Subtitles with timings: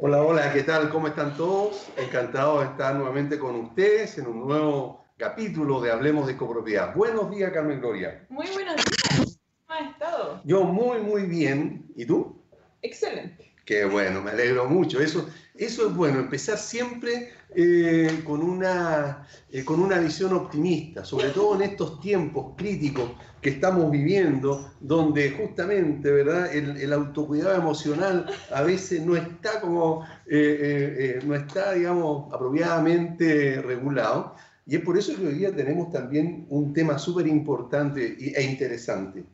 [0.00, 0.90] Hola, hola, ¿qué tal?
[0.90, 1.88] ¿Cómo están todos?
[1.96, 6.94] Encantado de estar nuevamente con ustedes en un nuevo capítulo de Hablemos de Copropiedad.
[6.94, 8.24] Buenos días, Carmen Gloria.
[8.28, 9.40] Muy buenos días.
[9.66, 10.40] ¿Cómo has estado?
[10.44, 11.84] Yo muy, muy bien.
[11.96, 12.40] ¿Y tú?
[12.80, 13.52] Excelente.
[13.64, 15.00] Qué bueno, me alegro mucho.
[15.00, 21.30] Eso, eso es bueno, empezar siempre eh, con, una, eh, con una visión optimista, sobre
[21.30, 23.10] todo en estos tiempos críticos
[23.42, 26.54] que estamos viviendo, donde justamente ¿verdad?
[26.54, 34.36] El, autocuidado emocional a veces no está como, eh, no está, digamos, apropiadamente regulado.
[34.64, 39.24] Y es por eso que hoy día tenemos también un tema súper importante e interesante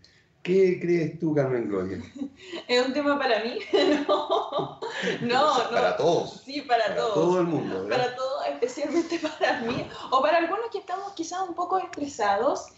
[0.44, 2.02] ¿Qué crees tú, Carmen Gloria?
[2.68, 3.58] ¿Es un tema para mí?
[4.06, 4.78] no,
[5.22, 5.70] no, no.
[5.70, 6.42] Para todos.
[6.44, 7.14] Sí, para, para todos.
[7.14, 7.84] todo el mundo.
[7.84, 7.96] ¿verdad?
[7.96, 9.88] Para todos, especialmente para mí.
[10.10, 12.68] O para algunos que estamos quizás un poco estresados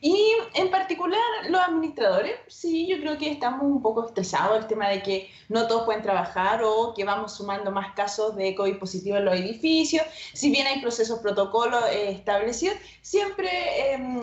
[0.00, 4.88] y en particular los administradores, sí, yo creo que estamos un poco estresados el tema
[4.88, 9.16] de que no todos pueden trabajar o que vamos sumando más casos de COVID positivo
[9.16, 10.04] en los edificios.
[10.34, 14.20] Si bien hay procesos, protocolos eh, establecidos, siempre em,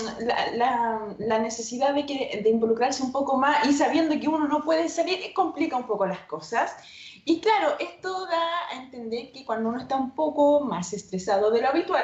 [0.56, 4.64] la, la, necesidad de, que, de involucrarse un poco más y sabiendo que uno no
[4.64, 6.76] puede salir complica un poco las cosas.
[7.26, 11.62] Y claro, esto da a entender que cuando uno está un poco más estresado de
[11.62, 12.04] lo habitual,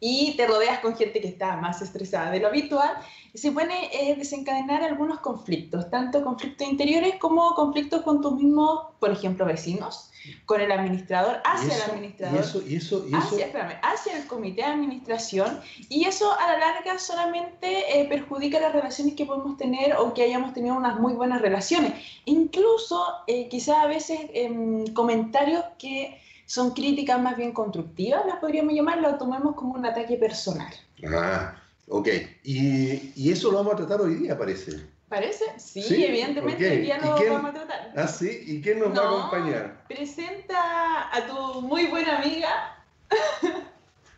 [0.00, 2.96] y te rodeas con gente que está más estresada de lo habitual,
[3.34, 9.10] se pueden eh, desencadenar algunos conflictos, tanto conflictos interiores como conflictos con tus mismos, por
[9.10, 10.10] ejemplo, vecinos,
[10.46, 15.60] con el administrador, hacia el administrador, y eso, y Hacia, hacia, el comité de administración,
[15.88, 20.22] y eso a la larga solamente eh, perjudica las relaciones que podemos tener o que
[20.22, 21.92] hayamos tenido unas muy buenas relaciones.
[22.24, 26.18] Incluso eh, quizás a veces em, comentarios que
[26.50, 30.74] son críticas más bien constructivas, las podríamos llamar, lo tomemos como un ataque personal.
[31.08, 31.54] Ah,
[31.86, 32.08] ok.
[32.42, 34.84] Y, y eso lo vamos a tratar hoy día, parece.
[35.08, 35.44] ¿Parece?
[35.60, 37.92] Sí, evidentemente hoy día lo vamos a tratar.
[37.96, 38.42] Ah, sí.
[38.48, 39.84] ¿Y quién nos va a acompañar?
[39.86, 42.84] Presenta a tu muy buena amiga.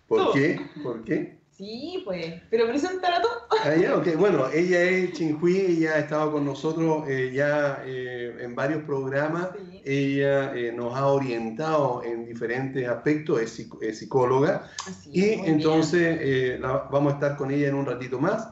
[0.09, 0.59] ¿Por qué?
[0.83, 1.39] ¿Por qué?
[1.57, 3.29] Sí, pues, pero preséntala tú.
[3.63, 4.17] Ah, ya, okay.
[4.17, 9.51] Bueno, ella es Chinhui, ella ha estado con nosotros eh, ya eh, en varios programas.
[9.85, 14.71] Ella eh, nos ha orientado en diferentes aspectos, es, psicóloga.
[15.13, 18.49] y entonces vamos a estar con ella en un ratito más.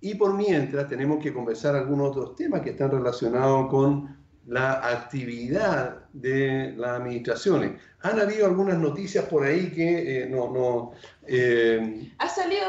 [0.00, 4.15] Y por mientras tenemos que conversar algunos otros temas que están relacionados con
[4.46, 7.80] la actividad de las administraciones.
[8.02, 10.52] Han habido algunas noticias por ahí que eh, no...
[10.52, 10.92] no
[11.26, 12.66] eh, ha salido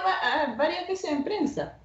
[0.58, 1.78] varias veces en prensa.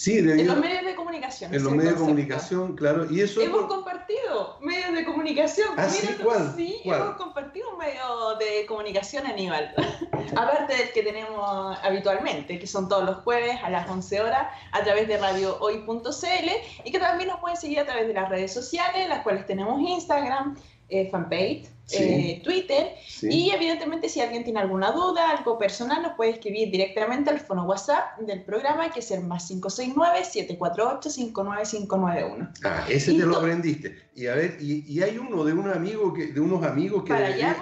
[0.00, 1.54] Sí, en los medios de comunicación.
[1.54, 3.06] En los medios de comunicación, claro.
[3.12, 5.68] Y eso hemos compartido medios de comunicación.
[5.76, 6.08] ¿Ah, sí?
[6.22, 6.54] ¿Cuál?
[6.56, 9.74] Sí, hemos compartido un medio de comunicación, Aníbal.
[10.36, 14.82] Aparte del que tenemos habitualmente, que son todos los jueves a las 11 horas a
[14.82, 16.50] través de radiohoy.cl
[16.82, 19.78] y que también nos pueden seguir a través de las redes sociales, las cuales tenemos
[19.82, 20.56] Instagram,
[20.88, 22.94] eh, fanpage, eh, Twitter.
[23.22, 27.64] Y evidentemente si alguien tiene alguna duda, algo personal, nos puede escribir directamente al fono
[27.64, 32.50] WhatsApp del programa, que es el más 569-748-59591.
[32.64, 34.08] Ah, ese te lo aprendiste.
[34.14, 37.14] Y a ver, y, hay uno de un amigo que, de unos amigos que,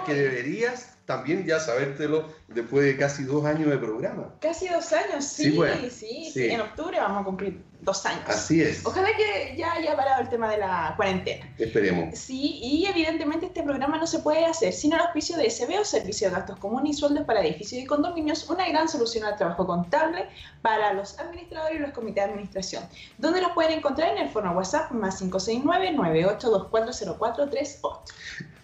[0.05, 4.31] que deberías también ya sabértelo después de casi dos años de programa.
[4.41, 5.59] Casi dos años, sí,
[5.89, 8.21] sí, sí, En octubre vamos a cumplir dos años.
[8.27, 8.85] Así es.
[8.85, 11.51] Ojalá que ya haya parado el tema de la cuarentena.
[11.57, 12.15] Esperemos.
[12.15, 16.29] Sí, y evidentemente este programa no se puede hacer sin el auspicio de SBO, Servicio
[16.29, 20.27] de Gastos Comunes y Sueldos para Edificios y Condominios, una gran solución al trabajo contable
[20.61, 22.83] para los administradores y los comités de administración,
[23.17, 28.58] donde los pueden encontrar en el foro WhatsApp más 569 98240438.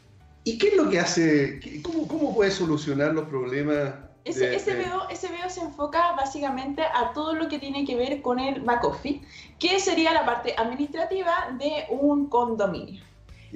[0.45, 1.59] ¿Y qué es lo que hace?
[1.81, 3.95] ¿Cómo, cómo puede solucionar los problemas?
[4.23, 8.83] Ese, SBO, se enfoca básicamente a todo lo que tiene que ver con el back
[8.83, 9.22] office,
[9.59, 13.03] que sería la parte administrativa de un condominio.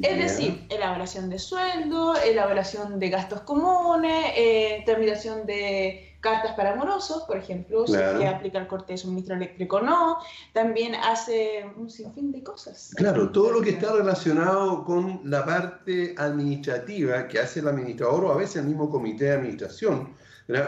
[0.02, 7.24] Es decir, elaboración de sueldo, elaboración de gastos comunes, eh, terminación de cartas para morosos,
[7.24, 10.18] por ejemplo, si si aplica el corte de suministro eléctrico o no,
[10.54, 12.92] también hace un sinfín de cosas.
[12.96, 18.32] Claro, todo lo que está relacionado con la parte administrativa que hace el administrador o
[18.32, 20.16] a veces el mismo comité de administración,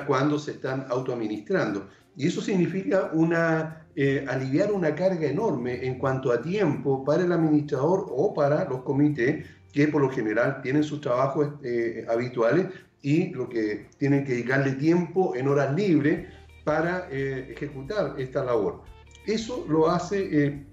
[0.08, 1.88] cuando se están autoadministrando.
[2.16, 7.32] Y eso significa una, eh, aliviar una carga enorme en cuanto a tiempo para el
[7.32, 12.68] administrador o para los comités que por lo general tienen sus trabajos eh, habituales
[13.02, 16.28] y lo que tienen que dedicarle tiempo en horas libres
[16.64, 18.84] para eh, ejecutar esta labor.
[19.26, 20.64] Eso lo hace eh,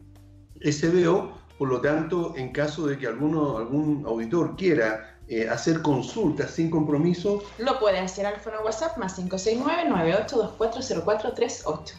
[0.70, 6.50] SBO, por lo tanto, en caso de que alguno, algún auditor quiera eh, hacer consultas
[6.52, 11.92] sin compromiso, lo puede hacer al fono WhatsApp más 569-98240438.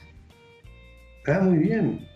[1.27, 2.07] Ah, muy bien.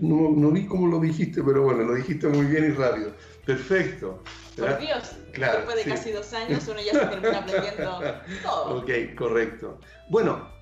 [0.00, 3.12] No, no vi cómo lo dijiste, pero bueno, lo dijiste muy bien y rápido.
[3.48, 4.22] Perfecto.
[4.58, 8.02] Por Dios, claro, después de casi dos años uno ya se termina aprendiendo
[8.42, 8.76] todo.
[8.76, 9.80] Ok, correcto.
[10.10, 10.52] Bueno.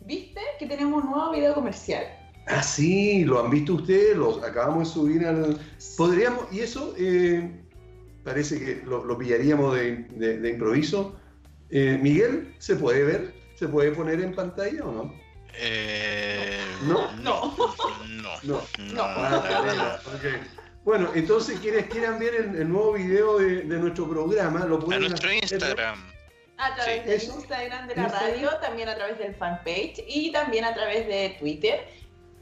[0.00, 2.04] ¿Viste que tenemos un nuevo video comercial?
[2.48, 5.56] Ah, sí, lo han visto ustedes, los acabamos de subir al...
[5.96, 7.64] Podríamos, y eso eh,
[8.24, 11.14] parece que lo, pillaríamos de, improviso.
[11.70, 13.34] Eh, Miguel, ¿se puede ver?
[13.54, 15.14] ¿Se puede poner en pantalla o no?
[15.60, 16.58] Eh,
[16.88, 17.12] ¿No?
[17.18, 17.54] No.
[18.08, 18.32] No.
[18.42, 18.60] No.
[18.92, 19.02] No.
[19.04, 20.00] Ah,
[20.84, 25.32] bueno, entonces quienes quieran ver el, nuevo video de, nuestro programa, lo pueden A nuestro
[25.32, 26.12] Instagram.
[26.58, 30.74] A través del Instagram de la radio, también a través del fanpage y también a
[30.74, 31.80] través de Twitter.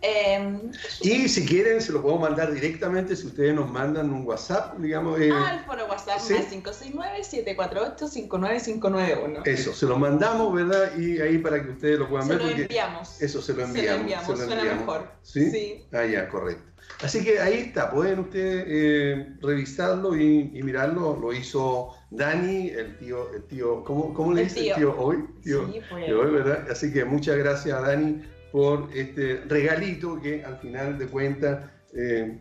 [0.03, 0.73] Em,
[1.03, 5.21] y si quieren, se lo puedo mandar directamente si ustedes nos mandan un WhatsApp, digamos.
[5.21, 6.33] Eh, ah, el foro WhatsApp ¿sí?
[6.63, 9.47] 569-748-59591.
[9.47, 10.97] Eso, se lo mandamos, ¿verdad?
[10.97, 12.39] Y ahí para que ustedes lo puedan ver.
[12.39, 13.21] Se lo enviamos.
[13.21, 13.85] Eso, se lo enviamos.
[13.85, 15.13] Se lo enviamos, suena mejor.
[15.23, 15.51] ¿Sí?
[15.51, 15.85] sí.
[15.93, 16.70] Ah, ya, correcto.
[17.03, 21.17] Así que ahí está, pueden ustedes eh, revisarlo y, mirarlo.
[21.17, 25.25] Lo hizo Dani, el tío, el tío, ¿cómo, cómo le dice el tío hoy?
[25.43, 26.13] Tío, sí, pues.
[26.13, 26.67] hoy, ¿verdad?
[26.71, 32.39] Así que muchas gracias a Dani por este regalito que al final de cuentas eh,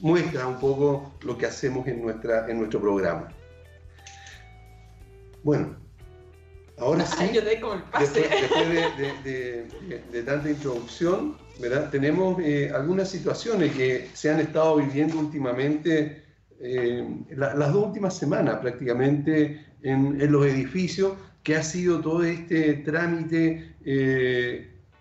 [0.00, 3.28] muestra un poco lo que hacemos en, nuestra, en nuestro programa.
[5.42, 5.76] Bueno,
[6.78, 7.88] ahora sí, después,
[9.24, 11.90] de, tanta introducción, ¿verdad?
[11.90, 16.22] tenemos eh, algunas situaciones que se han estado viviendo últimamente,
[16.60, 21.12] eh, las dos últimas semanas prácticamente, en, en, los edificios,
[21.42, 23.74] que ha sido todo este trámite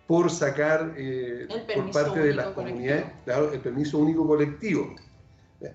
[0.07, 3.05] por sacar eh, por parte de las comunidades
[3.53, 4.95] el permiso único colectivo.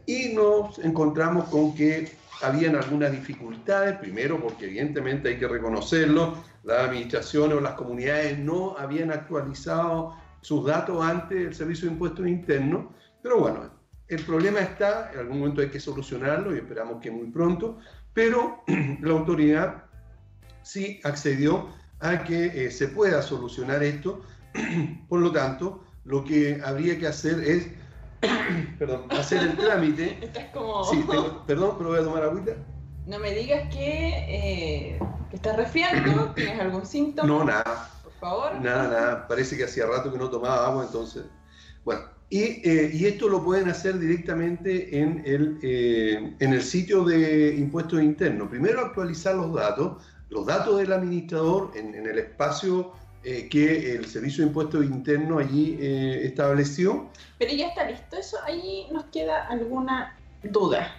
[0.06, 6.88] Y nos encontramos con que habían algunas dificultades, primero porque evidentemente hay que reconocerlo, las
[6.88, 12.86] administraciones o las comunidades no habían actualizado sus datos antes del Servicio de Impuestos Internos,
[13.22, 13.70] pero bueno,
[14.08, 17.78] el problema está, en algún momento hay que solucionarlo y esperamos que muy pronto,
[18.12, 18.62] pero
[19.00, 19.84] la autoridad
[20.62, 21.68] sí accedió
[22.00, 24.20] a que eh, se pueda solucionar esto.
[25.08, 27.68] Por lo tanto, lo que habría que hacer es
[28.78, 30.18] perdón, hacer el trámite.
[30.24, 30.84] Estás como...
[30.84, 31.04] Sí,
[31.46, 32.52] perdón, pero voy a tomar agüita.
[33.06, 34.98] No me digas que, eh,
[35.32, 37.26] estás resfriando, tienes algún síntoma.
[37.26, 37.90] No, nada.
[38.22, 38.60] Favor.
[38.62, 39.28] Nada, nada.
[39.28, 41.24] Parece que hacía rato que no tomaba agua, entonces.
[41.84, 45.58] Bueno, y, eh, y esto lo pueden hacer directamente en el,
[46.40, 48.48] en el sitio de impuestos internos.
[48.48, 50.02] Primero actualizar los datos
[50.32, 52.92] los datos del administrador en, el espacio
[53.22, 57.10] eh, que el Servicio de Impuestos Internos allí eh, estableció.
[57.38, 60.90] Pero ya está listo eso, ahí nos queda alguna duda.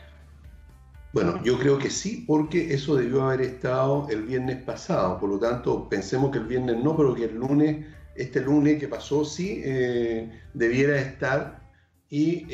[1.13, 5.39] Bueno, yo creo que sí, porque eso debió haber estado el viernes pasado, por lo
[5.39, 9.62] tanto pensemos que el viernes no, pero que el lunes, este lunes que pasó sí
[9.63, 11.62] eh, debiera estar.
[12.10, 12.45] Y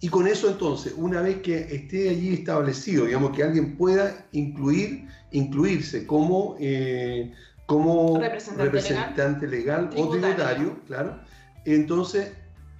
[0.00, 5.08] y con eso entonces, una vez que esté allí establecido, digamos que alguien pueda incluir,
[5.30, 7.32] incluirse como, eh,
[7.64, 8.20] como
[8.56, 11.18] representante, legal, o tributario, claro,
[11.64, 12.32] entonces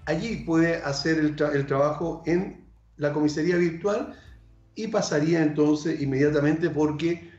[0.05, 2.65] allí puede hacer el, el, trabajo en
[2.99, 4.15] la comisaría virtual
[4.77, 7.31] y pasaría entonces inmediatamente porque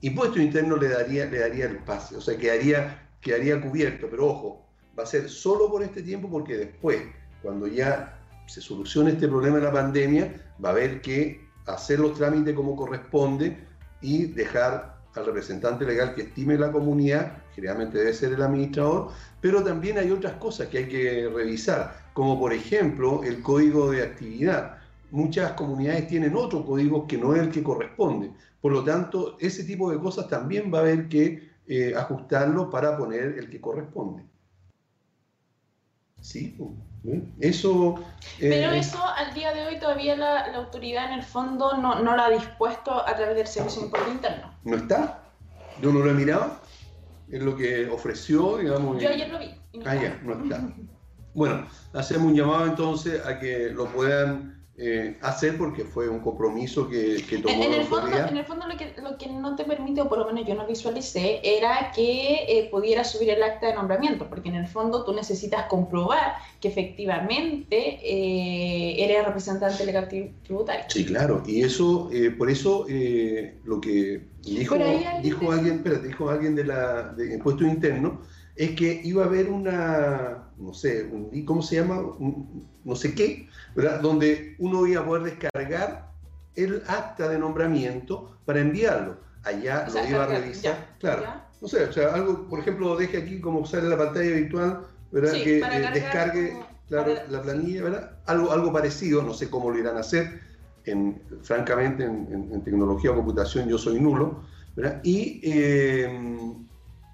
[0.00, 4.66] impuesto interno le daría, le daría el pase, o sea, quedaría, quedaría cubierto, pero ojo,
[4.98, 7.02] va a ser solo por este tiempo porque después,
[7.42, 10.32] cuando ya se solucione este problema de la pandemia,
[10.64, 13.58] va a haber que hacer los trámites como corresponde
[14.00, 19.62] y dejar al representante legal que estime la comunidad, generalmente debe ser el administrador, pero
[19.64, 24.79] también hay otras cosas que hay que revisar, como por ejemplo el código de actividad.
[25.10, 28.32] Muchas comunidades tienen otro código que no es el que corresponde.
[28.60, 32.96] Por lo tanto, ese tipo de cosas también va a haber que eh, ajustarlo para
[32.96, 34.24] poner el que corresponde.
[36.20, 36.56] Sí,
[37.40, 37.94] eso...
[38.38, 42.16] Pero eh, eso al día de hoy todavía la, autoridad en el fondo no, no,
[42.16, 44.54] lo ha dispuesto a través del Servicio de Impuesto Interno.
[44.64, 45.22] ¿No está?
[45.80, 46.60] Yo no lo he mirado.
[47.30, 49.00] Es lo que ofreció, digamos.
[49.00, 49.54] Yo ayer lo vi.
[49.86, 50.60] ah, ya, no está.
[51.32, 56.88] bueno, hacemos un llamado entonces a que lo puedan eh, hacer porque fue un compromiso
[56.88, 59.64] que, que tomó en, el fondo, en el fondo lo que, lo que no te
[59.64, 63.66] permite, o por lo menos yo no visualicé, era que eh, pudiera subir el acta
[63.66, 70.08] de nombramiento, porque en el fondo tú necesitas comprobar que efectivamente eh, eres representante legal
[70.08, 70.86] tributario.
[70.88, 72.86] Sí, claro, y eso, eh, por eso
[73.64, 74.76] lo que dijo,
[75.22, 78.12] dijo alguien, espérate, dijo alguien de la de impuestos internos,
[78.60, 82.02] es que iba a haber una, no sé, un, ¿cómo se llama?
[82.84, 84.00] no sé qué, ¿verdad?
[84.00, 86.10] Donde uno iba a poder descargar
[86.56, 89.16] el acta de nombramiento para enviarlo.
[89.44, 90.94] Allá lo iba a revisar.
[90.98, 91.22] claro.
[91.62, 95.32] No sé, o sea, algo, por ejemplo, deje aquí como sale la pantalla virtual, ¿verdad?
[95.32, 98.10] que eh, descargue, claro, la planilla, ¿verdad?
[98.26, 100.38] Algo, algo parecido, no sé cómo lo irán a hacer.
[100.84, 104.42] En, francamente, en, en, tecnología o computación yo soy nulo,
[104.76, 105.00] ¿verdad?
[105.02, 106.36] Y, eh,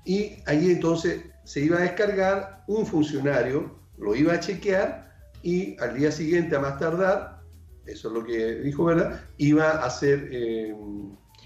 [0.05, 5.97] y ahí entonces se iba a descargar un funcionario, lo iba a chequear y al
[5.97, 7.41] día siguiente, a más tardar,
[7.87, 9.21] eso es lo que dijo, ¿verdad?
[9.39, 10.75] Iba a ser eh,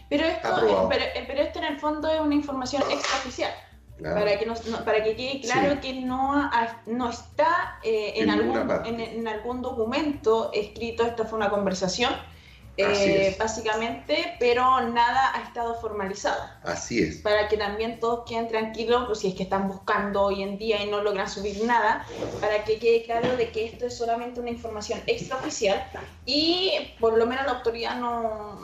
[0.09, 3.53] pero esto, pero, pero, esto en el fondo es una información extraoficial.
[4.03, 4.47] Para, que
[4.85, 6.51] para que quede claro que no,
[6.87, 12.11] no está eh, en, algún, en, algún documento escrito, esto fue una conversación,
[12.83, 16.43] eh, básicamente, pero nada ha estado formalizado.
[16.63, 17.19] Así es.
[17.19, 20.83] Para que también todos queden tranquilos, pues, si es que están buscando hoy en día
[20.83, 22.07] y no logran subir nada,
[22.41, 25.85] para que quede claro de que esto es solamente una información extraoficial
[26.27, 28.59] y por lo menos la autoridad no,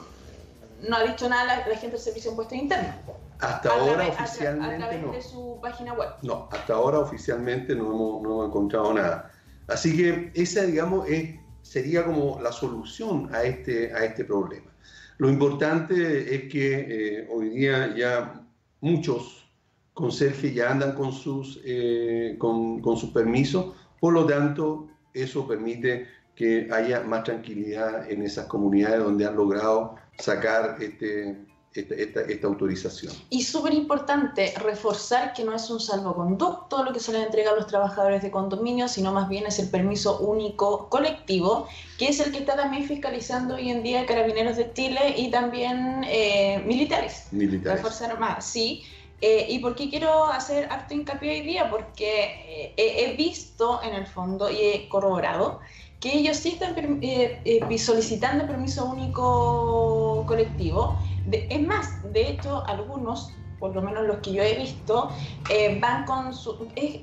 [0.89, 2.95] no ha dicho nada la, gente del Servicio de Impuestos Internos.
[3.39, 5.13] Hasta ahora oficialmente a, través no.
[5.13, 6.09] de su página web.
[6.23, 9.31] No, hasta ahora oficialmente no hemos, no hemos encontrado nada.
[9.69, 11.35] Así que esa, digamos, es,
[11.67, 14.71] sería como la solución a este, a este problema.
[15.19, 18.47] Lo importante es que eh, hoy día ya
[18.81, 19.49] muchos
[19.95, 26.07] conserjes ya andan con sus, eh, con, con sus permisos, por lo tanto, eso permite
[26.35, 31.37] que haya más tranquilidad en esas comunidades donde han logrado sacar este,
[31.81, 33.13] esta, esta, autorización.
[33.31, 37.55] Y súper importante reforzar que no es un salvoconducto lo que se les entrega a
[37.55, 41.69] los trabajadores de condominio, sino más bien es el permiso único colectivo,
[41.99, 46.05] que es el que está también fiscalizando hoy en día Carabineros de Chile y también
[46.09, 47.29] eh, militares.
[47.31, 47.83] Militares.
[47.83, 48.83] Reforzar más, sí.
[49.23, 51.71] Eh, ¿Y por qué quiero hacer acto hincapié hoy día?
[51.71, 55.61] Porque eh, he visto en el fondo y he corroborado
[56.01, 60.99] que ellos sí están eh, eh, solicitando permiso único colectivo.
[61.33, 65.11] Es más, de hecho, algunos, por lo menos los que yo he visto,
[65.51, 66.69] eh, van con su...
[66.77, 67.01] Es,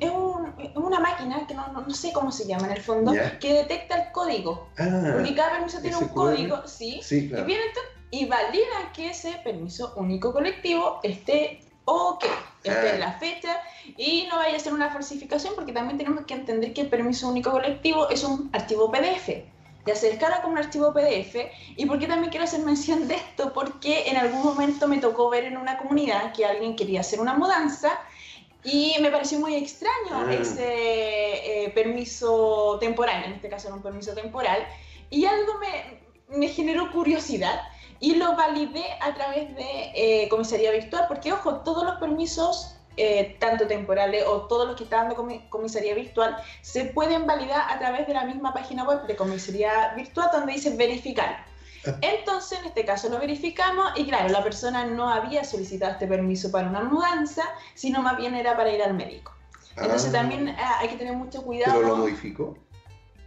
[0.76, 4.12] una máquina que no, no, sé cómo se llama en el fondo, que detecta el
[4.12, 4.68] código.
[4.78, 7.00] Ah, porque cada permiso tiene un código, ¿sí?
[7.02, 7.44] sí claro.
[7.44, 7.68] y, vienen
[8.12, 12.24] y validan que ese permiso único colectivo esté ok,
[12.64, 13.08] esté en ah.
[13.08, 13.58] la fecha
[13.98, 17.28] y no vaya a ser una falsificación porque también tenemos que entender que el permiso
[17.28, 19.30] único colectivo es un archivo PDF.
[19.86, 21.36] Se descarga como un archivo PDF.
[21.76, 23.54] ¿Y por qué también quiero hacer mención de esto?
[23.54, 27.34] Porque en algún momento me tocó ver en una comunidad que alguien quería hacer una
[27.34, 28.00] mudanza
[28.64, 30.34] y me pareció muy extraño ah.
[30.34, 34.66] ese eh, permiso temporal, en este caso era un permiso temporal,
[35.10, 37.62] y algo me, me generó curiosidad
[38.00, 43.38] y lo validé a través de eh, comisaría virtual, porque ojo, todos los permisos eh,
[43.40, 48.08] tanto temporales o todos los que están dando comisaría virtual, se pueden validar a través
[48.08, 51.46] de la misma página web de comisaría virtual donde dice verificar.
[51.86, 51.98] Ah.
[52.02, 56.52] Entonces, en este caso lo verificamos y claro, la persona no había solicitado este permiso
[56.52, 59.34] para una mudanza, sino más bien era para ir al médico.
[59.76, 60.20] Entonces ah.
[60.20, 61.74] también ah, hay que tener mucho cuidado.
[61.76, 62.58] ¿Pero lo modificó?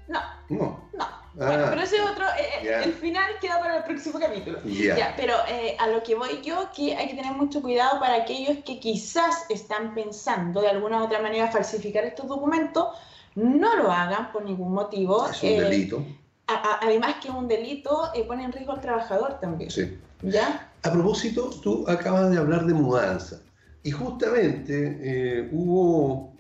[0.08, 0.20] No.
[0.48, 0.80] No.
[0.92, 1.25] No.
[1.36, 4.58] Bueno, ah, pero ese otro, eh, eh, el final queda para el próximo capítulo.
[4.64, 8.22] Ya, pero eh, a lo que voy yo, que hay que tener mucho cuidado para
[8.22, 12.86] aquellos que quizás están pensando de alguna u otra manera falsificar estos documentos,
[13.34, 15.28] no lo hagan por ningún motivo.
[15.28, 16.04] Es un delito.
[16.46, 19.70] además que un delito pone en riesgo al trabajador también.
[19.70, 19.98] Sí.
[20.22, 20.70] ¿Ya?
[20.84, 23.40] A propósito, tú acabas de hablar de mudanza
[23.82, 26.34] y justamente hubo,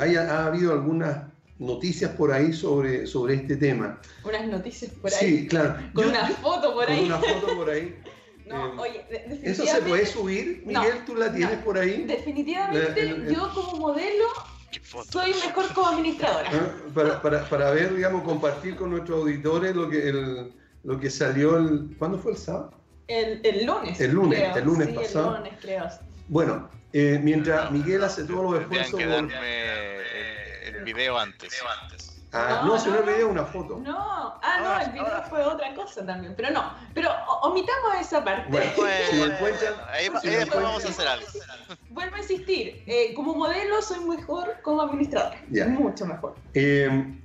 [0.00, 1.31] ha habido algunas
[1.62, 4.00] noticias por ahí sobre, sobre este tema.
[4.24, 5.18] Unas noticias por ahí.
[5.20, 5.76] Sí, claro.
[5.94, 6.96] Con una foto por ahí.
[6.98, 7.96] Con una foto por ahí.
[8.44, 9.50] No, eh, oye, definitivamente...
[9.50, 10.62] ¿Eso se puede subir?
[10.66, 12.02] Miguel, ¿tú la tienes por ahí?
[12.02, 14.24] Definitivamente, yo como modelo
[15.08, 16.50] soy mejor como administradora.
[16.52, 20.52] Ah, para, para, para, ver, digamos, compartir con nuestros auditores lo que, el,
[20.82, 21.94] lo que salió el...
[21.98, 22.72] ¿Cuándo fue el sábado?
[23.06, 24.00] El, el lunes.
[24.00, 25.36] El lunes, el lunes pasado.
[25.36, 25.88] El lunes, creo.
[26.28, 29.00] Bueno, eh, mientras Miguel hace todos los esfuerzos
[30.84, 31.62] video antes.
[32.34, 33.78] Ah, no, no, si no el video una foto.
[33.78, 37.10] No, ah, no, ah, el video fue otra cosa también, pero no, pero
[37.42, 38.50] omitamos esa parte.
[38.50, 38.72] Bueno,
[39.10, 41.26] si encuentran, ahí, después vamos a hacer algo.
[41.90, 45.34] Vuelvo a insistir, eh, como modelo soy mejor como administrador,
[45.68, 46.34] mucho mejor.
[46.54, 47.18] Eh,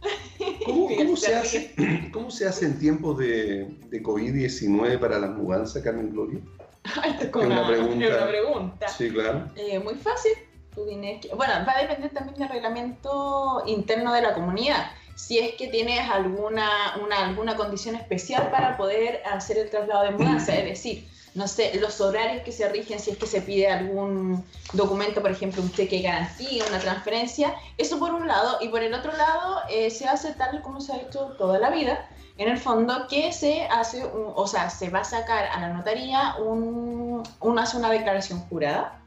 [0.64, 5.82] ¿cómo, cómo, se hace, ¿Cómo se hace en tiempos de, de COVID-19 para la mudanza,
[5.82, 6.40] Carmen Gloria?
[7.20, 8.06] es, una, pregunta.
[8.06, 8.88] una pregunta.
[8.88, 9.50] Sí, claro.
[9.56, 10.32] Eh, muy fácil
[10.74, 14.90] bueno, va a depender también del reglamento interno de la comunidad.
[15.14, 20.10] Si es que tienes alguna, una, alguna condición especial para poder hacer el traslado de
[20.12, 23.68] mudanza, es decir, no sé, los horarios que se rigen, si es que se pide
[23.68, 28.68] algún documento, por ejemplo, un cheque de garantía, una transferencia, eso por un lado, y
[28.68, 32.08] por el otro lado eh, se hace tal como se ha hecho toda la vida,
[32.38, 36.36] en el fondo, que se hace, o sea, se va a sacar a la notaría
[36.36, 39.00] un, una, una declaración jurada,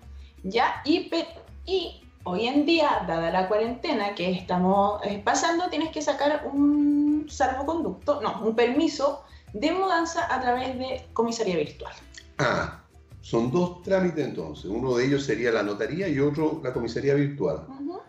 [0.44, 0.82] ¿ya?
[0.86, 1.10] Y
[1.66, 7.28] y hoy en día, dada la cuarentena que estamos eh, pasando, tienes que sacar un
[7.30, 11.94] salvoconducto, no, un permiso de mudanza a través de comisaría virtual.
[12.38, 12.84] Ah,
[13.22, 14.66] son dos trámites entonces.
[14.66, 17.66] Uno de ellos sería la notaría y otro la comisaría virtual.
[17.68, 18.00] Ujú.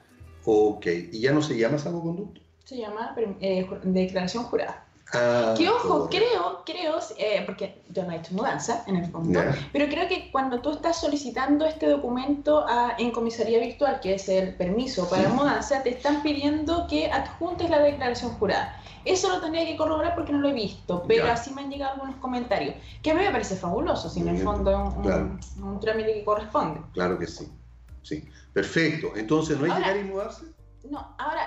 [0.45, 2.41] Ok, ¿y ya no se llama salvoconducto?
[2.65, 4.87] Se llama eh, declaración jurada.
[5.13, 9.41] Ah, Que ojo, creo, creo, eh, porque yo no he hecho mudanza en el fondo,
[9.73, 14.29] pero creo que cuando tú estás solicitando este documento a- en comisaría virtual, que es
[14.29, 15.33] el permiso para Sí.
[15.33, 18.81] mudanza, te están pidiendo que adjuntes la declaración jurada.
[19.05, 21.93] Eso lo tendría que corroborar porque no lo he visto, pero así me han llegado
[21.93, 25.03] algunos comentarios, que a mí me parece fabuloso, si en el fondo es un, un-
[25.03, 25.39] claro.
[25.63, 26.81] un trámite que corresponde.
[26.93, 27.49] Claro que sí.
[28.03, 29.13] Sí, perfecto.
[29.17, 30.45] Entonces, ¿no hay Ahora- llegar y mudarse?
[30.91, 31.43] No, ahora,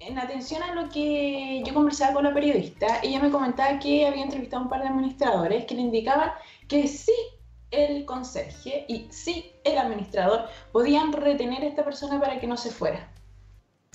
[0.00, 4.22] en atención a lo que yo conversaba con la periodista, ella me comentaba que había
[4.24, 6.32] entrevistado a un par de administradores que le indicaban
[6.68, 7.12] que sí
[7.70, 12.70] el conserje y sí el administrador podían retener a esta persona para que no se
[12.70, 13.08] fuera.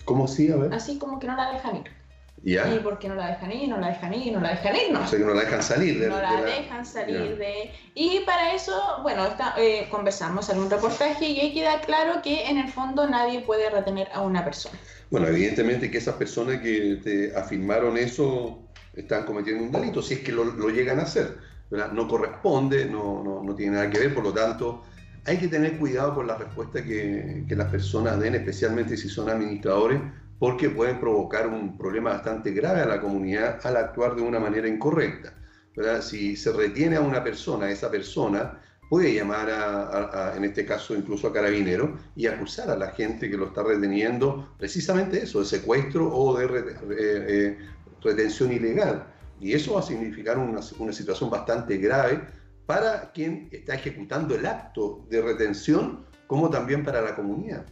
[0.06, 0.52] ¿Cómo sí?
[0.52, 0.74] A ver.
[0.74, 2.00] Así como que no la dejan ir.
[2.42, 2.74] Ya.
[2.74, 3.68] ¿Y por qué no la dejan ir?
[3.68, 5.02] No la dejan ir, no la dejan ir, no.
[5.02, 7.36] O sea que no la dejan salir de, No de la la- dejan salir Ya.
[7.36, 7.72] de...
[7.96, 12.48] Y para eso, bueno, está, eh, conversamos en un reportaje y ahí queda claro que
[12.48, 14.80] en el fondo nadie puede retener a una persona.
[15.10, 20.20] Bueno, evidentemente que esas personas que te afirmaron eso están cometiendo un delito, si es
[20.20, 21.38] que lo, lo llegan a hacer.
[21.70, 21.92] ¿verdad?
[21.92, 24.84] No corresponde, no, no, no tiene nada que ver, por lo tanto,
[25.26, 29.30] hay que tener cuidado con la respuesta que, que las personas den, especialmente si son
[29.30, 30.00] administradores,
[30.40, 34.68] porque pueden provocar un problema bastante grave a la comunidad al actuar de una manera
[34.68, 35.34] incorrecta.
[35.76, 36.02] ¿verdad?
[36.02, 40.66] Si se retiene a una persona, esa persona puede llamar a, a- a, en este
[40.66, 45.40] caso incluso a carabineros y acusar a la gente que lo está reteniendo precisamente eso,
[45.40, 47.58] de secuestro o de re- re- eh,
[48.02, 49.06] retención ilegal.
[49.40, 52.22] Y eso va a significar una, una situación bastante grave
[52.66, 57.66] para quien está ejecutando el acto de retención, como también para la comunidad.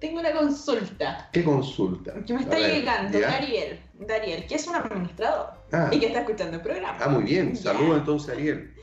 [0.00, 1.30] Tengo una consulta.
[1.32, 2.12] ¿Qué consulta?
[2.26, 3.30] Que me está ver, llegando, ¿ya?
[3.30, 6.98] Dariel, Dariel, que es un administrador Ah, y que está escuchando el programa.
[7.00, 7.56] ah, muy bien.
[7.56, 8.73] Saludos entonces, Ariel.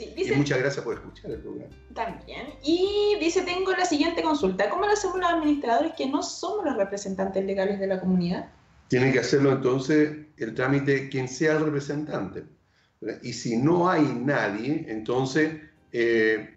[0.00, 1.70] Sí, Y muchas gracias por escuchar el programa.
[1.94, 2.46] también.
[2.62, 4.70] Y dice, tengo la siguiente consulta.
[4.70, 8.48] ¿Cómo lo hacemos los administradores que no somos los representantes legales de la comunidad?
[8.88, 12.44] Tiene que hacerlo entonces el trámite quien sea el representante.
[13.02, 13.20] ¿verdad?
[13.22, 15.60] Y si no hay nadie, entonces
[15.92, 16.48] eh,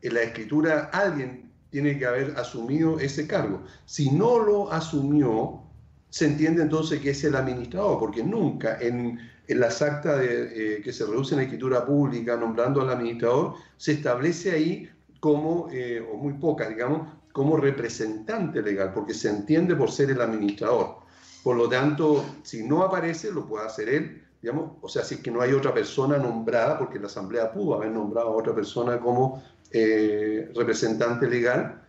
[0.00, 3.64] en la escritura alguien tiene que haber asumido ese cargo.
[3.86, 5.64] Si no lo asumió,
[6.10, 10.82] se entiende entonces que es el administrador, porque nunca en, en las actas de, eh,
[10.82, 16.16] que se reducen a escritura pública nombrando al administrador, se establece ahí como, eh, o
[16.16, 20.98] muy pocas, digamos, como representante legal, porque se entiende por ser el administrador.
[21.42, 25.20] Por lo tanto, si no aparece, lo puede hacer él, digamos, o sea, si es
[25.20, 29.00] que no hay otra persona nombrada, porque la Asamblea pudo haber nombrado a otra persona
[29.00, 31.82] como eh, representante legal,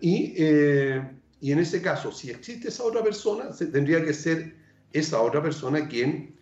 [0.00, 1.02] y, eh,
[1.40, 4.54] y en ese caso, si existe esa otra persona, tendría que ser
[4.92, 6.36] esa otra persona quien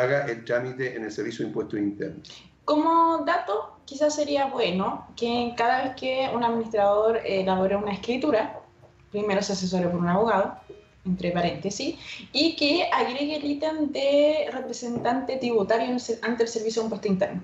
[0.00, 2.32] haga el trámite en el Servicio de Impuestos Internos.
[2.64, 8.60] Como dato, quizás sería bueno que cada vez que un administrador eh, elabore una escritura,
[9.10, 10.56] primero se asesore por un abogado,
[11.04, 11.96] entre paréntesis,
[12.32, 17.42] y que agregue el ítem de representante tributario ante el Servicio de Impuesto Interno.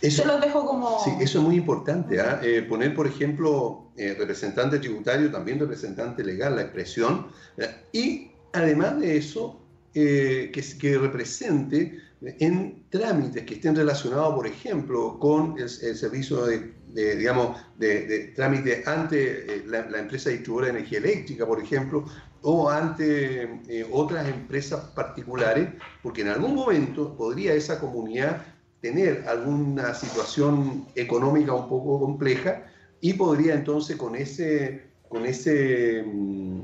[0.00, 1.02] Eso, Se los dejo como...
[1.02, 2.20] Sí, eso es muy importante.
[2.20, 2.40] ¿ah?
[2.42, 7.26] Eh, poner, por ejemplo, eh, representante tributario, también representante legal, la expresión.
[7.56, 7.76] ¿verdad?
[7.92, 9.59] Y además de eso,
[9.92, 17.16] eh, que, represente en trámites que estén relacionados, por ejemplo, con el, servicio de, de,
[17.16, 22.04] digamos, de, de ante eh, la, empresa distribuidora de energía eléctrica, por ejemplo,
[22.42, 25.70] o ante eh, otras empresas particulares,
[26.04, 28.46] porque en algún momento podría esa comunidad
[28.80, 32.64] tener alguna situación económica un poco compleja
[33.00, 36.60] y podría entonces con ese, con ese mm,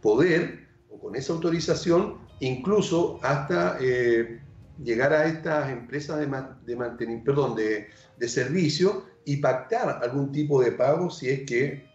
[0.00, 4.40] poder o con esa autorización incluso hasta eh,
[4.82, 10.32] llegar a estas empresas de, ma- de mantenimiento, perdón, de, de servicio y pactar algún
[10.32, 11.86] tipo de pago si es que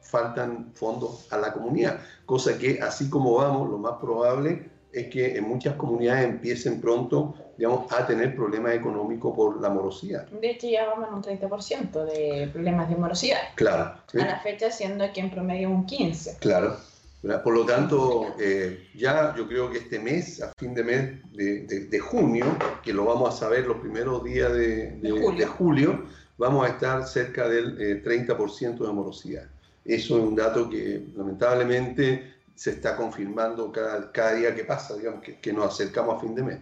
[0.00, 5.36] faltan fondos a la comunidad, cosa que así como vamos, lo más probable es que
[5.36, 10.26] en muchas comunidades empiecen pronto, digamos, a tener problemas económicos por la morosidad.
[10.28, 13.38] De hecho, ya vamos en un 30% de problemas de morosidad.
[13.56, 14.18] Claro, ¿sí?
[14.18, 16.38] A la fecha, siendo que en promedio un 15%.
[16.38, 16.76] claro.
[17.22, 17.42] ¿Verdad?
[17.42, 21.60] Por lo tanto, eh, ya yo creo que este mes, a fin de mes de,
[21.66, 22.46] de- de junio,
[22.82, 24.98] que lo vamos a saber los primeros días de,
[25.46, 26.04] julio.
[26.36, 29.48] vamos a estar cerca del eh, 30% de morosidad.
[29.84, 35.22] Eso es un dato que lamentablemente se está confirmando cada, cada día que pasa, digamos,
[35.22, 36.58] que, que nos acercamos a fin de mes.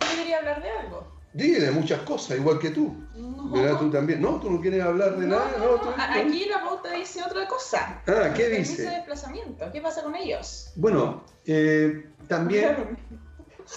[0.00, 1.19] Yo quería hablar de algo.
[1.32, 2.96] Dile muchas cosas, igual que tú.
[3.14, 3.78] No.
[3.78, 4.20] Tú también.
[4.20, 5.50] No, tú no quieres hablar de nada.
[5.58, 8.02] No, Aquí la pauta dice otra cosa.
[8.06, 8.76] Ah, ¿qué dice?
[8.76, 9.72] Permiso de desplazamiento.
[9.72, 10.72] ¿Qué pasa con ellos?
[10.76, 12.98] Bueno, eh, también.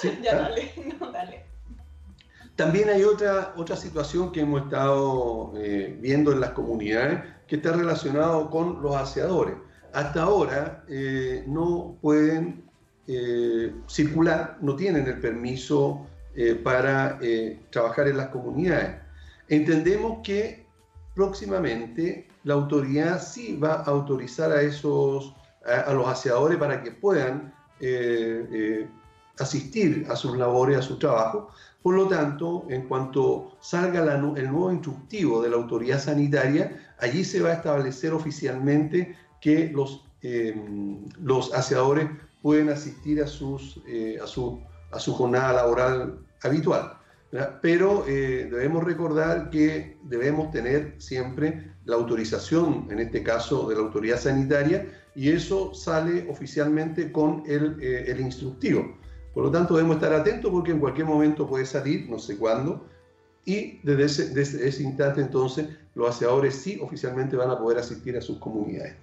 [0.23, 0.35] ya, ¿ah?
[0.41, 1.45] dale, no, dale.
[2.55, 7.71] También hay otra, otra situación que hemos estado eh, viendo en las comunidades que está
[7.71, 9.55] relacionado con los aseadores.
[9.91, 12.63] Hasta ahora eh, no pueden
[13.85, 18.95] circular, no tienen el permiso eh, para eh, trabajar en las comunidades.
[19.49, 20.65] Entendemos que
[21.13, 27.53] próximamente la autoridad sí va a autorizar a esos a, los aseadores para que puedan
[27.79, 28.87] eh,
[29.37, 31.49] asistir a sus labores, a su trabajo.
[31.83, 37.43] Por lo tanto, en cuanto salga el nuevo instructivo de la autoridad sanitaria, allí se
[37.43, 40.03] va a establecer oficialmente que los,
[41.21, 42.09] los aseadores
[42.41, 43.81] pueden asistir a, sus,
[44.21, 44.63] a, su,
[44.93, 46.97] a su jornada laboral habitual.
[47.61, 53.81] Pero eh, debemos recordar que debemos tener siempre la autorización, en este caso de la
[53.81, 58.97] autoridad sanitaria, y eso sale oficialmente con el, eh, instructivo.
[59.33, 62.87] Por lo tanto, debemos estar atentos porque en cualquier momento puede salir, no sé cuándo,
[63.45, 68.15] y desde ese, desde ese instante entonces los aseadores sí oficialmente van a poder asistir
[68.15, 68.95] a sus comunidades.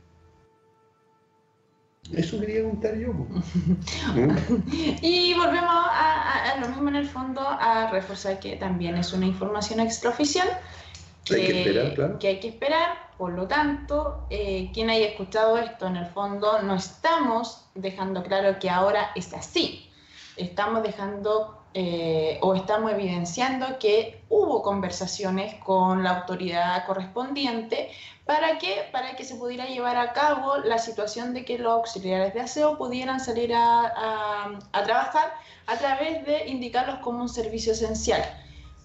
[2.12, 3.12] Eso quería contar yo.
[5.02, 9.80] y volvemos a, lo mismo en el fondo, a reforzar que también es una información
[9.80, 10.48] extraoficial.
[11.24, 12.18] Que hay que esperar, claro.
[12.18, 16.62] Que hay que esperar, por lo tanto, eh, quien haya escuchado esto, en el fondo,
[16.62, 19.90] no estamos dejando claro que ahora es así.
[20.36, 27.90] Estamos dejando eh, o estamos evidenciando que hubo conversaciones con la autoridad correspondiente
[28.30, 28.88] ¿Para qué?
[28.92, 32.78] Para que se pudiera llevar a cabo la situación de que los auxiliares de aseo
[32.78, 35.35] pudieran salir a, trabajar
[35.66, 38.22] a través de indicarlos como un servicio esencial.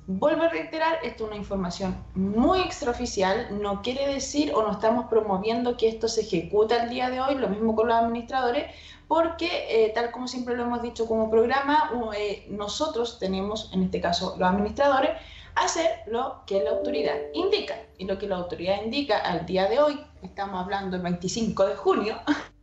[0.08, 5.06] Vuelvo a reiterar, esto es una información muy extraoficial, no quiere decir o no estamos
[5.08, 8.66] promoviendo que esto se ejecute al día de hoy, lo mismo con los administradores,
[9.08, 14.00] porque eh, tal como siempre lo hemos dicho como programa, eh, nosotros tenemos, en este
[14.00, 15.12] caso los administradores,
[15.56, 17.76] hacer lo que la autoridad indica.
[17.98, 21.76] Y lo que la autoridad indica al día de hoy, estamos hablando el 25 de
[21.76, 22.20] junio,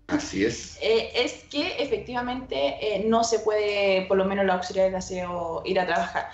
[0.09, 0.79] Así es.
[0.83, 5.63] Eh, es que efectivamente eh, no se puede, por lo menos la auxiliar de aseo,
[5.65, 6.29] ir a trabajar.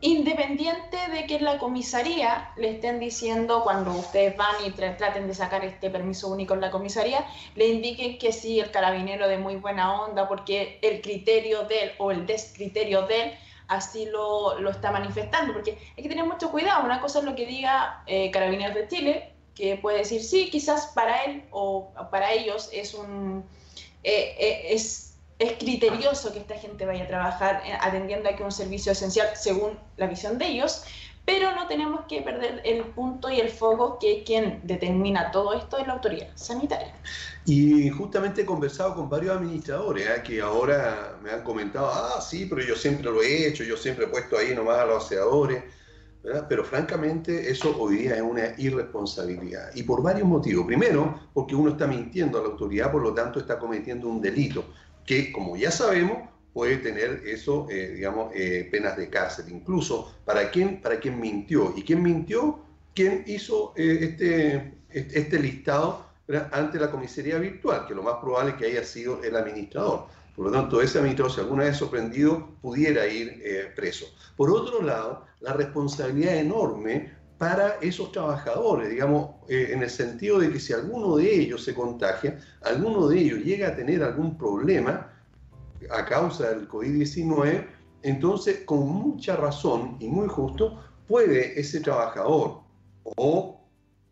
[0.00, 5.34] Independiente de que en la comisaría le estén diciendo, cuando ustedes van y traten de
[5.34, 9.56] sacar este permiso único en la comisaría, le indiquen que sí, el carabinero de muy
[9.56, 13.32] buena onda, porque el criterio de él o el descriterio de él
[13.66, 16.84] así lo, lo, está manifestando, porque hay que tener mucho cuidado.
[16.84, 20.86] Una cosa es lo que diga eh, Carabineros de Chile, que puede decir, sí, quizás
[20.94, 23.44] para él o para ellos es un...
[24.04, 25.07] Eh, eh, es,
[25.38, 29.78] es criterioso que esta gente vaya a trabajar atendiendo a que un servicio esencial según
[29.96, 30.82] la visión de ellos,
[31.24, 35.76] pero no tenemos que perder el punto y el foco que quien determina todo esto
[35.76, 36.94] es la autoridad sanitaria.
[37.44, 40.22] Y justamente he conversado con varios administradores ¿eh?
[40.24, 44.06] que ahora me han comentado, ah, sí, pero yo siempre lo he hecho, yo siempre
[44.06, 45.62] he puesto ahí nomás a los aseadores,
[46.48, 50.66] pero francamente eso hoy día es una irresponsabilidad y por varios motivos.
[50.66, 54.64] Primero, porque uno está mintiendo a la autoridad, por lo tanto está cometiendo un delito
[55.08, 60.50] que, como ya sabemos, puede tener eso, eh, digamos, eh, penas de cárcel, incluso para
[60.50, 61.72] quien, para quien mintió.
[61.74, 62.58] ¿Y quién mintió?
[62.94, 66.04] ¿Quién hizo eh, este, este listado
[66.52, 67.86] ante la comisaría virtual?
[67.88, 70.08] Que lo más probable es que haya sido el administrador.
[70.36, 74.14] Por lo tanto, ese administrador, si alguna vez sorprendido, pudiera ir preso.
[74.36, 80.58] Por otro lado, la responsabilidad enorme para esos trabajadores, digamos, en el sentido de que
[80.58, 85.12] si alguno de ellos se contagia, alguno de ellos llega a tener algún problema,
[85.90, 87.64] a causa del COVID-19,
[88.02, 92.60] entonces con mucha razón y muy justo puede ese trabajador
[93.16, 93.60] o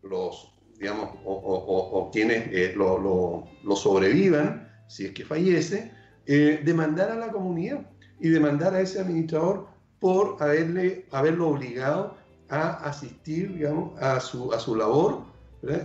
[0.03, 5.91] los, digamos, o, quienes eh, lo, sobrevivan, si es que fallece,
[6.25, 9.67] eh, demandar a la comunidad y demandar a ese administrador
[9.99, 12.16] por haberle, haberlo obligado
[12.49, 13.67] a asistir
[13.99, 15.21] a, su, a su labor,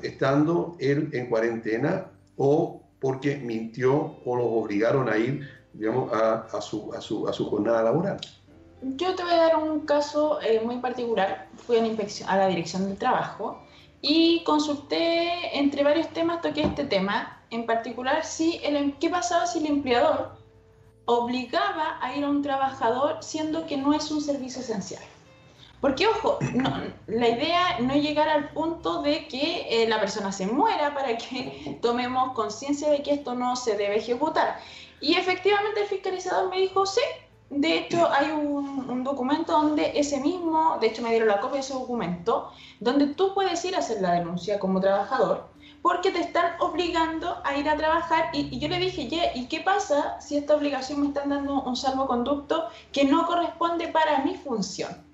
[0.03, 6.61] estando él en cuarentena o porque mintió o lo obligaron a ir digamos, a, a,
[6.61, 8.20] su, a, su, a su jornada laboral.
[8.83, 11.48] Yo te voy a dar un caso eh, muy particular.
[11.57, 13.62] Fui a la, inspección, a la dirección del trabajo
[14.01, 17.40] y consulté entre varios temas, toqué este tema.
[17.51, 20.33] En particular, si el, qué pasaba si el empleador
[21.05, 25.03] obligaba a ir a un trabajador siendo que no es un servicio esencial.
[25.83, 26.38] Porque, ojo,
[27.09, 31.77] la idea no llegar al punto de que eh, la persona se muera para que
[31.83, 34.61] tomemos conciencia de que esto no se debe ejecutar.
[35.01, 37.01] Y efectivamente el fiscalizador me dijo, sí,
[37.51, 41.62] de hecho, hay un, documento donde ese mismo, de hecho me dieron la copia de
[41.62, 45.49] ese documento, donde tú puedes ir a hacer la denuncia como trabajador,
[45.83, 48.31] porque te están obligando a ir a trabajar.
[48.33, 51.75] Y, y yo le dije, ¿y qué pasa si esta obligación me están dando un
[51.75, 55.11] salvoconducto que no corresponde para mi función?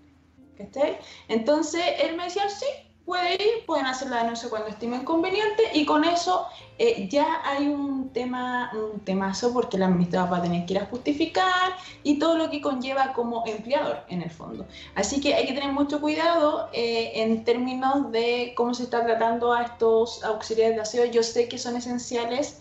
[1.29, 2.67] Entonces él me decía, sí,
[3.09, 7.67] puede ir, pueden hacer la denuncia cuando estimen conveniente y con eso eh, ya hay
[7.67, 12.19] un tema, un temazo porque el administrador va a tener que ir a justificar y
[12.19, 14.67] todo lo que conlleva como empleador en el fondo.
[14.95, 19.55] Así que hay que tener mucho cuidado eh, en términos de cómo se está tratando
[19.55, 21.07] a estos auxiliares de aseo.
[21.07, 22.61] Yo sé que son esenciales.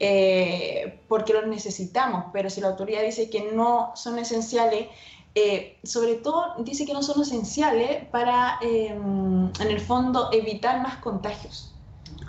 [0.00, 4.86] Eh, porque los necesitamos, pero si la autoridad dice que no son esenciales,
[5.34, 10.96] eh, sobre todo dice que no son esenciales para, em, en el fondo, evitar más
[10.98, 11.74] contagios.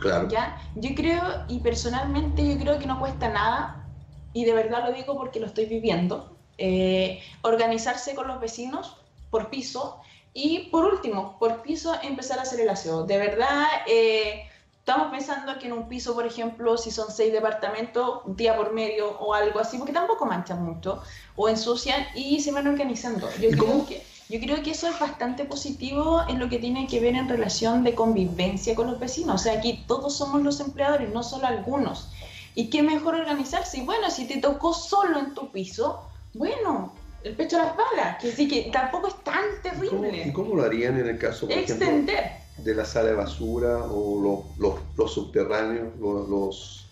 [0.01, 0.29] Claro.
[0.29, 0.57] ¿ya?
[0.75, 3.87] Yo creo, y personalmente yo creo que no cuesta nada,
[4.33, 8.97] y de verdad lo digo porque lo estoy viviendo, eh, organizarse con los vecinos
[9.29, 10.01] por piso
[10.33, 13.03] y por último, por piso empezar a hacer el aseo.
[13.03, 14.48] De verdad, eh,
[14.89, 19.19] Estamos pensando que en un piso, por ejemplo, si son seis departamentos, día por medio
[19.19, 21.03] o algo así, porque tampoco manchan mucho,
[21.35, 23.29] o ensucian y se van organizando.
[23.39, 26.99] Yo, creo que, yo creo que eso es bastante positivo en lo que tiene que
[26.99, 29.41] ver en relación de convivencia con los vecinos.
[29.41, 32.09] O sea, aquí todos somos los empleadores, no solo algunos.
[32.55, 33.77] ¿Y qué mejor organizarse?
[33.77, 36.01] Y bueno, si te tocó solo en tu piso,
[36.33, 40.23] bueno, el pecho a las balas, que sí que tampoco es tan terrible.
[40.25, 44.45] ¿Y cómo, lo harían en el caso, por Extender de la sala de basura o
[44.57, 46.85] los, subterráneos, los,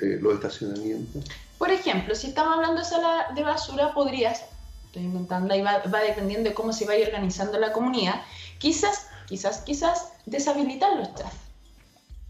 [0.00, 1.24] eh, los, estacionamientos?
[1.58, 4.44] Por ejemplo, si estamos hablando de sala de basura, podrías,
[4.86, 8.22] estoy inventando, ahí va, va dependiendo de cómo se vaya organizando la comunidad,
[8.58, 11.08] quizás, quizás, quizás deshabilitar los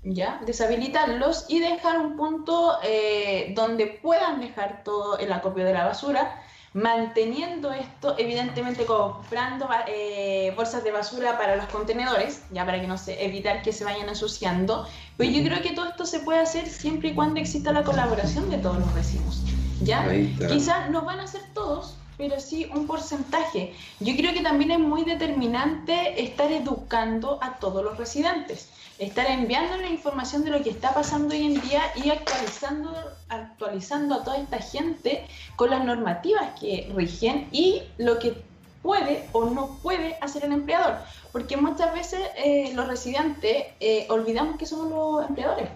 [0.03, 0.41] ¿ya?
[0.47, 6.43] Deshabilitarlos y dejar un punto eh, donde puedan dejar todo el acopio de la basura
[6.75, 12.99] manteniendo esto, evidentemente comprando eh, bolsas de basura para los contenedores, ya para que no
[12.99, 14.87] se evitar que se vayan ensuciando.
[15.17, 18.51] Pero yo creo que todo esto se puede hacer siempre y cuando exista la colaboración
[18.51, 19.43] de todos los vecinos.
[19.81, 20.07] ¿ya?
[20.49, 23.75] Quizás no van a ser todos, pero sí un porcentaje.
[24.01, 29.77] Yo creo que también es muy determinante estar educando a todos los residentes estar enviando
[29.77, 32.93] la información de lo que está pasando hoy en día y actualizando,
[33.29, 35.25] actualizando a toda esta gente
[35.57, 38.43] con las normativas que rigen y lo que
[38.83, 40.97] puede o no puede hacer el empleador.
[41.33, 45.69] Porque muchas veces eh, los residentes eh, olvidamos que somos los empleadores.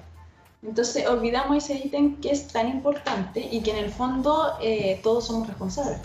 [0.62, 5.26] Entonces olvidamos ese ítem que es tan importante y que en el fondo eh, todos
[5.26, 5.98] somos responsables,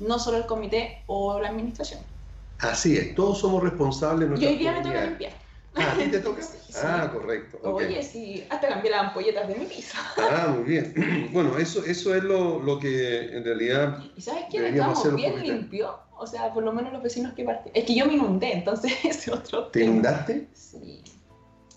[0.00, 2.00] no solo el comité o la administración.
[2.58, 4.40] Así es, todos somos responsables.
[4.40, 5.41] Yo hoy día me toca limpiar.
[5.74, 6.42] Ah, ¿a ti te toca?
[6.82, 7.58] Ah, correcto.
[7.62, 9.96] Oye, sí, hasta cambié las ampolletas de mi piso.
[10.18, 11.30] Ah, muy bien.
[11.32, 14.02] Bueno, eso, eso es lo, lo que en realidad.
[14.16, 14.68] ¿Y sabes qué?
[14.68, 15.98] Estamos bien limpio.
[16.18, 17.72] O sea, por lo menos los vecinos que partieron.
[17.74, 19.66] Es que yo me inundé, entonces es otro.
[19.68, 20.46] ¿Te inundaste?
[20.54, 21.02] Sí.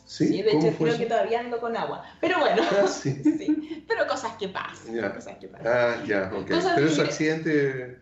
[0.06, 2.04] Sí, sí de hecho creo que todavía ando con agua.
[2.22, 3.22] Pero bueno, ah, sí.
[3.24, 3.84] sí.
[3.88, 4.94] Pero cosas que pasan.
[4.94, 5.14] Ya.
[5.14, 5.68] Cosas que pasan.
[5.68, 6.46] Ah, ya, ok.
[6.48, 7.98] Pero esos accidentes.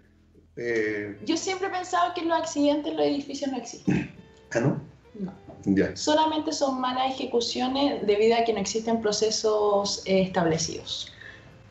[0.56, 1.18] Eh...
[1.26, 4.12] Yo siempre he pensado que los accidentes en los edificios no existen.
[4.52, 4.82] ¿Ah, no?
[5.16, 5.34] No.
[5.95, 11.12] Solamente son malas ejecuciones debido a que no existen procesos eh, establecidos.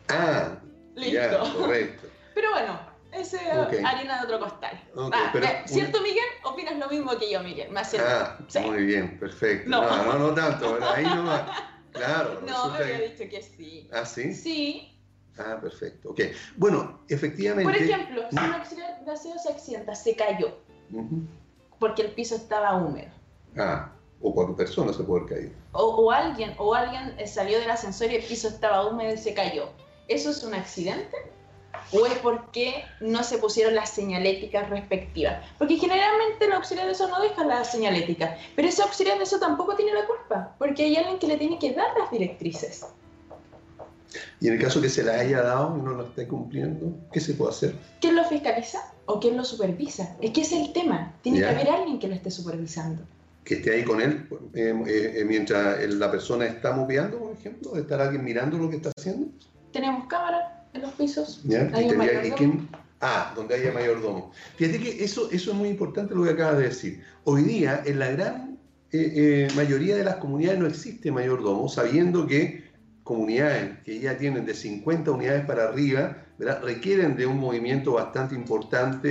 [0.09, 0.59] Ah,
[0.95, 1.55] Listo.
[1.59, 2.09] correcto.
[2.35, 2.81] Pero bueno,
[3.13, 4.83] ese es harina de otro costal.
[4.97, 5.33] Ah,
[5.67, 6.25] ¿Cierto, Miguel?
[6.45, 7.71] ¿Opinas lo mismo que yo, Miguel?
[7.71, 9.69] Me ah, muy bien, perfecto.
[9.69, 10.79] No, no, no, tanto.
[10.95, 11.25] Ahí no
[11.93, 12.41] Claro.
[12.47, 13.89] No, me había dicho que sí.
[13.93, 14.33] ¿Ah, sí?
[14.33, 14.99] Sí.
[15.37, 16.11] Ah, perfecto.
[16.11, 16.21] Ok.
[16.57, 17.71] Bueno, efectivamente.
[17.71, 20.57] Por ejemplo, si un accidente de aseo se accidenta, se cayó.
[21.79, 23.11] Porque el piso estaba húmedo.
[23.57, 25.53] Ah, o cuatro personas se puede caer.
[25.73, 29.69] O, alguien, o alguien salió del ascensor y el piso estaba húmedo y se cayó.
[30.09, 31.17] ¿Eso es un accidente?
[31.93, 35.45] ¿O es porque no se pusieron las señaléticas respectivas?
[35.59, 39.39] Porque generalmente el auxiliar de eso no deja la señalética, pero ese auxiliar de eso
[39.39, 42.87] tampoco tiene la culpa, porque hay alguien que le tiene que dar las directrices.
[44.41, 47.21] Y en el caso que se la haya dado y no lo esté cumpliendo, ¿qué
[47.21, 47.75] se puede hacer?
[48.01, 50.17] ¿Quién lo fiscaliza o quién lo supervisa?
[50.21, 51.15] Es que es el tema.
[51.23, 53.03] Tiene que haber alguien que lo esté supervisando
[53.45, 57.77] que esté ahí con él eh, eh, eh, mientras la persona está moviendo, por ejemplo,
[57.77, 59.29] estar alguien mirando lo que está haciendo.
[59.73, 61.41] Tenemos cámara en los pisos.
[61.45, 61.71] ¿Ya?
[61.81, 62.43] ¿Y
[63.05, 64.31] Ah, donde haya mayordomo.
[64.55, 67.03] Fíjate que eso, eso es muy importante lo que acabas de decir.
[67.25, 68.59] Hoy día, en la gran
[69.57, 72.63] mayoría de las comunidades no existe mayordomo, sabiendo que
[73.03, 79.09] comunidades que ya tienen de 50 unidades para arriba requieren de un movimiento bastante importante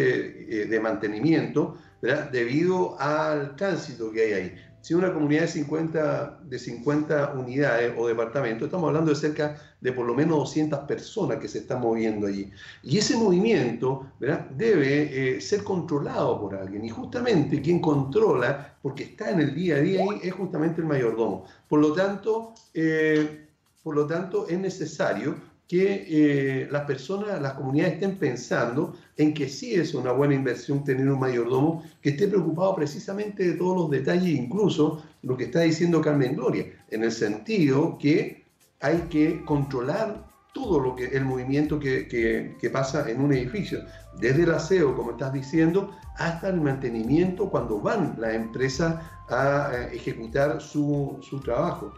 [0.68, 4.56] de mantenimiento debido al tránsito que hay ahí.
[4.82, 9.94] si una comunidad de 50, de 50 unidades o departamentos, estamos hablando de cerca de
[9.94, 12.52] por lo menos 200 personas que se están moviendo allí.
[12.82, 16.84] Y ese movimiento debe eh, ser controlado por alguien.
[16.84, 20.88] Y justamente quien controla, porque está en el día a día ahí, es justamente el
[20.88, 21.46] mayordomo.
[21.70, 23.48] Por lo tanto, eh,
[23.84, 29.48] por lo tanto es necesario que eh, las personas, las comunidades estén pensando en que
[29.48, 33.90] sí es una buena inversión tener un mayordomo que esté preocupado precisamente de todos los
[33.90, 38.44] detalles, incluso lo que está diciendo Carmen Gloria, en el sentido que
[38.82, 42.06] hay que controlar todo lo que el movimiento que,
[42.60, 43.80] que, pasa en un edificio,
[44.20, 50.60] desde el aseo, como estás diciendo, hasta el mantenimiento cuando van las empresas a, ejecutar
[50.60, 51.94] su, su trabajo.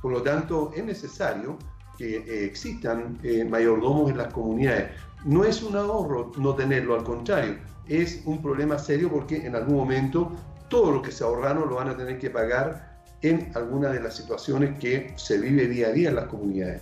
[0.00, 1.58] Por lo tanto, es necesario
[2.00, 4.90] que eh, existan eh, mayordomos en las comunidades.
[5.26, 9.76] No es un ahorro no tenerlo, al contrario, es un problema serio porque en algún
[9.76, 10.32] momento
[10.70, 14.16] todo lo que se ahorraron lo van a tener que pagar en alguna de las
[14.16, 16.80] situaciones que se vive día a día en las comunidades.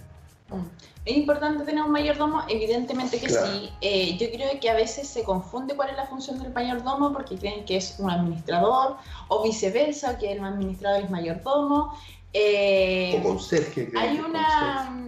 [1.04, 2.42] ¿Es importante tener un mayordomo?
[2.48, 3.70] Evidentemente que sí.
[3.80, 7.36] Eh, yo creo que a veces se confunde cuál es la función del mayordomo porque
[7.36, 11.98] creen que es un administrador o viceversa, que el administrador es mayordomo.
[12.32, 13.90] Eh, o conserje.
[13.96, 15.07] Hay una,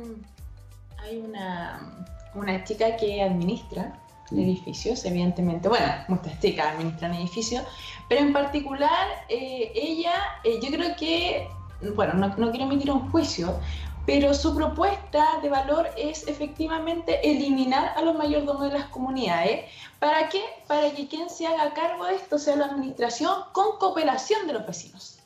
[1.11, 3.99] hay una, una chica que administra
[4.31, 4.38] mm.
[4.38, 5.68] edificios, evidentemente.
[5.68, 7.64] Bueno, muchas chicas administran edificios,
[8.09, 11.49] pero en particular eh, ella, eh, yo creo que,
[11.94, 13.59] bueno, no, no quiero emitir un juicio,
[14.07, 19.66] pero su propuesta de valor es efectivamente eliminar a los mayordomos de las comunidades.
[19.99, 20.42] ¿Para qué?
[20.66, 24.66] Para que quien se haga cargo de esto sea la administración con cooperación de los
[24.66, 25.20] vecinos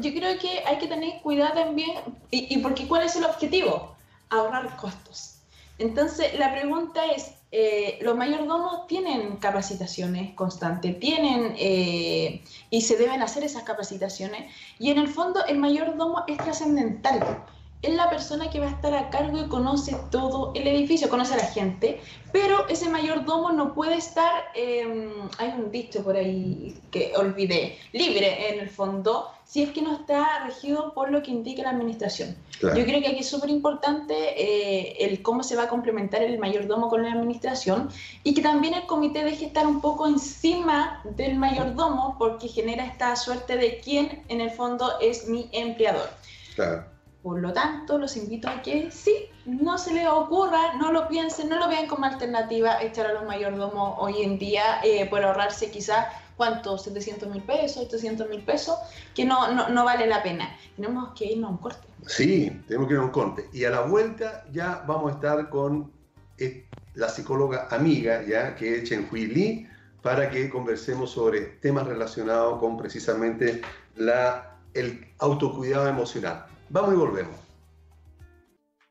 [0.00, 1.92] yo creo que hay que tener cuidado también,
[2.30, 3.93] y, porque ¿cuál es el objetivo?
[4.34, 5.34] Ahorrar costos.
[5.78, 13.22] Entonces, la pregunta es, eh, los mayordomos tienen capacitaciones constantes, tienen eh, y se deben
[13.22, 17.44] hacer esas capacitaciones, y en el fondo el mayordomo es trascendental.
[17.82, 21.34] Es la persona que va a estar a cargo y conoce todo el edificio, conoce
[21.34, 22.00] a la gente,
[22.32, 28.52] pero ese mayordomo no puede estar, em, hay un dicho por ahí que olvidé, libre
[28.52, 32.36] en el fondo, si es que no está regido por lo que indica la administración.
[32.60, 36.38] Yo creo que aquí es súper importante eh, el cómo se va a complementar el
[36.38, 37.90] mayordomo con la administración
[38.22, 43.14] y que también el comité deje estar un poco encima del mayordomo porque genera esta
[43.16, 46.08] suerte de quién en el fondo es mi empleador.
[46.54, 46.94] Claro.
[47.24, 51.48] Por lo tanto, los invito a que sí, no se les ocurra, no lo piensen,
[51.48, 55.70] no lo vean como alternativa echar a los mayordomos hoy en día eh, por ahorrarse
[55.70, 56.78] quizás, ¿cuánto?
[56.78, 58.78] 700 mil pesos, 800 mil pesos,
[59.14, 60.56] que no, no, vale la pena.
[60.76, 61.86] Tenemos que irnos a un corte.
[62.06, 63.48] Sí, tenemos que ir a un corte.
[63.52, 65.90] Y a la vuelta ya vamos a estar con
[66.38, 69.68] eh, la psicóloga amiga, ya que es Chen Hui Li,
[70.02, 73.62] para que conversemos sobre temas relacionados con precisamente
[73.96, 76.46] la, el autocuidado emocional.
[76.68, 77.44] Vamos y volvemos.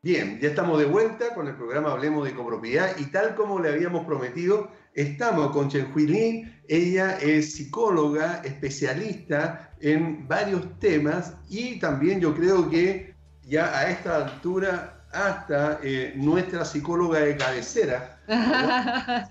[0.02, 3.70] Bien, ya estamos de vuelta con el programa Hablemos de Copropiedad y tal como le
[3.70, 12.20] habíamos prometido, estamos con Chen Hui Ella es psicóloga, especialista en varios temas y también
[12.20, 18.20] yo creo que ya a esta altura hasta eh, nuestra psicóloga de cabecera.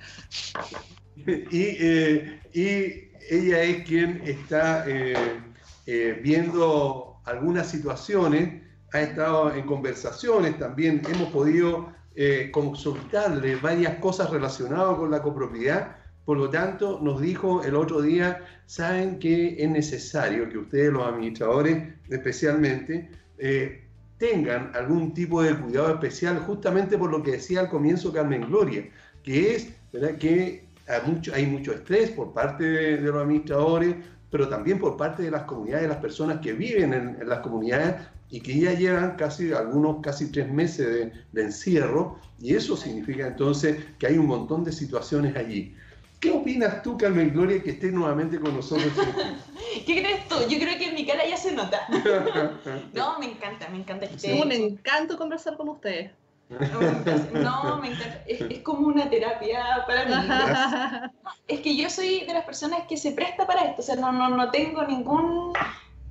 [1.24, 11.02] Eh, y, ella es quien está eh, viendo algunas situaciones, ha estado en conversaciones también,
[11.08, 17.62] hemos podido eh, consultarle varias cosas relacionadas con la copropiedad, por lo tanto nos dijo
[17.64, 23.84] el otro día, saben que es necesario que ustedes los administradores especialmente eh,
[24.18, 28.88] tengan algún tipo de cuidado especial, justamente por lo que decía al comienzo Carmen Gloria,
[29.24, 29.72] que es
[30.20, 33.96] que hay mucho, hay mucho estrés por parte de los administradores,
[34.30, 37.96] pero también por parte de las comunidades, de las personas que viven en, las comunidades
[38.32, 43.84] y que ya llevan casi algunos casi tres meses de, encierro y eso significa entonces
[43.98, 45.76] que hay un montón de situaciones allí.
[46.18, 48.90] ¿Qué opinas tú, Carmen Gloria, que estés nuevamente con nosotros?
[49.86, 50.36] ¿Qué crees tú?
[50.48, 51.80] Yo creo que en mi cara ya se nota.
[52.94, 54.06] no, me encanta, me encanta.
[54.06, 56.10] Es un encanto conversar con ustedes.
[56.52, 58.22] No, me encanta.
[58.26, 61.10] Es, como una terapia para mí.
[61.48, 63.82] Es que yo soy de las personas que se presta para esto.
[63.82, 65.52] O sea, no, no, no tengo ningún.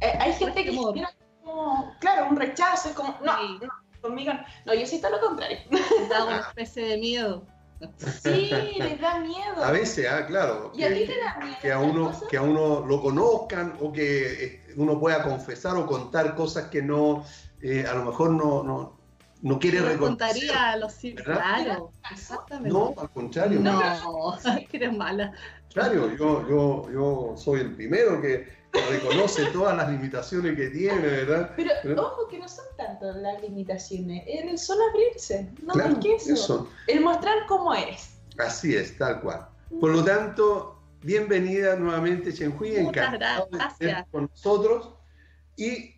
[0.02, 0.72] Eh, hay gente que
[1.52, 2.90] como, claro, un rechazo.
[2.90, 3.70] Es como, no, no,
[4.02, 4.40] conmigo no.
[4.66, 5.58] No, yo sí todo lo contrario.
[6.10, 7.46] Da una especie de miedo.
[7.98, 9.64] Sí, les da miedo.
[9.64, 10.72] A veces, ah, claro.
[10.76, 11.58] ¿Y a ti te da miedo?
[11.62, 15.88] Que a, uno, que a uno lo conozcan o que eh, uno pueda confesar o
[15.88, 17.26] contar cosas que no,
[17.62, 19.00] eh, a lo mejor no, no,
[19.42, 20.18] no quiere No reconocer.
[20.18, 20.94] contaría a los.
[21.24, 22.70] Claro, exactamente.
[22.70, 23.60] No, al contrario.
[23.60, 24.38] No,
[24.70, 25.26] que eres mala.
[25.34, 30.70] Al contrario, yo, yo, yo soy el primero que, que reconoce todas las limitaciones que
[30.70, 31.54] tiene, ¿verdad?
[31.56, 36.00] Pero Pero- ojo que no son tanto las limitaciones, el solo abrirse, no Claro, más
[36.00, 36.34] que eso.
[36.34, 36.70] eso.
[36.88, 38.16] El mostrar cómo eres.
[38.38, 39.48] Así es, tal cual.
[39.80, 43.82] Por lo tanto, bienvenida nuevamente, Chenhui, encantado de gracias.
[43.82, 44.94] estar con nosotros.
[45.58, 45.96] Y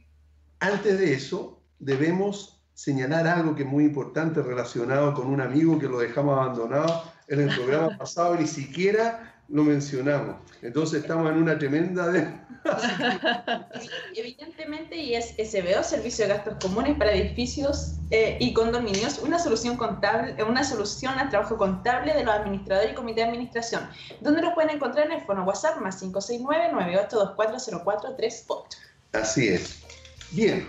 [0.60, 5.88] antes de eso, debemos señalar algo que es muy importante relacionado con un amigo que
[5.88, 10.36] lo dejamos abandonado en el programa pasado ni siquiera lo mencionamos.
[10.64, 12.08] Entonces estamos en una tremenda...
[12.08, 12.28] De...
[14.16, 19.78] Evidentemente, y es SBO, Servicio de Gastos Comunes para Edificios eh, y Condominios, una solución
[19.78, 23.88] contable, eh, una solución al trabajo contable de los administradores y comité de administración,
[24.22, 28.64] donde los pueden encontrar en el fono WhatsApp más 569-98240438.
[29.12, 29.84] Así es.
[30.32, 30.68] Bien,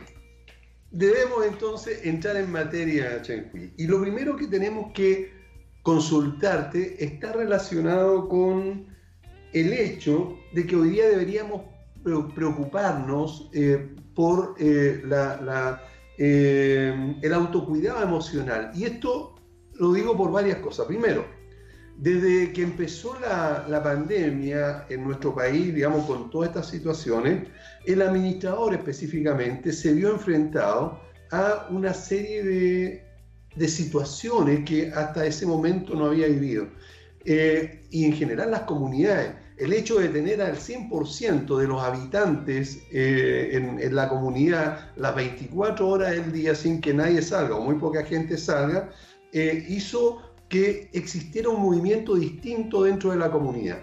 [0.91, 3.72] debemos entonces entrar en materia, Chenhui.
[3.78, 5.34] Y lo primero que tenemos que
[5.85, 8.87] consultarte está relacionado con
[9.53, 11.62] el hecho de que hoy día deberíamos
[12.03, 15.03] pre- preocuparnos eh, por eh,
[16.18, 18.72] eh, el autocuidado emocional.
[18.74, 19.37] Y esto
[19.74, 20.87] lo digo por varias cosas.
[20.87, 21.26] Primero,
[21.99, 27.47] desde que empezó la, la pandemia en nuestro país, digamos, con todas estas situaciones,
[27.85, 30.99] el administrador específicamente se vio enfrentado
[31.30, 33.05] a una serie de,
[33.57, 36.69] de situaciones que hasta ese momento no había vivido.
[37.25, 42.81] Eh, y en general las comunidades, el hecho de tener al 100% de los habitantes
[42.91, 47.61] eh, en, en la comunidad las 24 horas del día sin que nadie salga o
[47.61, 48.91] muy poca gente salga,
[49.33, 53.79] eh, hizo que existiera un movimiento distinto dentro de la comunidad.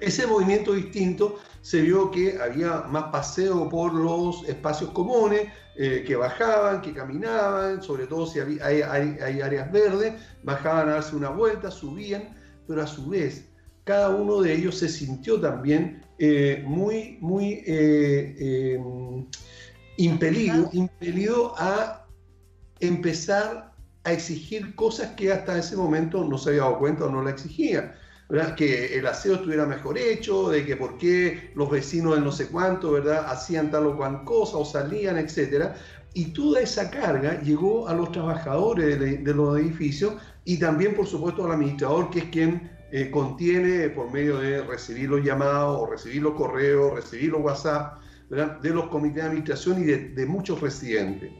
[0.00, 6.16] Ese movimiento distinto se vio que había más paseo por los espacios comunes, eh, que
[6.16, 11.16] bajaban, que caminaban, sobre todo si había, hay, hay- hay áreas verdes, bajaban a darse
[11.16, 12.34] una vuelta, subían,
[12.66, 13.48] pero a su vez
[13.84, 18.80] cada uno de ellos se sintió también eh, muy, muy eh, eh,
[19.96, 22.06] impelido, impelido a
[22.80, 23.72] empezar
[24.04, 27.30] a exigir cosas que hasta ese momento no se había dado cuenta o no la
[27.30, 27.94] exigía.
[28.28, 28.54] ¿Verdad?
[28.54, 32.48] Que el aseo estuviera mejor hecho, de que por qué los vecinos del no sé
[32.48, 33.26] cuánto, ¿verdad?
[33.28, 35.76] Hacían tal o cual cosa o salían, etcétera.
[36.14, 40.14] Y toda esa carga llegó a los trabajadores de, de los edificios
[40.44, 45.10] y también, por supuesto, al administrador, que es quien eh, contiene por medio de recibir
[45.10, 49.84] los llamados o recibir los correos, recibir los WhatsApp, de los comités de administración y
[49.84, 51.30] de, de muchos residentes.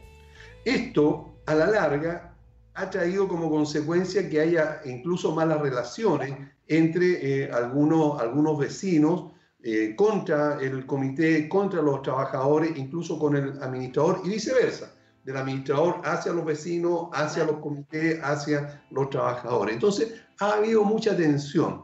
[0.63, 2.33] Esto, a la larga,
[2.73, 6.35] ha traído como consecuencia que haya incluso malas relaciones
[6.67, 9.31] entre eh, algunos, algunos vecinos
[9.63, 14.93] eh, contra el comité, contra los trabajadores, incluso con el administrador y viceversa,
[15.23, 19.73] del administrador hacia los vecinos, hacia los comités, hacia los trabajadores.
[19.73, 21.83] Entonces, ha habido mucha tensión.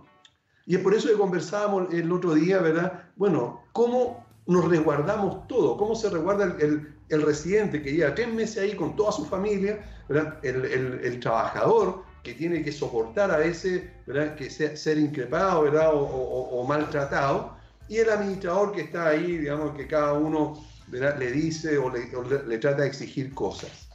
[0.66, 3.04] Y es por eso que conversábamos el otro día, ¿verdad?
[3.18, 5.76] Bueno, ¿cómo nos resguardamos todo?
[5.76, 9.84] ¿Cómo se resguarda el, el, residente que lleva tres meses ahí con toda su familia,
[10.08, 10.40] ¿verdad?
[10.44, 14.36] El, el trabajador que tiene que soportar a veces, ¿verdad?
[14.36, 15.94] Que sea, ser increpado, ¿verdad?
[15.94, 17.58] O, o, o, maltratado,
[17.90, 21.18] y el administrador que está ahí, digamos, que cada uno ¿verdad?
[21.20, 23.90] le dice o le, o le, le trata de exigir cosas.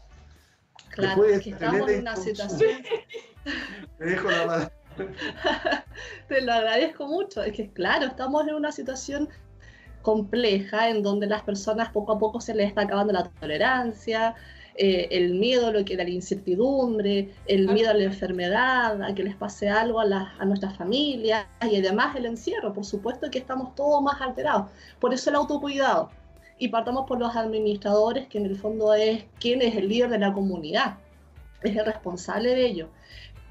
[0.90, 2.82] Claro, es que estamos en una situación...
[3.98, 4.72] Te dejo la palabra.
[6.28, 7.42] Te lo agradezco mucho.
[7.42, 9.28] Es que, claro, estamos en una situación
[10.02, 14.34] compleja en donde las personas poco a poco se les está acabando la tolerancia,
[14.80, 19.24] eh, el miedo, lo que era la incertidumbre, el miedo a la enfermedad, a que
[19.24, 22.72] les pase algo a, la, a nuestras familias y además el encierro.
[22.72, 24.70] Por supuesto que estamos todos más alterados.
[25.00, 26.10] Por eso el autocuidado.
[26.60, 30.18] Y partamos por los administradores, que en el fondo es quien es el líder de
[30.18, 30.98] la comunidad,
[31.62, 32.88] es el responsable de ello.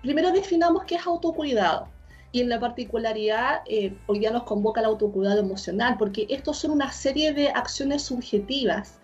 [0.01, 1.89] Primero definamos qué es autocuidado.
[2.31, 6.71] Y en la particularidad, eh, hoy día nos convoca el autocuidado emocional, porque estos son
[6.71, 8.99] una serie de acciones subjetivas,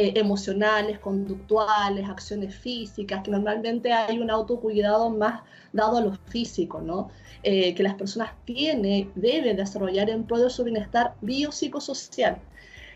[0.00, 5.42] eh, emocionales, conductuales, acciones físicas, que normalmente hay un autocuidado más
[5.72, 7.10] dado a lo físico, ¿no?
[7.42, 12.38] Eh, que las personas tienen, deben desarrollar en pro de su bienestar biopsicosocial.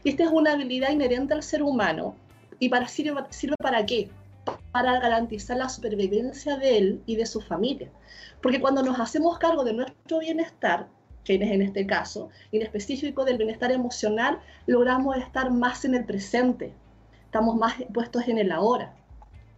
[0.05, 2.15] Y esta es una habilidad inherente al ser humano.
[2.61, 4.09] ¿Y para, sirve, sirve para qué?
[4.71, 7.91] Para garantizar la supervivencia de él y de su familia.
[8.41, 10.87] Porque cuando nos hacemos cargo de nuestro bienestar,
[11.25, 15.97] que es en este caso, y en específico del bienestar emocional, logramos estar más en
[15.97, 16.73] el presente,
[17.33, 18.93] estamos más puestos en el ahora.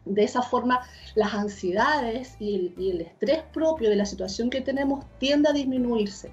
[0.05, 0.83] De esa forma,
[1.17, 6.33] las ansiedades y el, estrés propio de la situación que tenemos tiende a disminuirse,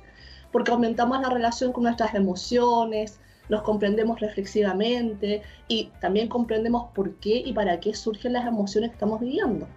[0.52, 3.20] porque aumentamos la relación con nuestras emociones,
[3.50, 8.96] nos comprendemos reflexivamente y también comprendemos por qué y para qué surgen las emociones que
[8.98, 9.68] estamos viviendo.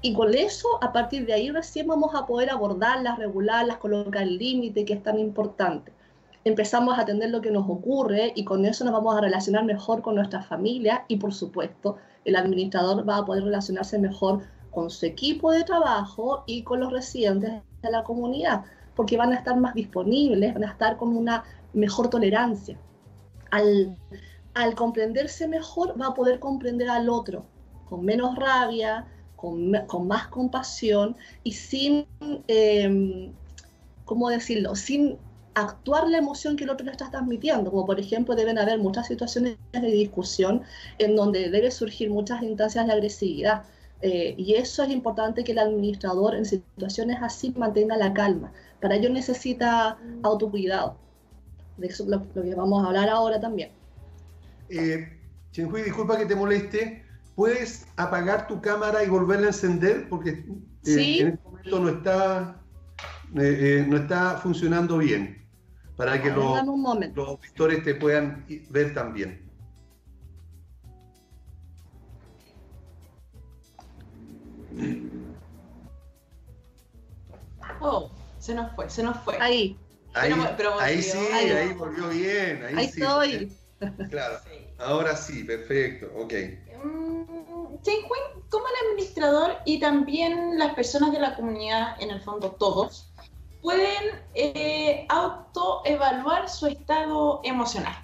[0.00, 4.38] Y con eso, a partir de ahí recién vamos a poder abordarlas, regularlas, colocar el
[4.38, 5.90] límite, que es tan importante.
[6.44, 10.02] Empezamos a atender lo que nos ocurre y con eso nos vamos a relacionar mejor
[10.02, 15.06] con nuestra familia y, por supuesto, el administrador va a poder relacionarse mejor con su
[15.06, 18.64] equipo de trabajo y con los residentes de la comunidad,
[18.94, 22.78] porque van a estar más disponibles, van a estar con una mejor tolerancia.
[23.50, 23.96] Al,
[24.52, 27.46] al comprenderse mejor, va a poder comprender al otro,
[27.88, 32.06] con menos rabia, con, más compasión y sin,
[32.48, 33.30] eh,
[34.04, 35.18] ¿cómo decirlo?, sin
[35.54, 39.06] actuar la emoción que el otro le está transmitiendo, como por ejemplo deben haber muchas
[39.06, 40.62] situaciones de discusión
[40.98, 43.64] en donde debe surgir muchas instancias de agresividad.
[44.02, 48.52] Eh, y eso es importante que el administrador en situaciones así mantenga la calma.
[48.80, 50.96] Para ello necesita autocuidado.
[51.78, 53.70] De eso es lo, que vamos a hablar ahora también.
[54.68, 55.08] Eh,
[55.52, 60.08] disculpa que te moleste, ¿Puedes apagar tu cámara y volverla a encender?
[60.08, 60.30] Porque
[60.86, 62.62] eh, en este momento no está,
[63.34, 65.43] eh, eh, no está funcionando bien.
[65.96, 66.64] Para que los,
[67.14, 69.44] los auditores te puedan ver también.
[77.80, 79.36] Oh, se nos fue, se nos fue.
[79.40, 79.78] Ahí.
[80.14, 80.32] Ahí,
[80.80, 82.64] ahí sí, ahí, volvió bien.
[82.64, 83.52] Ahí, estoy.
[84.10, 84.38] Claro.
[84.78, 86.10] Ahora sí, perfecto.
[86.16, 86.32] Ok.
[88.48, 93.12] ¿cómo el administrador y también las personas de la comunidad, en el fondo todos,
[93.64, 97.96] pueden eh, autoevaluar su estado emocional?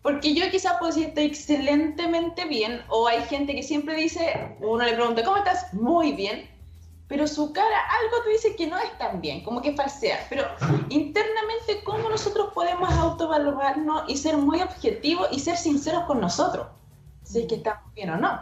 [0.00, 4.84] Porque yo quizás puedo decir estoy excelentemente bien, o hay gente que siempre dice, uno
[4.84, 5.74] le pregunta, ¿cómo estás?
[5.74, 6.48] Muy bien,
[7.08, 10.24] pero su cara algo te dice que no es tan bien, como que falsea.
[10.28, 10.44] Pero
[10.88, 16.68] internamente, ¿cómo nosotros podemos autoevaluarnos y ser muy objetivos y ser sinceros con nosotros?
[17.24, 18.40] Si es que estamos bien o no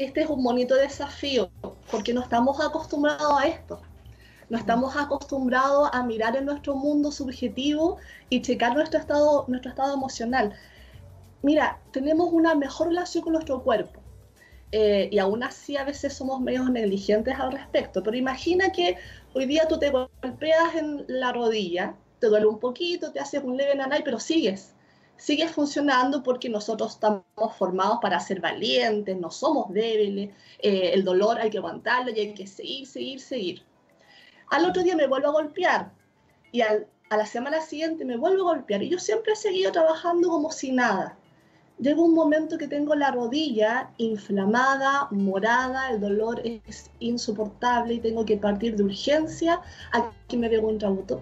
[0.00, 1.50] este es un bonito desafío,
[1.90, 3.82] porque no estamos acostumbrados a esto.
[4.50, 7.96] No estamos acostumbrados a mirar en nuestro mundo subjetivo
[8.28, 10.52] y checar nuestro estado, nuestro estado emocional.
[11.42, 14.00] Mira, tenemos una mejor relación con nuestro cuerpo.
[14.72, 18.02] Eh, y aún así a veces somos medio negligentes al respecto.
[18.02, 18.96] Pero imagina que
[19.34, 23.56] hoy día tú te golpeas en la rodilla, te duele un poquito, te haces un
[23.56, 24.74] leve nanay, pero sigues
[25.20, 27.24] sigue funcionando porque nosotros estamos
[27.58, 32.34] formados para ser valientes, no somos débiles, eh, el dolor hay que aguantarlo y hay
[32.34, 33.62] que seguir, seguir, seguir.
[34.50, 35.92] Al otro día me vuelvo a golpear
[36.52, 40.28] y a la semana siguiente me vuelvo a golpear y yo siempre he seguido trabajando
[40.28, 41.16] como si nada
[41.80, 48.24] llega un momento que tengo la rodilla inflamada, morada, el dolor es insoportable y tengo
[48.24, 49.60] que partir de urgencia.
[49.92, 50.78] Aquí me veo un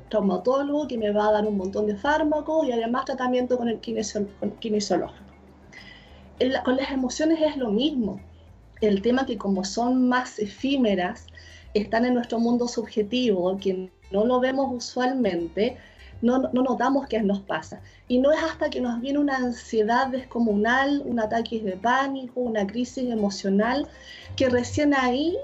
[0.09, 3.79] traumatólogo que me va a dar un montón de fármacos y además tratamiento con el
[3.79, 5.25] kinesiológico.
[6.65, 8.21] con las emociones es lo mismo.
[8.81, 11.27] El tema que como son más efímeras,
[11.79, 15.77] están en nuestro mundo subjetivo, que no lo vemos usualmente,
[16.23, 17.81] no, notamos qué nos pasa.
[18.09, 22.67] Y no es hasta que nos viene una ansiedad descomunal, un ataque de pánico, una
[22.67, 23.89] crisis emocional,
[24.37, 25.37] que recién ahí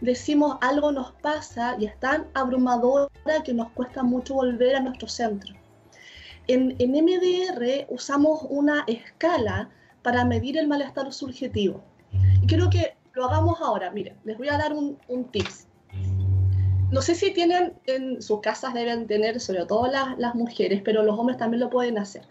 [0.00, 3.10] decimos algo nos pasa y es tan abrumadora
[3.44, 5.54] que nos cuesta mucho volver a nuestro centro.
[6.46, 9.70] En, en MDR usamos una escala
[10.02, 11.82] para medir el malestar subjetivo.
[12.42, 13.90] Y quiero que lo hagamos ahora.
[13.90, 15.66] Miren, les voy a dar un, un tips
[16.90, 21.18] no sé si tienen en sus casas, deben tener, sobre todo las, mujeres, pero los
[21.18, 22.22] hombres también lo pueden hacer.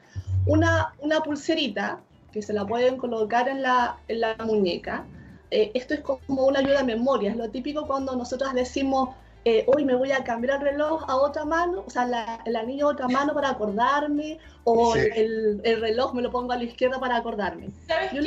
[0.45, 2.01] Una, una pulserita
[2.32, 5.05] que se la pueden colocar en la, en la muñeca.
[5.51, 7.32] Eh, esto es como una ayuda a memoria.
[7.32, 9.10] Es lo típico cuando nosotros decimos,
[9.46, 12.88] eh, hoy me voy a cambiar el reloj a otra mano, o sea, el anillo
[12.88, 17.00] a otra mano para acordarme, o el, el, reloj me lo pongo a la izquierda
[17.00, 17.70] para acordarme.
[17.88, 18.22] ¿Sabes qué?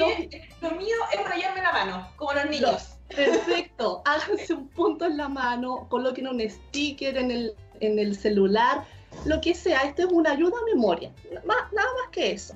[0.60, 0.70] Lo...
[0.72, 2.96] mío es rayarme la mano, como los niños.
[3.14, 8.84] Perfecto, háganse un punto en la mano, coloquen un sticker en el, en el celular,
[9.26, 11.12] lo que sea, esto es una ayuda a memoria,
[11.44, 12.54] nada más que eso.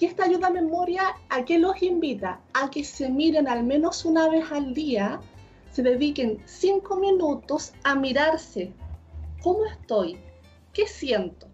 [0.00, 2.40] Y esta ayuda a memoria, ¿a qué los invita?
[2.52, 5.20] A que se miren al menos una vez al día,
[5.74, 8.72] se dediquen cinco minutos a mirarse.
[9.42, 10.20] ¿Cómo estoy?
[10.72, 11.48] ¿Qué siento?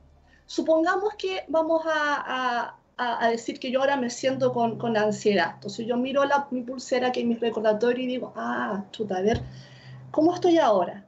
[0.44, 5.52] Supongamos que vamos a, a, decir que yo ahora me siento con, con ansiedad.
[5.54, 9.22] Entonces yo miro la, mi pulsera que es mi recordatorio y digo, ah, chuta, a
[9.22, 9.40] ver,
[10.10, 11.06] ¿cómo estoy ahora?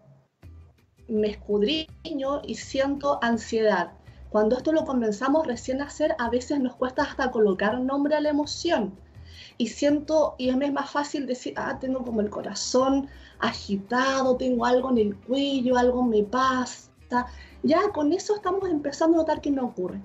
[1.06, 3.92] Me escudriño y siento ansiedad.
[4.30, 8.22] Cuando esto lo comenzamos recién a hacer, a veces nos cuesta hasta colocar nombre a
[8.22, 8.96] la emoción.
[9.62, 13.08] Y siento, y es más fácil decir, ah, tengo como el corazón
[13.38, 16.90] agitado, tengo algo en el cuello, algo me pasa.
[17.62, 20.00] Ya con eso estamos empezando a notar que me ocurre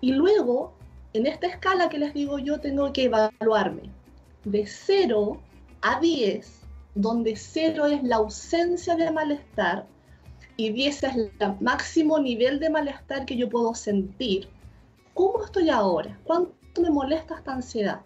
[0.00, 0.72] Y luego,
[1.12, 3.82] en esta escala que les digo yo, tengo que evaluarme
[4.42, 5.40] de 0
[5.82, 6.50] a 10,
[6.96, 9.86] donde 0 es la ausencia de malestar
[10.56, 11.30] y 10 es el
[11.60, 14.48] máximo nivel de malestar que yo puedo sentir.
[15.14, 16.18] ¿Cómo estoy ahora?
[16.24, 18.00] ¿Cuánto me molesta esta ansiedad?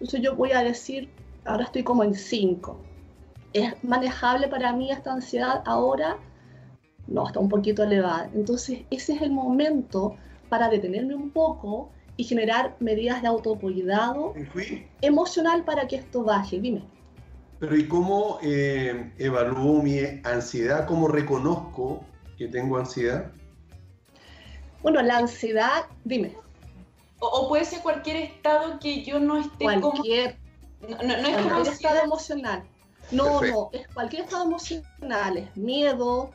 [0.00, 1.08] Entonces yo voy a decir,
[1.44, 2.78] ahora estoy como en 5.
[3.52, 6.18] ¿Es manejable para mí esta ansiedad ahora?
[7.06, 8.30] No, está un poquito elevada.
[8.34, 10.16] Entonces ese es el momento
[10.48, 14.34] para detenerme un poco y generar medidas de autocuidado
[15.00, 16.60] emocional para que esto baje.
[16.60, 16.82] Dime.
[17.58, 20.86] Pero ¿y cómo eh, evalúo mi ansiedad?
[20.86, 22.04] ¿Cómo reconozco
[22.36, 23.32] que tengo ansiedad?
[24.82, 26.36] Bueno, la ansiedad, dime.
[27.18, 30.38] O, puede ser cualquier estado que yo no esté cualquier,
[30.80, 32.62] No, no, es cualquier estado emocional.
[33.10, 35.38] No, no, es cualquier estado emocional.
[35.38, 36.30] Es miedo,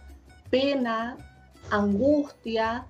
[0.49, 1.17] pena,
[1.69, 2.85] angustia,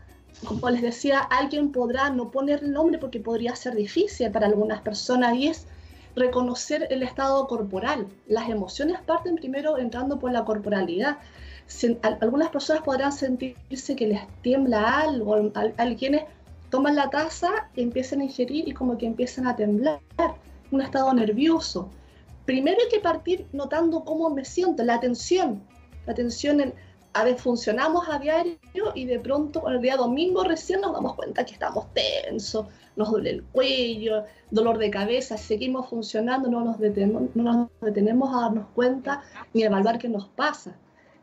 [0.45, 4.81] como les decía, alguien podrá no poner el nombre porque podría ser difícil para algunas
[4.81, 5.67] personas y es
[6.15, 8.07] reconocer el estado corporal.
[8.27, 11.17] Las emociones parten primero entrando por la corporalidad.
[12.19, 16.23] algunas personas podrán sentirse que les tiembla algo, alguienes
[16.71, 19.99] toman la taza, empiezan a ingerir y como que empiezan a temblar,
[20.71, 21.89] un estado nervioso.
[22.45, 25.61] Primero hay que partir notando cómo me siento, la tensión,
[26.07, 26.73] la tensión en
[27.13, 28.57] a veces funcionamos a diario
[28.95, 33.31] y de pronto el día domingo recién nos damos cuenta que estamos tensos, nos duele
[33.31, 38.67] el cuello, dolor de cabeza, seguimos funcionando, no nos detenemos, no nos detenemos a darnos
[38.73, 40.75] cuenta ni a evaluar qué nos pasa.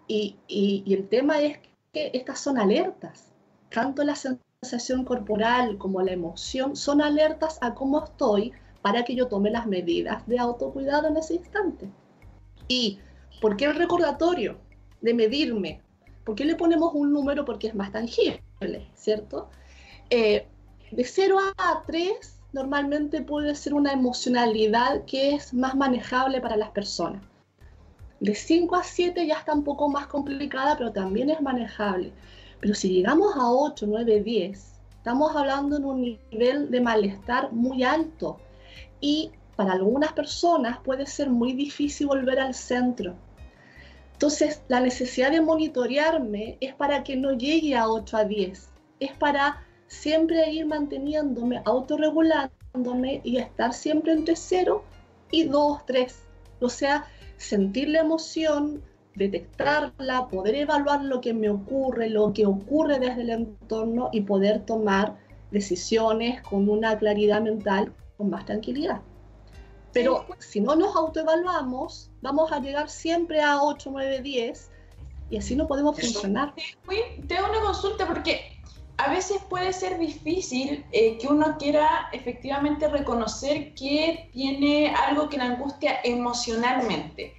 [0.07, 1.59] Y, y, y el tema es
[1.93, 3.33] que estas son alertas,
[3.71, 4.15] tanto la
[4.63, 8.53] sensación corporal como la emoción son alertas a cómo estoy
[8.83, 11.89] para que yo tome las medidas de autocuidado en ese instante.
[12.67, 12.99] ¿Y
[13.41, 14.59] por qué el recordatorio?
[15.01, 15.81] de medirme.
[16.25, 17.45] ¿Por qué le ponemos un número?
[17.45, 18.41] Porque es más tangible,
[18.95, 19.49] ¿cierto?
[20.11, 20.47] Eh,
[20.91, 26.71] de 0 a 3 normalmente puede ser una emocionalidad que es más manejable para las
[26.71, 27.23] personas.
[28.21, 32.13] De 5 a 7 ya está un poco más complicada, pero también es manejable.
[32.61, 37.85] Pero si llegamos a 8, 9, 10, estamos hablando en un nivel de malestar muy
[37.85, 38.39] alto.
[39.01, 43.15] Y para algunas personas puede ser muy difícil volver al centro.
[44.13, 49.13] Entonces, la necesidad de monitorearme es para que no llegue a 8 a 10, es
[49.13, 54.83] para siempre ir manteniéndome, autorregulándome y estar siempre entre 0
[55.31, 56.23] y 2, 3.
[56.61, 57.07] O sea,
[57.37, 58.83] sentir la emoción,
[59.19, 64.65] detectarla, poder evaluar lo que me ocurre, lo que ocurre desde el entorno y poder
[64.65, 65.17] tomar
[65.51, 69.01] decisiones con una claridad mental, con más tranquilidad.
[69.93, 74.71] Pero si no nos autoevaluamos, vamos a llegar siempre a 8, 9, 10
[75.31, 76.55] y así no podemos funcionar.
[77.27, 78.59] Tengo una consulta porque
[78.99, 85.37] a veces puede ser difícil eh, que uno quiera efectivamente reconocer que tiene algo que
[85.37, 87.35] le angustia emocionalmente.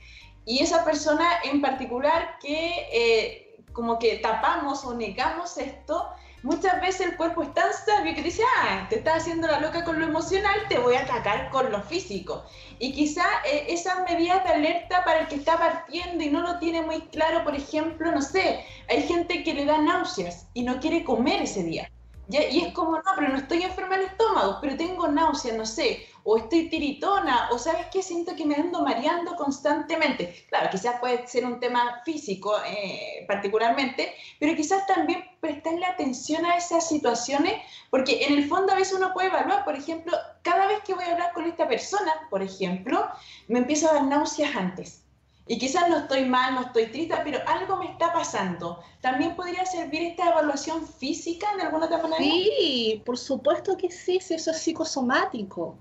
[0.49, 6.09] Y esa persona en particular que eh, como que tapamos o negamos esto,
[6.41, 9.83] muchas veces el cuerpo es tan sabio que dice, ah, te estás haciendo la loca
[9.83, 12.43] con lo emocional, te voy a atacar con lo físico.
[12.79, 16.57] Y quizá eh, esas medidas de alerta para el que está partiendo y no lo
[16.57, 20.79] tiene muy claro, por ejemplo, no sé, hay gente que le da náuseas y no
[20.79, 21.91] quiere comer ese día.
[22.31, 26.07] Y es como, no, pero no estoy enferma del estómago, pero tengo náuseas, no sé,
[26.31, 30.45] o estoy tiritona, o sabes qué, siento que me ando mareando constantemente.
[30.47, 36.55] Claro, quizás puede ser un tema físico eh, particularmente, pero quizás también prestarle atención a
[36.55, 37.53] esas situaciones,
[37.89, 41.03] porque en el fondo a veces uno puede evaluar, por ejemplo, cada vez que voy
[41.05, 43.07] a hablar con esta persona, por ejemplo,
[43.47, 45.03] me empiezo a dar náuseas antes
[45.47, 48.83] y quizás no estoy mal, no estoy triste, pero algo me está pasando.
[49.01, 52.21] ¿También podría servir esta evaluación física de alguna otra manera?
[52.21, 55.75] Sí, por supuesto que sí, si eso es psicosomático.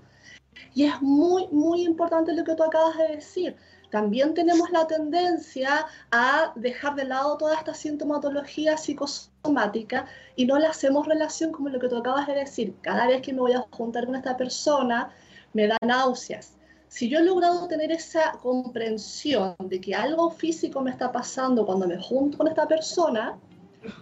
[0.73, 3.55] Y es muy, muy importante lo que tú acabas de decir.
[3.89, 10.05] También tenemos la tendencia a dejar de lado toda esta sintomatología psicosomática
[10.35, 12.75] y no le hacemos relación como lo que tú acabas de decir.
[12.81, 15.11] Cada vez que me voy a juntar con esta persona,
[15.53, 20.89] me da náuseas si yo he logrado tener esa comprensión de que algo físico me
[20.89, 23.37] está pasando cuando me junto con esta persona,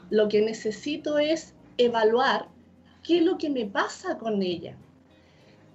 [0.09, 2.47] lo que necesito es evaluar
[3.03, 4.77] qué es lo que me pasa con ella,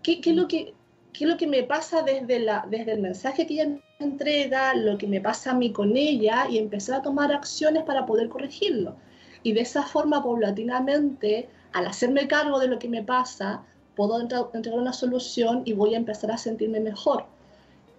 [0.02, 0.74] qué, es, lo que,
[1.12, 4.74] qué es lo que me pasa desde, la, desde el mensaje que ella me entrega,
[4.74, 8.28] lo que me pasa a mí con ella y empezar a tomar acciones para poder
[8.28, 8.96] corregirlo.
[9.42, 13.64] Y de esa forma, paulatinamente, al hacerme cargo de lo que me pasa,
[13.96, 17.26] puedo entregar una solución y voy a empezar a sentirme mejor.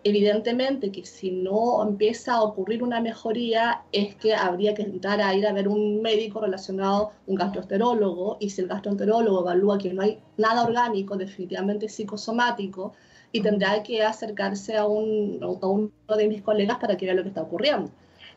[0.05, 5.33] Evidentemente que si no empieza a ocurrir una mejoría es que habría que entrar a
[5.33, 10.01] ir a ver un médico relacionado, un gastroenterólogo, y si el gastroenterólogo evalúa que no
[10.01, 12.93] hay nada orgánico, definitivamente psicosomático,
[13.31, 17.23] y tendrá que acercarse a, un, a uno de mis colegas para que vea lo
[17.23, 17.89] que está ocurriendo.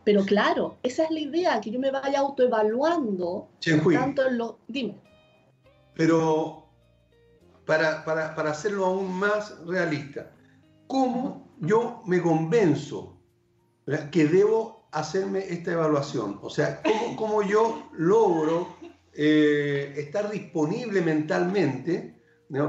[0.04, 3.48] Pero claro, esa es la idea, que yo me vaya autoevaluando.
[3.92, 4.58] Tanto en lo...
[4.68, 4.94] Dime.
[5.94, 6.68] Pero
[7.64, 10.30] para, para, para hacerlo aún más realista,
[10.86, 13.16] ¿cómo yo me convenzo
[14.10, 16.38] que debo hacerme esta evaluación?
[16.42, 18.76] O sea, ¿cómo, cómo yo logro
[19.12, 22.20] eh, estar disponible mentalmente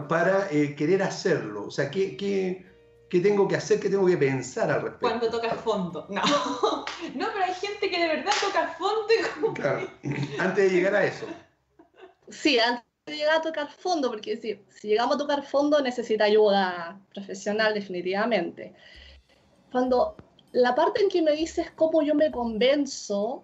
[0.08, 1.68] para eh, querer hacerlo?
[1.68, 2.66] O sea, ¿qué, ¿qué,
[3.10, 3.80] qué, tengo que hacer?
[3.80, 5.08] ¿Qué tengo que pensar al respecto?
[5.08, 6.08] Cuando toca fondo.
[6.10, 6.22] No.
[7.16, 9.54] no, pero hay gente que de verdad toca fondo y como...
[9.54, 9.88] Claro,
[10.40, 11.26] antes de llegar a eso.
[12.30, 16.26] Sí, antes de llegar a tocar fondo, porque si, si llegamos a tocar fondo necesita
[16.26, 18.74] ayuda profesional definitivamente.
[19.72, 20.16] Cuando
[20.52, 23.44] la parte en que me dices cómo yo me convenzo,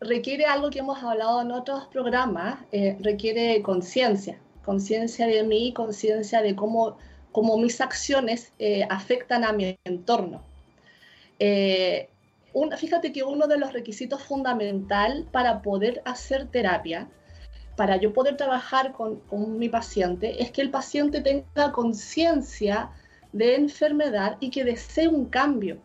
[0.00, 6.42] requiere algo que hemos hablado en otros programas, eh, requiere conciencia conciencia de mí, conciencia
[6.42, 6.98] de cómo,
[7.32, 10.42] cómo, mis acciones eh, afectan a mi entorno.
[11.38, 12.10] Eh,
[12.76, 17.08] fíjate que uno de los requisitos fundamental para poder hacer terapia,
[17.78, 19.22] para yo poder trabajar con,
[19.56, 22.90] mi paciente, es que el paciente tenga conciencia
[23.32, 25.78] de enfermedad y que desee un cambio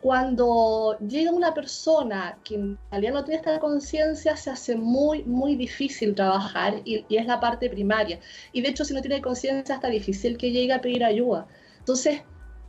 [0.00, 5.54] cuando llega una persona que en realidad no tiene esta conciencia, se hace muy, muy
[5.54, 8.18] difícil trabajar y, es la parte primaria.
[8.52, 11.46] Y de hecho, si no tiene conciencia, está difícil que llegue a pedir ayuda.
[11.78, 12.20] Entonces,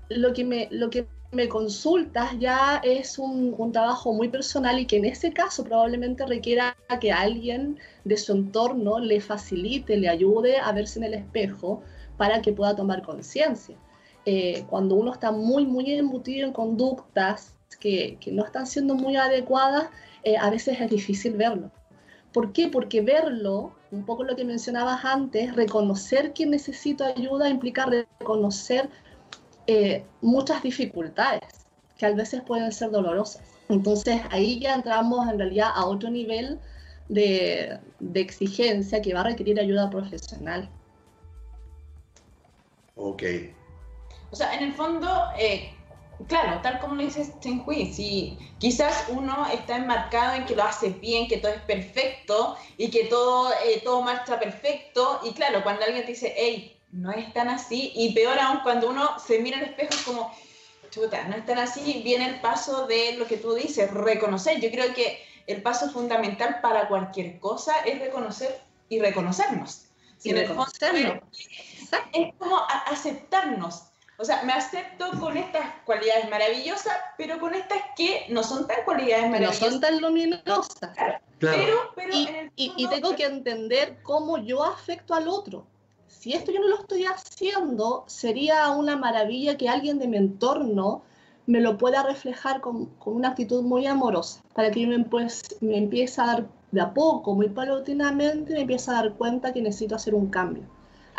[0.10, 4.98] lo que me, lo que me consultas ya es un, trabajo muy personal y que
[4.98, 10.72] en ese caso probablemente requiera que alguien de su entorno le facilite, le ayude a
[10.72, 11.82] verse en el espejo
[12.18, 13.76] para que pueda tomar conciencia.
[14.26, 19.18] Eh, cuando uno está muy, muy embutido en conductas que, que no están siendo muy
[19.18, 19.90] adecuadas,
[20.24, 21.72] eh, a veces es difícil verlo.
[22.34, 22.68] ¿Por qué?
[22.68, 28.90] Porque verlo, un poco lo que mencionabas antes, reconocer que necesito ayuda implica reconocer
[29.68, 31.42] eh, muchas dificultades
[31.98, 33.44] que a veces pueden ser dolorosas.
[33.70, 36.60] Entonces ahí ya entramos en realidad a otro nivel
[37.10, 40.70] de, de exigencia que va a requerir ayuda profesional.
[42.96, 43.24] Ok,
[44.36, 45.08] o sea, en el fondo,
[45.40, 45.72] eh,
[46.28, 47.34] claro, tal como lo dice
[47.66, 52.58] Hui, si quizás uno está enmarcado en que lo hace bien, que todo es perfecto
[52.78, 57.12] y que todo, eh, todo marcha perfecto, y claro, cuando alguien te dice, hey, no
[57.12, 60.34] es tan así, y peor aún cuando uno se mira en el espejo es como,
[60.90, 64.60] chuta, no es tan así, viene el paso de lo que tú dices, reconocer.
[64.60, 69.86] Yo creo que el paso fundamental para cualquier cosa es reconocer y reconocernos.
[70.24, 70.64] Y en el fondo
[72.14, 73.84] es como aceptarnos
[74.18, 78.84] o sea, me acepto con estas cualidades maravillosas, pero con estas que no son tan
[78.86, 79.62] cualidades maravillosas.
[79.62, 80.92] No son tan luminosas.
[81.40, 81.94] Pero,
[82.56, 85.68] y, tengo que entender cómo yo afecto al otro.
[86.20, 91.04] Si esto yo no lo estoy haciendo, sería una maravilla que alguien de mi entorno
[91.46, 95.44] me lo pueda reflejar con, con una actitud muy amorosa, para que yo me, pues,
[95.62, 99.62] me empiece a dar de a poco, muy paulatinamente, me empiece a dar cuenta que
[99.62, 100.64] necesito hacer un cambio.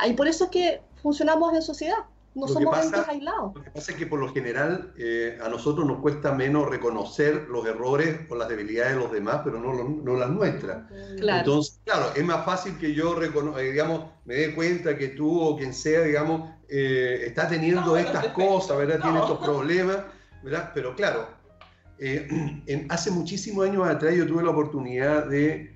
[0.06, 1.98] Y por eso es que funcionamos en sociedad
[2.36, 3.54] no somos entes aislados.
[3.54, 7.46] Lo que pasa es que por lo general eh, a nosotros nos cuesta menos reconocer
[7.48, 10.84] los errores o las debilidades de los demás, pero no, no las nuestras.
[10.90, 15.56] Entonces, claro, es más fácil que yo eh, digamos, me dé cuenta que tú o
[15.56, 19.00] quien sea, digamos, eh, está teniendo estas cosas, ¿verdad?
[19.00, 19.98] Tiene estos problemas,
[20.42, 20.72] ¿verdad?
[20.74, 21.28] Pero claro,
[21.98, 25.74] en, hace muchísimos años atrás yo tuve la oportunidad de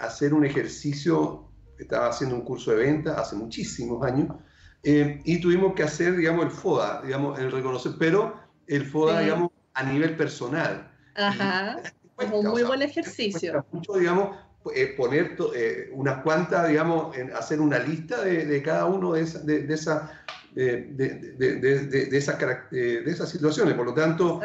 [0.00, 1.44] hacer un ejercicio,
[1.78, 4.34] estaba haciendo un curso de venta hace muchísimos años,
[4.82, 8.34] eh, y tuvimos que hacer, digamos, el FODA, digamos, el reconocer, pero
[8.66, 10.90] el FODA, digamos, a nivel personal.
[11.14, 11.78] Ajá,
[12.18, 13.64] es un muy buen ejercicio.
[13.72, 14.36] Mucho, digamos,
[14.74, 19.22] eh, poner eh, unas cuantas, digamos, en hacer una lista de, de cada uno de,
[19.22, 20.22] esa, de, de, esa,
[20.52, 22.38] de, de, esa,
[22.70, 23.74] de, esas situaciones.
[23.74, 24.40] Por lo tanto,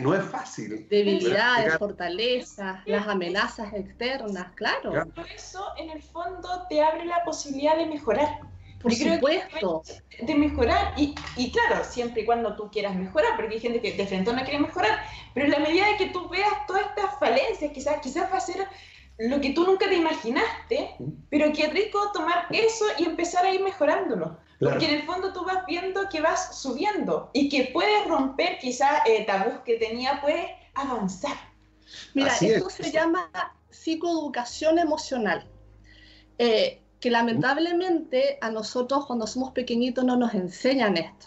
[0.00, 0.86] no es fácil.
[0.88, 5.06] Debilidades, fortalezas, las amenazas externas, claro.
[5.14, 8.40] Por eso, en el fondo, te abre la posibilidad de mejorar.
[8.86, 9.82] Por supuesto.
[10.20, 10.94] de mejorar.
[10.96, 14.32] Y, y, claro, siempre y cuando tú quieras mejorar, porque hay gente que de frente
[14.32, 15.00] no quiere mejorar,
[15.34, 18.40] pero en la medida de que tú veas todas estas falencias, quizás, quizás va a
[18.40, 18.66] ser
[19.18, 20.94] lo que tú nunca te imaginaste,
[21.30, 24.38] pero qué rico tomar eso y empezar a ir mejorándolo.
[24.60, 29.02] Porque en el fondo tú vas viendo que vas subiendo y que puedes romper quizás
[29.06, 31.36] eh, tabús que tenía, puedes avanzar.
[32.14, 33.30] Mira, esto se llama
[33.70, 35.46] psicoeducación emocional.
[36.38, 41.26] Eh, que lamentablemente a nosotros cuando somos pequeñitos no nos enseñan esto.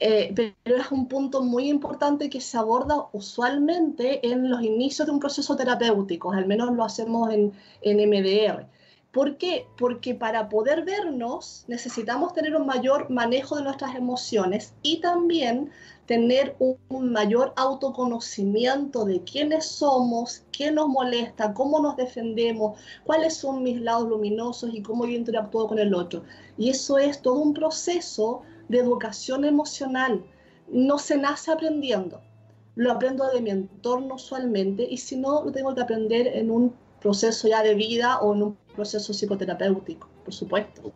[0.00, 5.12] Eh, pero es un punto muy importante que se aborda usualmente en los inicios de
[5.12, 8.66] un proceso terapéutico, al menos lo hacemos en, en MDR.
[9.12, 9.66] ¿Por qué?
[9.78, 15.70] Porque para poder vernos necesitamos tener un mayor manejo de nuestras emociones y también
[16.04, 23.62] tener un, mayor autoconocimiento de quiénes somos, qué nos molesta, cómo nos defendemos, cuáles son
[23.62, 26.24] mis lados luminosos y cómo yo interactúo con el otro.
[26.58, 30.22] Y eso es todo un proceso de educación emocional.
[30.70, 32.20] No se nace aprendiendo,
[32.74, 36.74] lo aprendo de mi entorno usualmente y si no, lo tengo que aprender en un
[37.00, 40.94] proceso ya de vida o en un proceso psicoterapéutico, por supuesto.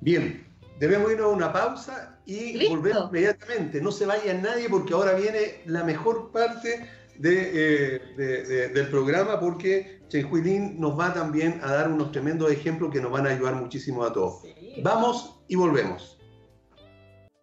[0.00, 0.46] Bien,
[0.80, 3.80] debemos irnos a una pausa y volver inmediatamente.
[3.82, 6.88] No se vaya nadie porque ahora viene la mejor parte
[7.22, 12.90] eh, de, del programa porque Chen Huilin nos va también a dar unos tremendos ejemplos
[12.90, 14.44] que nos van a ayudar muchísimo a todos.
[14.82, 16.16] Vamos y volvemos.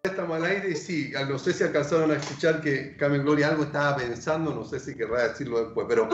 [0.02, 3.64] Estamos al aire y sí, no sé si alcanzaron a escuchar que Carmen Gloria algo
[3.64, 6.08] estaba pensando, no sé si querrá decirlo después, pero,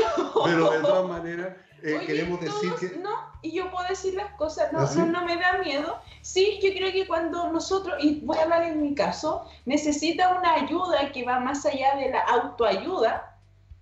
[0.44, 2.96] pero de todas maneras eh, queremos decir que...
[2.98, 3.10] No,
[3.42, 5.98] y yo puedo decir las cosas, no, ¿Ah, no, no, me da miedo.
[6.20, 10.54] Sí, yo creo que cuando nosotros, y voy a hablar en mi caso, necesita una
[10.54, 13.38] ayuda que va más allá de la autoayuda,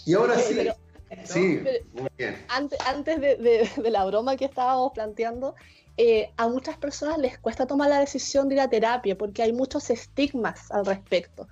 [0.07, 0.69] Y ahora sí,
[1.25, 1.61] sí,
[1.93, 2.37] muy bien.
[2.49, 5.57] Antes, antes de, de la broma que estábamos planteando,
[6.03, 9.53] eh, a muchas personas les cuesta tomar la decisión de ir a terapia porque hay
[9.53, 11.47] muchos estigmas al respecto.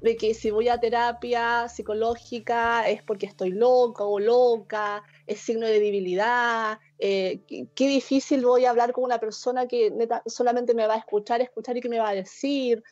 [0.00, 5.68] De que si voy a terapia psicológica es porque estoy loca o loca, es signo
[5.68, 9.92] de debilidad, eh, qué, difícil voy a hablar con una persona que
[10.26, 12.82] solamente me va a escuchar, escuchar y que me va a decir.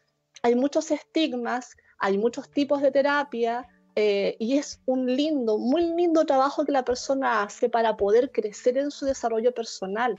[0.44, 6.24] Hay muchos estigmas, hay muchos tipos de terapia, eh, y es un lindo, muy lindo
[6.24, 10.16] trabajo que la persona hace para poder crecer en su desarrollo personal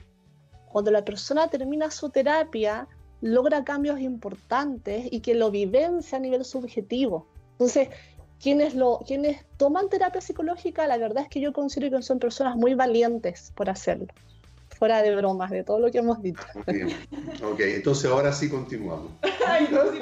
[0.72, 2.88] cuando la persona termina su terapia,
[3.20, 7.28] logra cambios importantes y que lo vivencia a nivel subjetivo.
[7.52, 7.88] Entonces,
[8.40, 12.56] quienes, lo, quienes toman terapia psicológica, la verdad es que yo considero que son personas
[12.56, 14.08] muy valientes por hacerlo
[14.78, 16.42] fuera de bromas, de todo lo que hemos dicho.
[16.66, 16.88] Bien.
[17.42, 19.12] Ok, entonces ahora sí continuamos.
[19.46, 19.98] Ay, no, sí,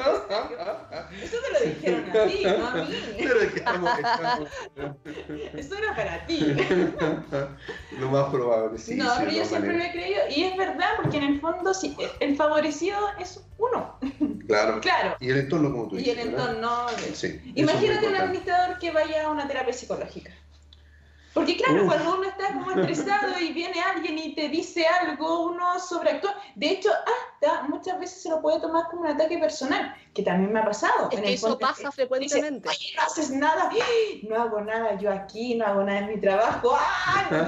[1.22, 2.94] Eso te lo dijeron a ti, no a mí.
[3.18, 3.90] Pero es que estamos,
[5.54, 6.40] Eso era para ti.
[7.98, 8.94] lo más probable, sí.
[8.94, 10.20] No, pero yo siempre lo he creído.
[10.34, 13.98] Y es verdad, porque en el fondo sí, el favorecido es uno.
[14.46, 14.80] Claro.
[14.80, 15.16] claro.
[15.20, 16.16] Y el entorno, como tú dices.
[16.16, 16.86] Y el entorno.
[17.12, 20.32] Sí, Imagínate un administrador que vaya a una terapia psicológica.
[21.32, 25.78] Porque claro, cuando uno está como estresado y viene alguien y te dice algo, uno
[25.78, 26.34] sobreactúa.
[26.56, 30.52] De hecho, hasta muchas veces se lo puede tomar como un ataque personal, que también
[30.52, 31.08] me ha pasado.
[31.12, 32.68] Es que eso pasa frecuentemente.
[32.96, 33.70] no haces nada,
[34.24, 36.76] no hago nada yo aquí, no hago nada en mi trabajo,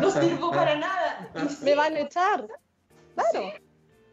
[0.01, 1.31] no sirvo para nada.
[1.63, 2.47] me van a echar.
[3.15, 3.53] Claro.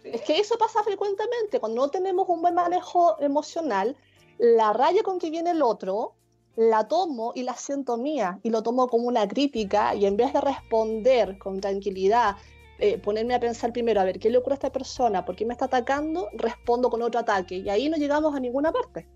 [0.04, 1.60] Es que eso pasa frecuentemente.
[1.60, 3.96] Cuando no tenemos un buen manejo emocional,
[4.40, 6.16] la raya con que viene el otro
[6.56, 10.34] la tomo y la siento mía y lo tomo como una crítica y en vez
[10.34, 12.36] de responder con tranquilidad,
[12.80, 15.26] eh, ponerme a pensar primero, a ver, ¿qué le ocurre a esta persona?
[15.26, 16.30] ¿Por qué me está atacando?
[16.34, 19.08] Respondo con otro ataque y ahí no llegamos a ninguna parte.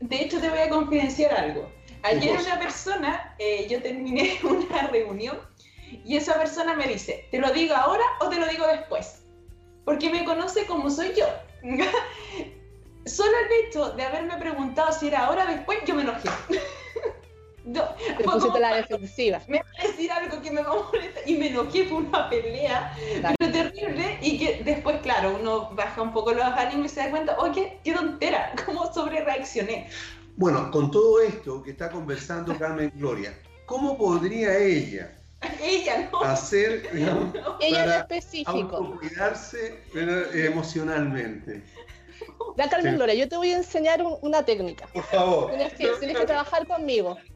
[0.00, 1.68] De hecho, te voy a confidenciar algo.
[2.02, 5.38] Ayer una persona, eh, yo terminé una reunión
[6.04, 9.22] y esa persona me dice, ¿te lo digo ahora o te lo digo después?
[9.84, 11.26] Porque me conoce como soy yo.
[13.06, 16.28] solo el hecho de haberme preguntado si era ahora o después, yo me enojé.
[17.64, 17.84] no,
[18.18, 19.40] Te pusiste la defensiva.
[19.48, 22.28] Me va a decir algo que me va a molestar y me enojé, fue una
[22.28, 22.96] pelea,
[23.38, 24.18] pero terrible.
[24.20, 27.78] Y que después, claro, uno baja un poco los ánimos y se da cuenta, oye,
[27.84, 29.88] qué tontera, cómo sobre reaccioné.
[30.36, 33.34] Bueno, con todo esto que está conversando Carmen Gloria,
[33.66, 35.18] ¿cómo podría ella
[35.60, 36.22] ella no.
[36.22, 38.96] hacer digamos, ella para específico.
[38.98, 39.82] cuidarse
[40.34, 41.62] emocionalmente?
[42.56, 44.86] Ya, Carmen Lora, yo te voy a enseñar una técnica.
[44.92, 45.48] Por favor.
[45.48, 47.16] Tienes que, tienes que trabajar conmigo.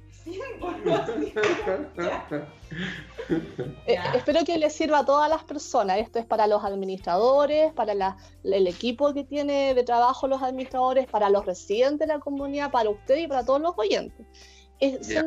[3.86, 5.98] Eh, espero que les sirva a todas las personas.
[5.98, 11.30] Esto es para los administradores, para el equipo que tiene de trabajo los administradores, para
[11.30, 14.26] los residentes de la comunidad, para usted y para todos los oyentes.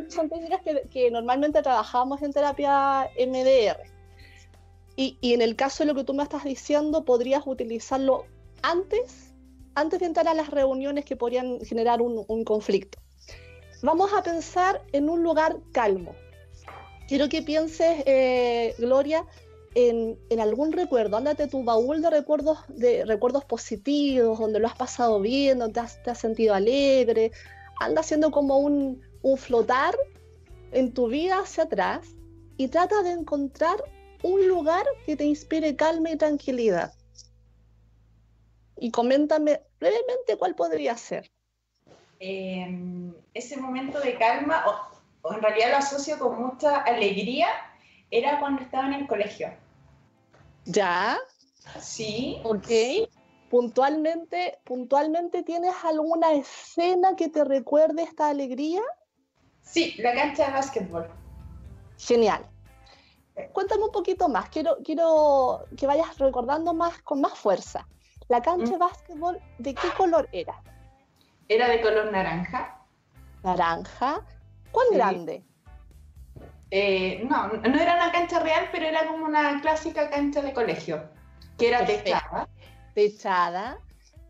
[0.09, 3.81] son, técnicas que, normalmente trabajamos en terapia MDR.
[4.95, 8.25] Y, y en el caso de lo que tú me estás diciendo, podrías utilizarlo
[8.61, 9.28] antes
[9.79, 12.99] antes de entrar a las reuniones que podrían generar un, conflicto.
[13.81, 16.15] Vamos a pensar en un lugar calmo.
[17.07, 19.25] Quiero que pienses, eh, Gloria,
[19.75, 21.15] en, algún recuerdo.
[21.15, 25.79] Ándate tu baúl de recuerdos, de recuerdos positivos, donde lo has pasado bien, donde te
[25.79, 27.31] has, te has sentido alegre.
[27.79, 29.95] Anda haciendo como un, un flotar
[30.73, 32.05] en tu vida hacia atrás
[32.57, 33.81] y trata de encontrar
[34.23, 36.91] un lugar que te inspire calma y tranquilidad.
[38.77, 41.31] Y coméntame brevemente cuál podría ser.
[42.19, 47.47] Eh, ese momento de calma, o, o, en realidad lo asocio con mucha alegría,
[48.11, 49.53] era cuando estaba en el colegio.
[50.65, 51.17] ¿Ya?
[51.79, 52.41] Sí.
[52.43, 52.67] Ok.
[53.49, 58.81] Puntualmente, puntualmente ¿tienes alguna escena que te recuerde esta alegría?
[59.61, 61.09] Sí, la cancha de básquetbol.
[61.97, 62.47] Genial.
[63.53, 67.87] Cuéntame un poquito más, quiero, quiero que vayas recordando más con más fuerza.
[68.29, 70.61] La cancha de básquetbol, ¿de qué color era?
[71.47, 72.77] Era de color naranja.
[73.43, 74.21] Naranja.
[74.71, 74.95] ¿Cuán Sí.
[74.95, 75.43] grande?
[76.69, 81.09] Eh, no, no era una cancha real, pero era como una clásica cancha de colegio,
[81.57, 82.03] que era Perfecto.
[82.03, 82.49] techada.
[82.93, 83.77] Techada.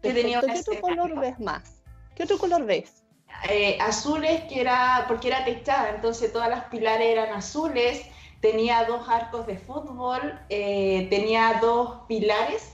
[0.02, 1.82] Que tenía ¿Qué otro color ves más?
[2.16, 3.04] ¿Qué otro color ves?
[3.50, 8.06] Eh, azules, que era, porque era techada, entonces todas las pilares eran azules,
[8.40, 12.74] tenía dos arcos de fútbol, eh, tenía dos pilares,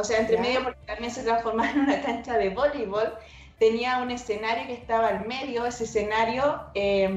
[0.00, 3.14] o sea, entre medio porque también se transformaba en una cancha de voleibol,
[3.58, 7.08] tenía un escenario que estaba al medio, ese escenario, eh,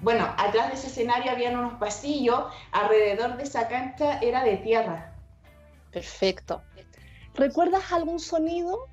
[0.00, 5.14] bueno, atrás de ese escenario habían unos pasillos, alrededor de esa cancha era de tierra.
[5.90, 6.62] Perfecto.
[7.34, 8.88] ¿Recuerdas algún sonido?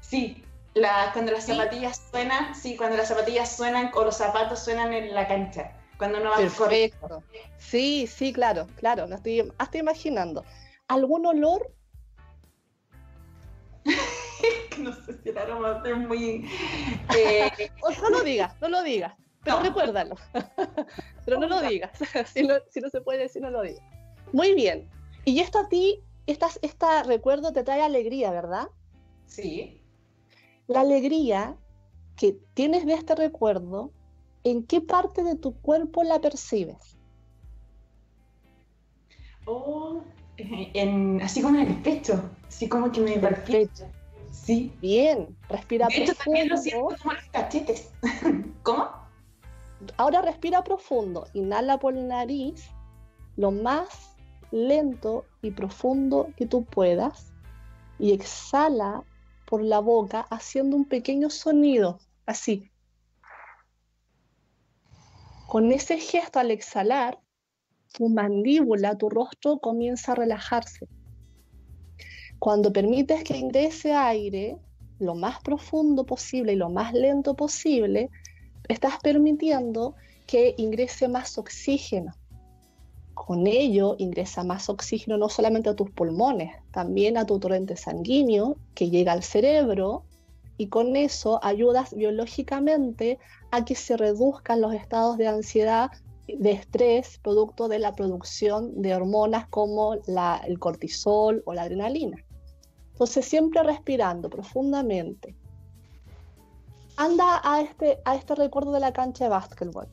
[0.00, 1.52] Sí, la- cuando las ¿Sí?
[1.52, 6.18] zapatillas suenan, sí, cuando las zapatillas suenan o los zapatos suenan en la cancha, cuando
[6.20, 6.96] uno va corriendo.
[7.08, 7.24] Perfecto.
[7.58, 10.44] Sí, sí, claro, claro, lo estoy, estoy imaginando.
[10.88, 11.72] ¿Algún olor?
[14.78, 16.48] no sé si el aroma ser muy...
[17.16, 17.48] eh,
[17.82, 19.62] O no lo digas, no lo digas, pero No.
[19.62, 20.16] recuérdalo.
[21.24, 21.92] pero no lo digas.
[22.32, 23.82] si, no, si no se puede decir, no lo digas.
[24.32, 24.88] Muy bien.
[25.24, 28.68] Y esto a ti, estas, este recuerdo te trae alegría, ¿verdad?
[29.26, 29.80] sí,
[30.68, 31.56] La alegría
[32.16, 33.92] que tienes de este recuerdo,
[34.44, 36.96] ¿en qué parte de tu cuerpo la percibes?
[39.48, 40.02] o
[40.38, 43.90] en, así como en el pecho, así como que me palpita.
[44.30, 44.72] Sí.
[44.80, 47.02] Bien, respira De hecho, también lo siento profundo.
[47.02, 47.90] como los cachetes.
[48.62, 48.90] ¿Cómo?
[49.96, 52.70] Ahora respira profundo, inhala por la nariz
[53.36, 54.16] lo más
[54.50, 57.32] lento y profundo que tú puedas
[57.98, 59.04] y exhala
[59.46, 62.70] por la boca haciendo un pequeño sonido, así.
[65.46, 67.18] Con ese gesto al exhalar,
[67.96, 70.86] tu mandíbula, tu rostro comienza a relajarse.
[72.38, 74.58] Cuando permites que ingrese aire
[74.98, 78.10] lo más profundo posible y lo más lento posible,
[78.68, 79.94] estás permitiendo
[80.26, 82.12] que ingrese más oxígeno.
[83.14, 88.58] Con ello ingresa más oxígeno no solamente a tus pulmones, también a tu torrente sanguíneo
[88.74, 90.04] que llega al cerebro
[90.58, 93.18] y con eso ayudas biológicamente
[93.50, 95.90] a que se reduzcan los estados de ansiedad,
[96.26, 102.22] de estrés, producto de la producción de hormonas como la- el cortisol o la adrenalina.
[102.92, 105.34] Entonces siempre respirando profundamente,
[106.96, 109.86] anda a este, a este recuerdo de la cancha de básquetbol.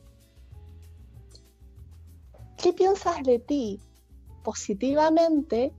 [2.56, 3.78] ¿Qué piensas de ti
[4.42, 5.72] positivamente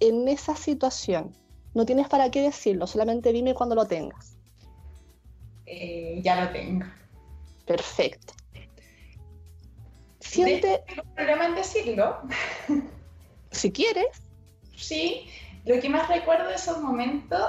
[0.00, 1.32] en esa situación?
[1.74, 4.36] No tienes para qué decirlo, solamente dime cuando lo tengas.
[5.64, 6.86] Eh, ya lo tengo.
[7.66, 8.34] Perfecto.
[10.28, 12.18] Siente, ¿Tengo problema en decirlo?
[13.50, 14.06] si quieres,
[14.78, 15.28] Sí,
[15.64, 17.40] lo que más recuerdo de esos momentos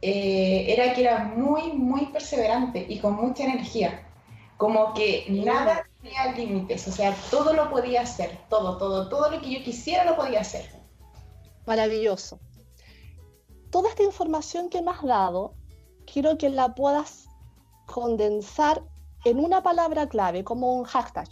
[0.00, 4.06] eh, era que era muy, muy perseverante y con mucha energía.
[4.56, 9.40] Como que nada tenía límites, o sea, todo lo podía hacer, todo, todo, todo lo
[9.40, 10.70] que yo quisiera lo podía hacer.
[11.66, 12.38] maravilloso.
[13.70, 15.54] Toda esta información que me has dado,
[16.10, 17.28] quiero que la puedas
[17.86, 18.82] condensar
[19.24, 21.28] en una palabra clave, como un hashtag.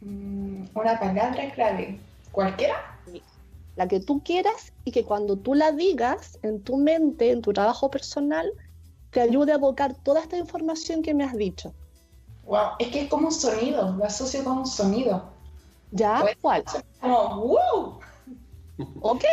[0.00, 2.00] Mm, una palabra clave,
[2.32, 2.90] ¿cualquiera?
[3.80, 7.52] la que tú quieras y que cuando tú la digas en tu mente, en tu
[7.54, 8.52] trabajo personal,
[9.10, 11.72] te ayude a evocar toda esta información que me has dicho.
[12.44, 15.22] Wow, es que es como un sonido, lo asocio con un sonido.
[15.92, 16.22] ¿Ya?
[16.42, 16.64] ¿Cuál?
[17.00, 18.00] Como, ¡wow!
[19.00, 19.24] Ok,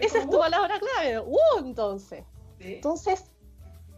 [0.00, 1.20] esa es tu palabra clave.
[1.20, 1.58] ¡Uh!
[1.58, 2.24] Entonces.
[2.58, 2.74] Sí.
[2.74, 3.24] Entonces,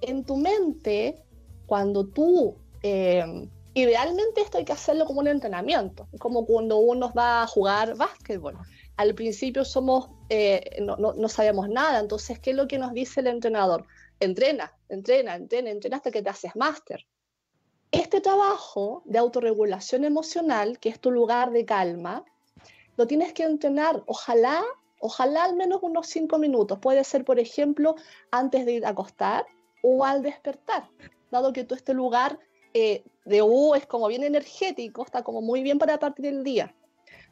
[0.02, 1.22] en tu mente,
[1.66, 3.48] cuando tú, eh,
[3.82, 8.56] idealmente esto hay que hacerlo como un entrenamiento, como cuando uno va a jugar básquetbol.
[8.96, 13.20] al principio somos, eh, no, no, sabemos nada, entonces, ¿qué es lo que nos dice
[13.20, 13.86] el entrenador?
[14.20, 17.06] Entrena, entrena, entrena, entrena hasta que te haces máster.
[17.92, 22.24] Este trabajo de autorregulación emocional, que es tu lugar de calma,
[22.96, 24.64] lo tienes que entrenar, ojalá,
[24.98, 26.80] ojalá al menos unos cinco minutos.
[26.80, 27.94] Puede ser, por ejemplo,
[28.32, 29.46] antes de ir a acostar
[29.82, 30.88] o al despertar,
[31.30, 32.40] dado que tú este lugar
[32.74, 36.74] eh, de U es como bien energético, está como muy bien para partir el día.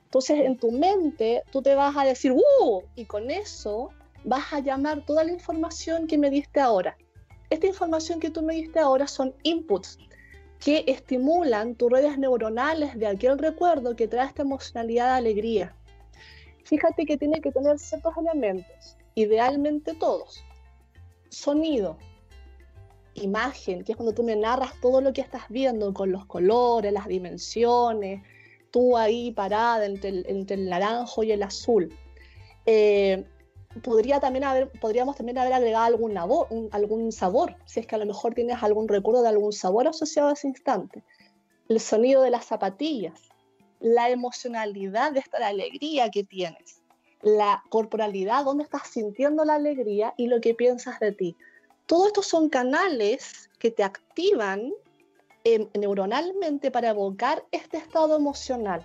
[0.05, 2.83] Entonces en tu mente tú te vas a decir, ¡uh!
[2.95, 3.91] Y con eso
[4.25, 6.97] vas a llamar toda la información que me diste ahora.
[7.51, 9.99] Esta información que tú me diste ahora son inputs
[10.59, 15.77] que estimulan tus redes neuronales de aquel recuerdo que trae esta emocionalidad de alegría.
[16.65, 20.43] Fíjate que tiene que tener ciertos elementos, idealmente todos.
[21.29, 21.99] Sonido,
[23.23, 26.93] imagen, que es cuando tú me narras todo lo que estás viendo con los colores,
[26.93, 28.23] las dimensiones,
[28.71, 31.95] tú ahí parada entre el, entre el naranjo y el azul.
[32.67, 33.25] Eh,
[33.83, 36.17] podría también haber, podríamos también haber agregado algún,
[36.73, 40.29] algún sabor, si es que a lo mejor tienes algún recuerdo de algún sabor asociado
[40.29, 41.03] a ese instante.
[41.69, 43.21] El sonido de las zapatillas,
[43.81, 46.83] la emocionalidad de esta alegría que tienes,
[47.23, 51.37] la corporalidad, dónde estás sintiendo la alegría y lo que piensas de ti.
[51.87, 54.73] Todos estos son canales que te activan
[55.45, 58.85] em, neuronalmente para evocar este estado emocional.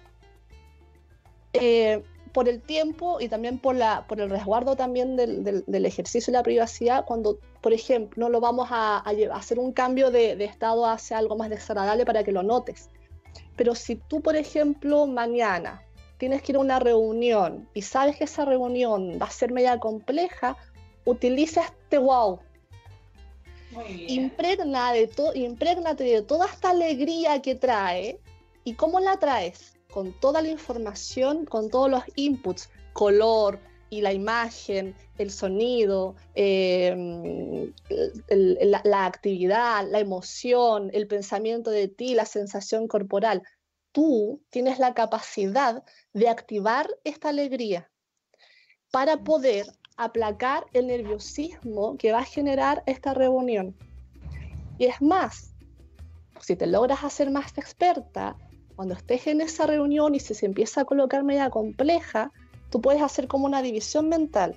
[1.54, 7.06] Eh, por el tiempo y también por, el resguardo también del, ejercicio y la privacidad,
[7.06, 11.36] cuando, por ejemplo, no lo vamos a, hacer un cambio de, de, estado hacia algo
[11.36, 12.90] más desagradable para que lo notes.
[13.58, 15.84] Pero si tú, por ejemplo, mañana
[16.18, 19.80] tienes que ir a una reunión y sabes que esa reunión va a ser media
[19.80, 20.56] compleja,
[21.06, 22.40] utiliza este wow.
[24.08, 28.20] Impregna de impregnate de toda esta alegría que trae.
[28.64, 29.72] ¿Y cómo la traes?
[29.92, 33.60] con toda la información, con todos los inputs, color
[33.90, 37.74] y la imagen, el sonido, em,
[38.30, 43.44] la, actividad, la emoción, el pensamiento de ti, la sensación corporal.
[43.92, 47.92] Tú tienes la capacidad de activar esta alegría
[48.92, 49.66] para poder
[50.04, 53.76] aplacar el nerviosismo que va a generar esta reunión.
[54.78, 55.54] Y es más,
[56.40, 58.36] si te logras hacer más experta
[58.76, 62.32] cuando estés en esa reunión y se empieza a colocar media compleja,
[62.72, 64.56] tú puedes hacer como una división mental.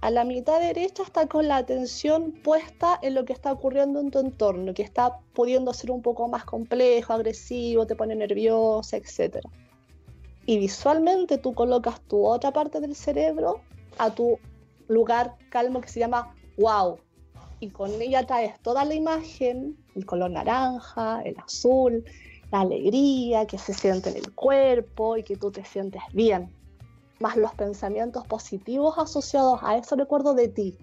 [0.00, 4.10] A la mitad derecha está con la atención puesta en lo que está ocurriendo en
[4.10, 9.38] tu entorno, que está pudiendo ser un poco más complejo, agresivo, te pone nerviosa, etc.
[10.44, 13.62] Y visualmente tú colocas tu otra parte del cerebro
[13.98, 14.38] a tu
[14.88, 16.98] lugar calmo que se llama wow.
[17.60, 22.04] Y con ella traes toda la imagen, el color naranja, el azul,
[22.52, 26.54] la alegría que se siente en el cuerpo y que tú te sientes bien,
[27.18, 30.76] más los pensamientos positivos asociados a ese recuerdo de ti.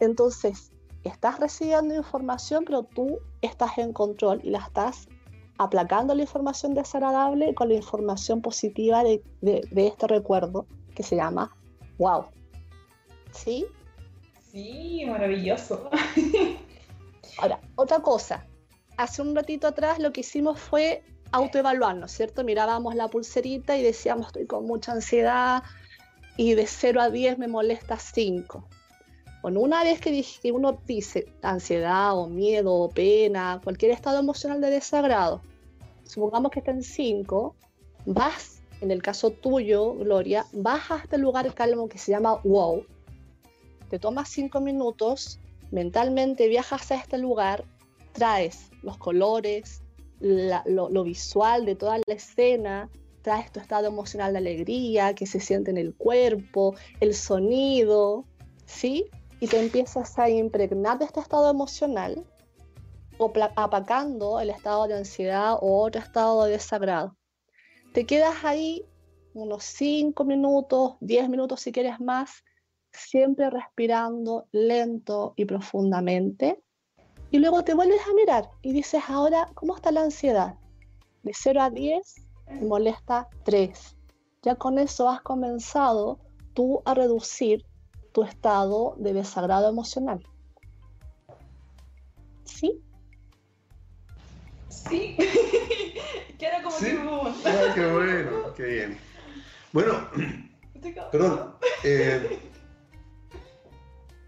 [0.00, 0.72] Entonces,
[1.04, 5.06] estás recibiendo información, pero tú estás en control y la estás
[5.58, 11.54] aplacando la información desagradable con la información positiva de, de este recuerdo que se llama
[11.98, 12.26] wow.
[13.32, 13.66] ¿Sí?
[14.52, 15.90] Sí, maravilloso.
[17.38, 18.46] Ahora, otra cosa,
[18.96, 22.44] hace un ratito atrás lo que hicimos fue autoevaluarnos, ¿cierto?
[22.44, 25.64] Mirábamos la pulserita y decíamos, estoy con mucha ansiedad
[26.36, 28.68] y de 0 a 10 me molesta 5.
[29.42, 34.70] Bueno, una vez que, uno dice ansiedad o miedo o pena, cualquier estado emocional de
[34.70, 35.42] desagrado,
[36.04, 37.54] supongamos que está en 5,
[38.06, 38.53] vas,
[38.84, 42.84] en el caso tuyo, Gloria, vas a este lugar calmo que se llama wow,
[43.88, 47.64] te tomas 5 minutos, mentalmente viajas a este lugar,
[48.12, 49.82] traes los colores,
[50.20, 52.90] lo, visual de toda la escena,
[53.22, 58.26] traes tu estado emocional de alegría que se siente en el cuerpo, el sonido,
[58.66, 59.06] ¿sí?
[59.40, 62.22] Y te empiezas a impregnar de este estado emocional,
[63.16, 67.16] o apacando el estado de ansiedad o otro estado de desagrado.
[67.94, 68.84] Te quedas ahí
[69.34, 72.42] unos 5 minutos, 10 minutos si quieres más,
[72.90, 76.60] siempre respirando lento y profundamente
[77.30, 80.56] y luego te vuelves a mirar y dices, ahora, ¿cómo está la ansiedad?
[81.22, 82.14] De 0 a 10,
[82.48, 83.96] me molesta 3.
[84.42, 86.18] Ya con eso has comenzado
[86.52, 87.64] tú a reducir
[88.10, 90.26] tu estado de desagrado emocional.
[92.42, 92.82] ¿Sí?
[94.88, 95.16] Sí.
[96.38, 96.98] Queda como ¿Sí?
[97.46, 98.98] Ah, qué bueno, qué bien.
[99.72, 100.08] Bueno,
[101.10, 101.56] perdón.
[101.82, 102.38] Eh,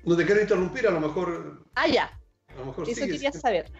[0.05, 1.65] no te quiero interrumpir, a lo mejor.
[1.75, 2.11] Ah, ya.
[2.87, 3.71] Eso quería saber.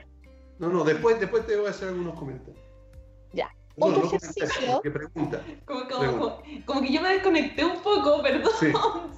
[0.59, 2.65] No, no, después, después te voy a hacer algunos comentarios.
[3.33, 3.51] Ya.
[3.79, 4.81] Otro ejercicio.
[4.83, 5.43] Que pregunta.
[5.65, 8.53] Como, como, como, como, que yo me desconecté un poco, perdón.
[8.59, 8.73] Sí.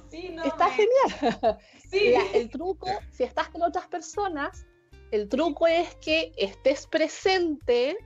[0.09, 0.73] sí no, Está me...
[0.73, 1.59] genial.
[1.89, 2.13] Sí.
[2.33, 4.65] El truco, si estás con otras personas,
[5.11, 7.97] el truco es que estés presente,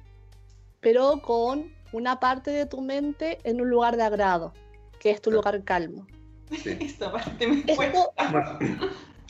[0.79, 4.53] pero con una parte de tu mente en un lugar de agrado,
[4.99, 6.07] que es tu lugar calmo.
[6.51, 6.77] Sí.
[6.81, 8.13] Esta parte me Esto...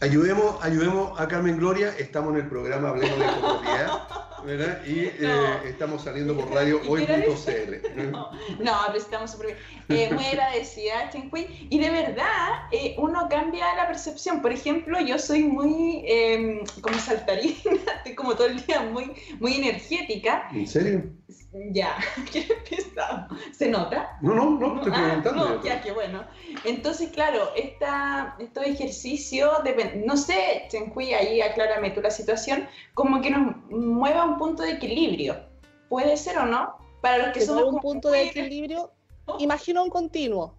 [0.02, 4.08] Ayudemos, ayudemos a Carmen Gloria, estamos en el programa Hablemos de Economía.
[4.45, 4.86] ¿verdad?
[4.86, 7.74] Y eh, estamos saliendo por radio hoy.cl.
[8.14, 9.56] No, no, pero estamos súper
[9.88, 10.02] bien.
[10.02, 11.68] Eh, muy agradecida, Chenqui.
[11.70, 14.41] Y de verdad, eh, uno cambia la percepción.
[14.41, 17.56] Por ejemplo, yo soy muy em, como saltarina,
[17.98, 20.49] estoy como todo el día muy, muy energética.
[20.52, 21.03] ¿En serio?
[21.72, 21.98] Ya,
[22.32, 23.28] qué pesado.
[23.52, 24.18] ¿Se nota?
[24.22, 25.49] No, no, no, estoy ah, preguntando.
[25.49, 26.24] no, ya, qué bueno.
[26.64, 29.52] Entonces, claro, esta, estos ejercicios,
[30.06, 34.72] no sé, Chenqui, ahí aclárame tú la situación, como que nos mueva un punto de
[34.72, 35.35] equilibrio.
[35.89, 36.76] ¿Puede ser o no?
[37.01, 38.91] Para los que son un punto de equilibrio,
[39.39, 40.57] imagino un continuo.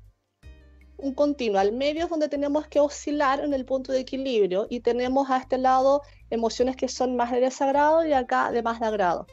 [0.96, 1.58] Un continuo.
[1.58, 5.38] Al medio es donde tenemos que oscilar en el punto de equilibrio y tenemos a
[5.38, 9.26] este lado emociones que son más de desagrado y acá de más de agrado.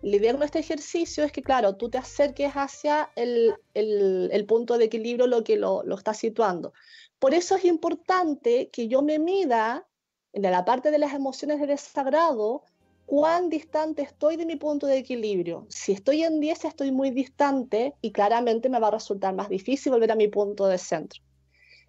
[0.00, 4.46] La idea con este ejercicio es que, claro, tú te acerques hacia el, el, el
[4.46, 6.72] punto de equilibrio, lo que lo, lo está situando.
[7.18, 9.88] Por eso es importante que yo me mida
[10.32, 12.62] en la parte de las emociones de desagrado,
[13.08, 15.64] cuán distante estoy de mi punto de equilibrio.
[15.70, 19.92] Si estoy en 10, estoy muy distante y claramente me va a resultar más difícil
[19.92, 21.22] volver a mi punto de centro.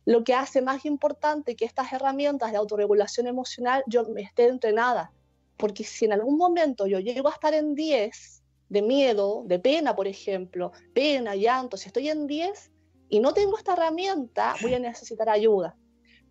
[0.06, 5.12] Lo que hace más importante que estas herramientas de autorregulación emocional yo me esté entrenada,
[5.58, 9.98] porque si en algún momento yo llego a estar en 10 de miedo, de pena,
[9.98, 12.72] por ejemplo, pena, llanto, si estoy en 10
[13.10, 15.76] y no tengo esta herramienta, voy a necesitar ayuda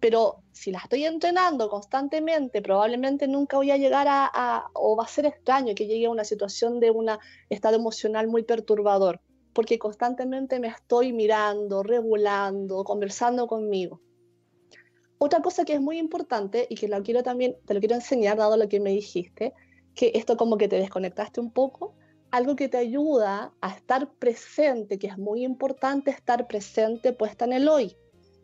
[0.00, 5.08] pero si la estoy entrenando constantemente, probablemente nunca voy a llegar a, o va a
[5.08, 7.10] ser extraño que llegue a una situación de un
[7.48, 9.20] estado emocional muy perturbador,
[9.52, 14.00] porque constantemente me estoy mirando, regulando, conversando conmigo.
[15.18, 18.36] Otra cosa que es muy importante y que lo quiero también, te lo quiero enseñar,
[18.36, 19.52] dado lo que me dijiste,
[19.96, 21.96] que esto como que te desconectaste un poco,
[22.30, 27.54] algo que te ayuda a estar presente, que es muy importante estar presente puesta en
[27.54, 27.96] el hoy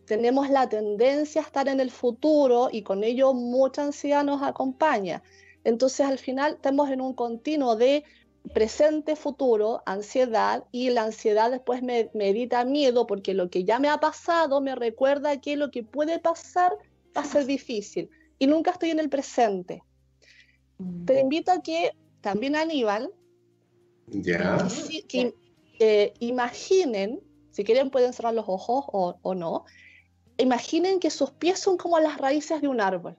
[0.06, 5.22] tenemos la tendencia a estar en el futuro y con ello mucha ansiedad nos acompaña.
[5.64, 8.04] Entonces al final estamos en un continuo de
[8.52, 13.78] presente, futuro, ansiedad y la ansiedad después me, me evita miedo porque lo que ya
[13.78, 16.72] me ha pasado me recuerda que lo que puede pasar
[17.16, 19.82] va a ser difícil y nunca estoy en el presente.
[21.06, 23.10] Te invito a que también Aníbal,
[25.08, 25.34] que,
[25.78, 27.20] eh, imaginen,
[27.50, 29.64] si quieren pueden cerrar los ojos o, o no,
[30.36, 33.16] imaginen que sus pies son como las raíces de un árbol.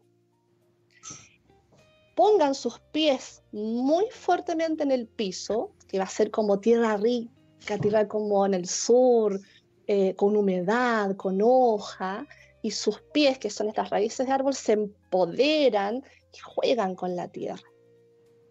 [2.16, 7.78] Pongan sus pies muy fuertemente en el piso, que va a ser como tierra rica,
[7.82, 9.40] tierra como en el sur,
[9.88, 12.26] eh, con humedad, con hoja,
[12.62, 17.28] y sus pies, que son estas raíces de árbol, se empoderan y juegan con la
[17.28, 17.70] tierra.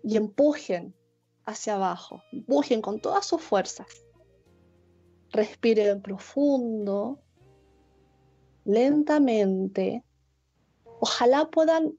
[0.02, 0.94] Y empujen
[1.44, 3.88] hacia abajo, empujen con todas sus fuerzas.
[5.30, 7.23] Respiren profundo
[8.64, 10.04] lentamente,
[11.00, 11.94] ojalá puedan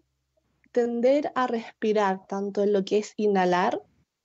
[0.72, 3.82] tender a respirar tanto en lo que es inhalar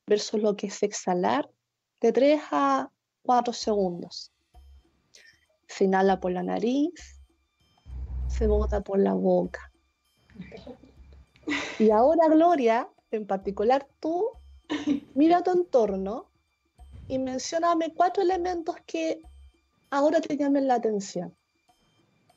[0.07, 1.49] versus lo que es exhalar
[2.01, 2.91] de 3 a
[3.23, 4.33] 4 segundos.
[5.69, 7.23] Se inhala por la nariz,
[8.27, 9.73] se bota por la boca.
[11.79, 14.31] Y ahora, Gloria, en particular tú,
[15.15, 16.31] mira tu entorno
[17.09, 19.21] y mencioname cuatro elementos que
[19.91, 21.37] ahora te llamen la atención.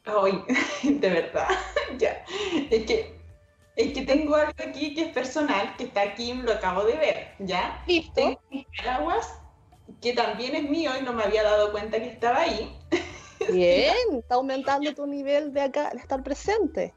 [0.05, 0.43] Ay,
[0.83, 1.47] de verdad,
[1.97, 2.25] ya.
[2.69, 3.19] Es que,
[3.75, 7.27] es que tengo algo aquí que es personal, que está aquí, lo acabo de ver,
[7.39, 7.81] ¿ya?
[7.87, 8.13] ¿Listo?
[8.13, 8.41] Tengo
[8.77, 9.39] paraguas
[10.01, 12.77] que también es mío y no me había dado cuenta que estaba ahí.
[13.51, 16.93] Bien, está aumentando tu nivel de acá, de estar presente.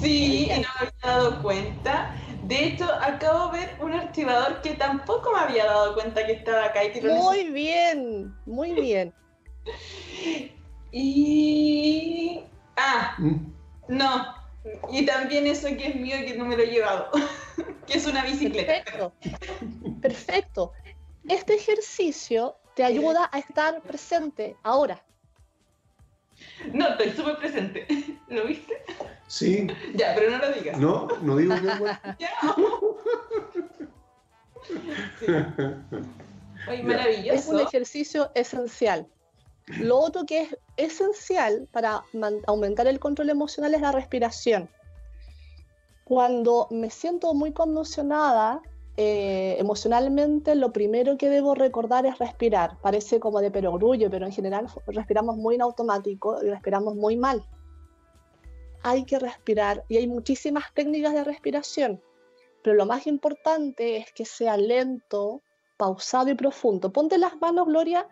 [0.00, 2.10] Sí, y no me había dado cuenta.
[2.42, 6.66] De hecho, acabo de ver un archivador que tampoco me había dado cuenta que estaba
[6.66, 6.84] acá.
[6.84, 9.14] Y que muy bien, muy bien.
[10.92, 12.40] Y.
[12.76, 13.52] Ah, mm.
[13.88, 14.42] no.
[14.92, 17.10] Y también eso que es mío y que no me lo he llevado,
[17.86, 18.84] que es una bicicleta.
[18.84, 19.12] Perfecto.
[20.00, 20.72] Perfecto.
[21.28, 25.02] Este ejercicio te ayuda a estar presente ahora.
[26.72, 27.86] No, estoy súper presente.
[28.28, 28.82] ¿Lo viste?
[29.26, 29.66] Sí.
[29.94, 30.78] Ya, pero no lo digas.
[30.78, 31.62] No, no digo que
[32.18, 32.32] ya.
[36.68, 37.32] Oye, maravilloso.
[37.32, 39.06] Es un ejercicio esencial.
[39.66, 42.04] Lo otro que es esencial para
[42.46, 44.68] aumentar el control emocional es la respiración.
[46.04, 48.60] Cuando me siento muy conmocionada,
[48.96, 52.76] eh, emocionalmente lo primero que debo recordar es respirar.
[52.82, 57.42] Parece como de perogrullo, pero en general respiramos muy en automático y respiramos muy mal.
[58.82, 62.02] Hay que respirar y hay muchísimas técnicas de respiración,
[62.62, 65.40] pero lo más importante es que sea lento,
[65.76, 66.92] pausado y profundo.
[66.92, 68.08] Ponte las manos, Gloria,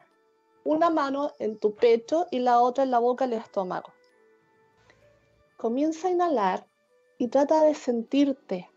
[0.65, 3.93] una mano en tu pecho y la otra en la boca del estómago.
[5.57, 6.67] Comienza a inhalar
[7.19, 8.71] y trata de sentirte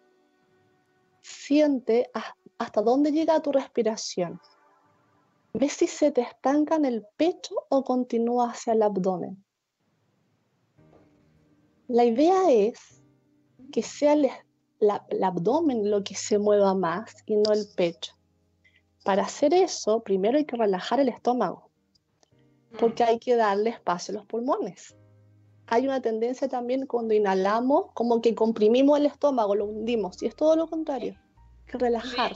[1.23, 2.11] siente
[2.57, 4.39] hasta dónde llega tu respiración.
[5.53, 9.43] Ve si se te estanca en el pecho o continúa hacia el abdomen.
[11.87, 13.01] La idea es
[13.71, 14.29] que sea el,
[15.23, 18.13] abdomen lo que se mueva más y no el pecho.
[19.03, 21.69] Para hacer eso, primero hay que relajar el estómago,
[22.79, 24.95] porque hay que darle espacio a los pulmones.
[25.67, 30.35] Hay una tendencia también cuando inhalamos, como que comprimimos el estómago, lo hundimos, y es
[30.35, 31.15] todo lo contrario,
[31.65, 32.33] que relajar.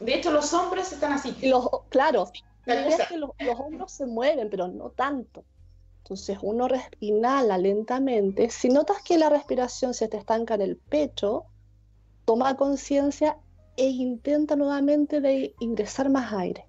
[0.00, 1.34] De hecho, los hombros están así.
[1.42, 2.30] Los, claro,
[2.64, 5.44] que los, los hombros se mueven, pero no tanto.
[6.08, 6.68] Entonces uno
[7.00, 8.48] inhala lentamente.
[8.48, 11.44] Si notas que la respiración se te estanca en el pecho,
[12.24, 13.36] toma conciencia
[13.76, 16.66] e intenta nuevamente de ingresar más aire.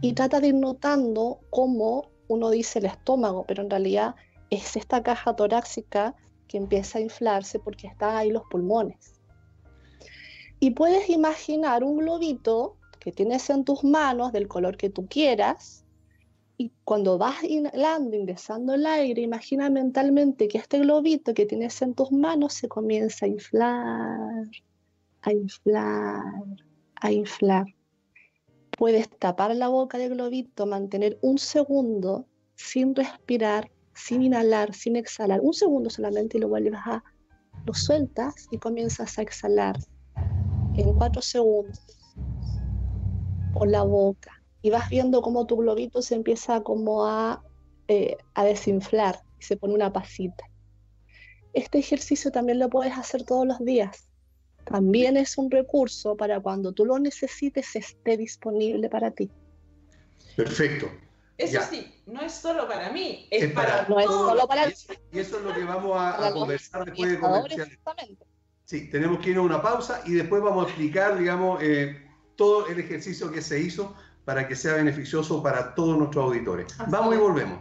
[0.00, 4.14] Y trata de ir notando cómo uno dice el estómago, pero en realidad
[4.50, 6.14] es esta caja torácica
[6.48, 9.20] que empieza a inflarse porque están ahí los pulmones.
[10.60, 15.84] Y puedes imaginar un globito que tienes en tus manos del color que tú quieras.
[16.56, 21.94] Y cuando vas inhalando, ingresando el aire, imagina mentalmente que este globito que tienes en
[21.94, 24.46] tus manos se comienza a inflar,
[25.22, 26.22] a inflar,
[26.94, 27.66] a inflar.
[28.82, 32.26] Puedes tapar la boca del globito, mantener un segundo
[32.56, 37.04] sin respirar sin inhalar, sin exhalar, un segundo solamente y lo vuelves a,
[37.64, 39.78] lo sueltas y comienzas a exhalar
[40.74, 41.80] en cuatro segundos
[43.54, 44.32] por la boca
[44.62, 47.40] y vas viendo cómo tu globito se empieza como a,
[47.86, 50.44] eh, a desinflar y se pone una pasita.
[51.52, 54.08] Este ejercicio también lo puedes hacer todos los días.
[54.64, 59.30] También es un recurso para cuando tú lo necesites esté disponible para ti.
[60.36, 60.90] Perfecto.
[61.38, 65.38] Eso sí, no es solo para mí, es, para, No es solo para Y eso
[65.38, 67.78] es lo que vamos a, conversar después de comercial.
[68.64, 72.00] Sí, tenemos que ir a una pausa y después vamos a explicar, digamos, eh,
[72.36, 73.94] todo el ejercicio que se hizo
[74.24, 76.66] para que sea beneficioso para todos nuestros auditores.
[76.88, 77.58] vamos y volvemos.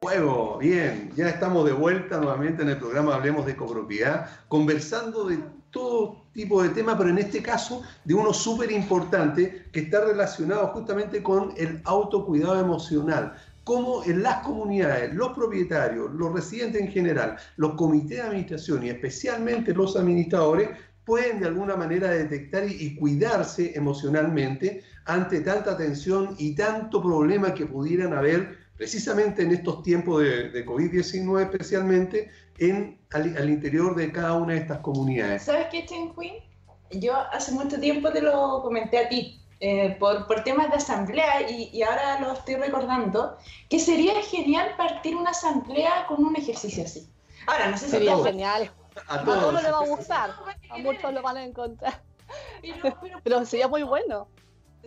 [0.00, 5.40] Juego, bien, ya estamos de vuelta nuevamente en el programa Hablemos de Copropiedad, conversando de
[5.72, 10.68] todo tipo de temas, pero en este caso de uno súper importante que está relacionado
[10.68, 13.34] justamente con el autocuidado emocional.
[13.64, 18.90] Cómo en las comunidades, los propietarios, los residentes en general, los comités de administración y
[18.90, 20.70] especialmente los administradores
[21.04, 27.66] pueden de alguna manera detectar y, cuidarse emocionalmente ante tanta tensión y tanto problema que
[27.66, 34.34] pudieran haber precisamente en estos tiempos de, de COVID-19 especialmente en, al, interior de cada
[34.34, 35.42] una de estas comunidades.
[35.42, 36.36] ¿Sabes qué, Chen Queen?
[36.92, 41.50] Yo hace mucho tiempo te lo comenté a ti, eh, por, por, temas de asamblea
[41.50, 43.36] y, y, ahora lo estoy recordando,
[43.68, 47.08] que sería genial partir una asamblea con un ejercicio así.
[47.46, 48.70] Ahora, no sé si sería genial.
[49.08, 49.54] A todos.
[49.54, 50.30] A le va a gustar,
[50.70, 52.02] a muchos lo van a encontrar.
[53.24, 54.28] pero sería muy bueno.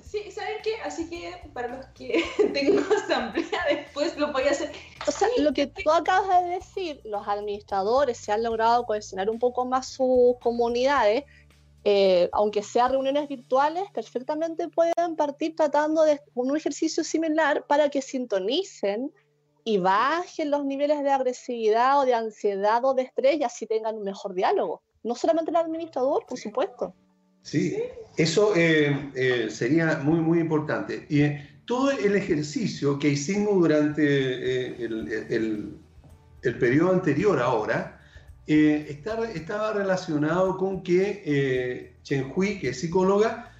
[0.01, 0.75] Sí, ¿saben qué?
[0.83, 2.23] Así que para los que
[2.53, 4.71] tengo asamblea después lo voy a hacer.
[5.07, 9.39] O sea, lo que tú acabas de decir, los administradores se han logrado cohesionar un
[9.39, 11.25] poco más sus comunidades,
[11.83, 18.01] eh, aunque sean reuniones virtuales, perfectamente pueden partir tratando de un ejercicio similar para que
[18.01, 19.11] sintonicen
[19.63, 23.97] y bajen los niveles de agresividad o de ansiedad o de estrés y así tengan
[23.97, 24.81] un mejor diálogo.
[25.03, 26.93] No solamente el administrador, por supuesto.
[27.43, 27.77] Sí,
[28.17, 31.05] eso eh, eh, sería muy, muy importante.
[31.09, 35.79] Y eh, todo el ejercicio que hicimos durante el,
[36.43, 37.99] el, periodo anterior ahora,
[38.45, 43.53] estaba, estaba relacionado con que Chen Hui, que es psicóloga,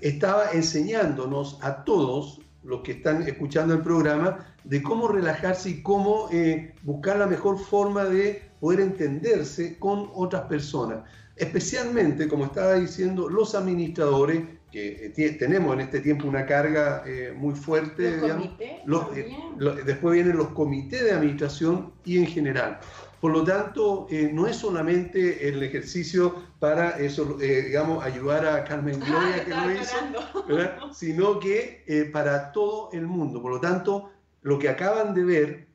[0.00, 6.28] estaba enseñándonos a todos los que están escuchando el programa de cómo relajarse y cómo
[6.82, 11.00] buscar la mejor forma de poder entenderse con otras personas
[11.36, 14.42] especialmente, como estaba diciendo, los administradores,
[14.72, 19.36] que eh, tenemos en este tiempo una carga eh, muy fuerte, eh,
[19.84, 22.80] después vienen los comités de administración y en general.
[23.20, 29.44] Por lo tanto, no es solamente el ejercicio para eso, digamos, ayudar a Carmen Gloria
[29.44, 33.40] que lo hizo, sino que para todo el mundo.
[33.40, 34.10] Por lo tanto,
[34.42, 35.68] lo que acaban de ver,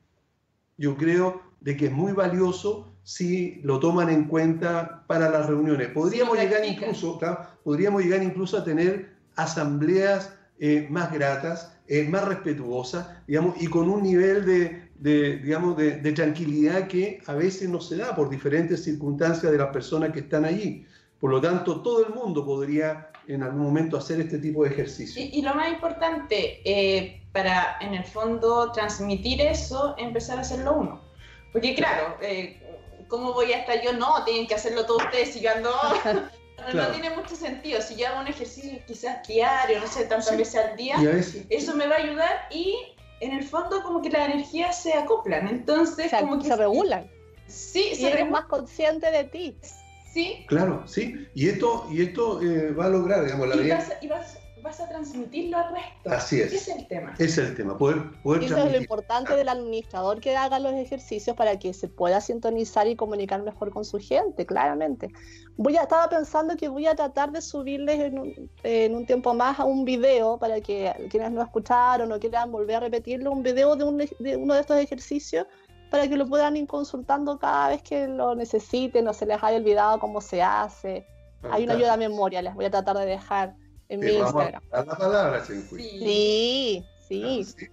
[0.78, 5.90] yo creo de que es muy valioso si lo toman en cuenta para las reuniones.
[5.90, 7.20] Podríamos, llegar, incluso,
[7.64, 13.90] podríamos llegar incluso a tener asambleas eh, más gratas, eh, más respetuosas, digamos, y con
[13.90, 19.52] un nivel de, digamos, de, tranquilidad que a veces no se da por diferentes circunstancias
[19.52, 20.86] de las personas que están allí.
[21.20, 25.22] Por lo tanto, todo el mundo podría en algún momento hacer este tipo de ejercicio.
[25.32, 31.11] Y, lo más importante, eh, para en el fondo transmitir eso, empezar a hacerlo uno.
[31.52, 32.18] Porque claro,
[33.08, 33.94] ¿cómo voy a estar yo?
[33.94, 35.72] No, tienen que hacerlo todos ustedes y yo ando...
[36.76, 37.82] No, tiene mucho sentido.
[37.82, 40.96] Si yo hago un ejercicio quizás diario, no sé, tantas veces al día,
[41.50, 42.78] eso me va a ayudar y
[43.20, 45.48] en el fondo como que las energías se acoplan.
[45.48, 47.10] Entonces, como que se regulan.
[47.48, 49.58] Sí, y eres más consciente de ti.
[50.14, 50.46] Sí.
[50.48, 51.28] Claro, sí.
[51.34, 54.88] Y esto, y esto eh, va a lograr, digamos, la y y vas vas a
[54.88, 56.10] transmitirlo al resto.
[56.10, 56.54] Así es.
[56.54, 57.14] Ese es el tema.
[57.18, 61.36] Es el tema, poder, poder Eso es lo importante del administrador que haga los ejercicios
[61.36, 65.10] para que se pueda sintonizar y comunicar mejor con su gente, claramente.
[65.58, 69.34] Voy a, estaba pensando que voy a tratar de subirles en un, en un tiempo
[69.34, 73.44] más a un video para que quienes no escucharon o quieran volver a repetirlo, un
[73.44, 75.46] video de, un, de uno de estos ejercicios
[75.90, 79.58] para que lo puedan ir consultando cada vez que lo necesiten o se les haya
[79.58, 81.06] olvidado cómo se hace.
[81.52, 83.56] Hay una ayuda a memoria, les voy a tratar de dejar
[83.92, 84.64] en mi Instagram.
[84.72, 86.84] A la palabra, sí, sí.
[87.08, 87.44] Sí.
[87.44, 87.70] sí.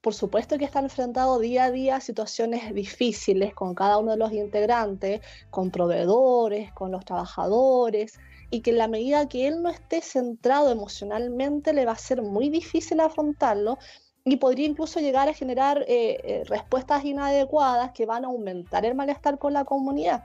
[0.05, 4.19] por supuesto que está enfrentado día a día a situaciones difíciles con cada uno de
[4.19, 8.21] los integrantes, con proveedores, con los trabajadores,
[8.51, 12.21] y que en la medida que él no esté centrado emocionalmente le va a ser
[12.21, 13.79] muy difícil afrontarlo
[14.27, 18.95] y podría incluso llegar a generar eh, eh, respuestas inadecuadas que van a aumentar el
[18.95, 20.23] malestar con la comunidad.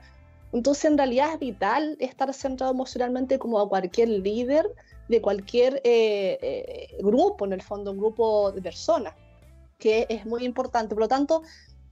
[0.52, 4.70] Entonces, en realidad es vital estar centrado emocionalmente como a cualquier líder
[5.08, 9.14] de cualquier eh, grupo, en el fondo, un grupo de personas
[9.80, 10.94] que es muy importante.
[10.94, 11.42] Por lo tanto,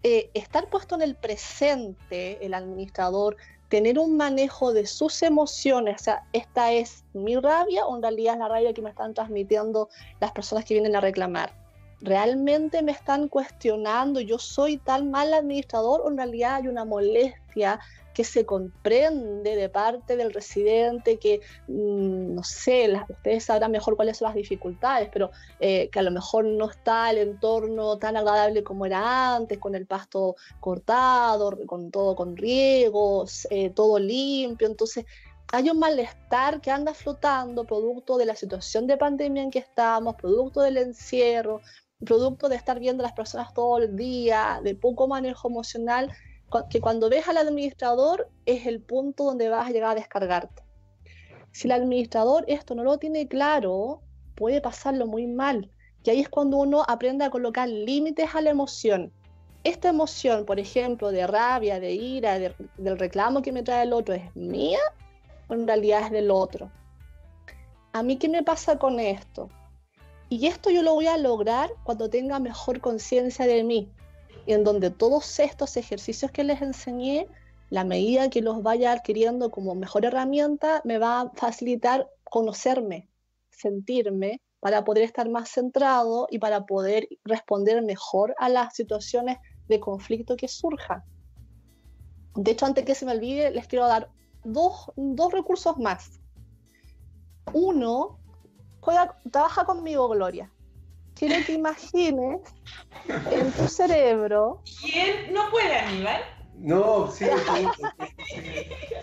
[0.05, 3.37] eh, estar puesto en el presente, el administrador,
[3.69, 8.35] tener un manejo de sus emociones, o sea, esta es mi rabia o en realidad
[8.35, 9.89] es la rabia que me están transmitiendo
[10.21, 11.53] las personas que vienen a reclamar.
[12.01, 17.81] ¿Realmente me están cuestionando, yo soy tan mal administrador o en realidad hay una molestia
[18.19, 24.17] que se comprende de parte del residente, que mm, no sé, ustedes sabrán mejor cuáles
[24.17, 25.31] son las dificultades, pero
[25.61, 29.77] eh, que a lo mejor no está el entorno tan agradable como era antes, con
[29.77, 35.05] el pasto cortado, con todo con riegos, eh, todo limpio, entonces
[35.53, 40.17] hay un malestar que anda flotando producto de la situación de pandemia en que estamos,
[40.17, 41.61] producto del encierro,
[42.05, 46.13] producto de estar viendo a las personas todo el día, de poco manejo emocional
[46.71, 50.63] que cuando ves al administrador es el punto donde vas a llegar a descargarte.
[51.53, 54.03] Si el administrador esto no lo tiene claro,
[54.35, 55.71] puede pasarlo muy mal.
[56.05, 59.13] Y ahí es cuando uno aprende a colocar límites a la emoción.
[59.65, 64.15] Esta emoción, por ejemplo, de rabia, de ira, del reclamo que me trae el otro,
[64.15, 64.79] ¿es mía
[65.49, 66.71] o en realidad es del otro?
[67.93, 69.51] ¿A mí qué me pasa con esto?
[70.31, 73.91] Y esto yo lo voy a lograr cuando tenga mejor conciencia de mí,
[74.55, 77.29] en donde todos estos ejercicios que les enseñé,
[77.71, 83.11] la medida que los vaya adquiriendo como mejor herramienta, me va a facilitar conocerme,
[83.51, 89.39] sentirme, para poder estar más centrado y para poder responder mejor a las situaciones
[89.69, 91.05] de conflicto que surjan.
[92.35, 94.11] De hecho, antes que se me olvide, les quiero dar
[94.45, 96.21] dos, dos recursos más.
[97.53, 98.19] Uno,
[99.31, 100.51] trabaja conmigo, Gloria
[101.19, 102.41] quiero que imagines
[103.09, 104.63] en tu cerebro.
[104.81, 106.23] ¿Quién no puede, Aníbal?
[106.55, 107.25] No, sí,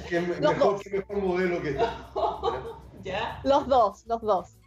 [0.10, 1.78] que mejor, que mejor modelo que
[3.04, 3.40] ¿Ya?
[3.44, 4.58] Los dos, los dos.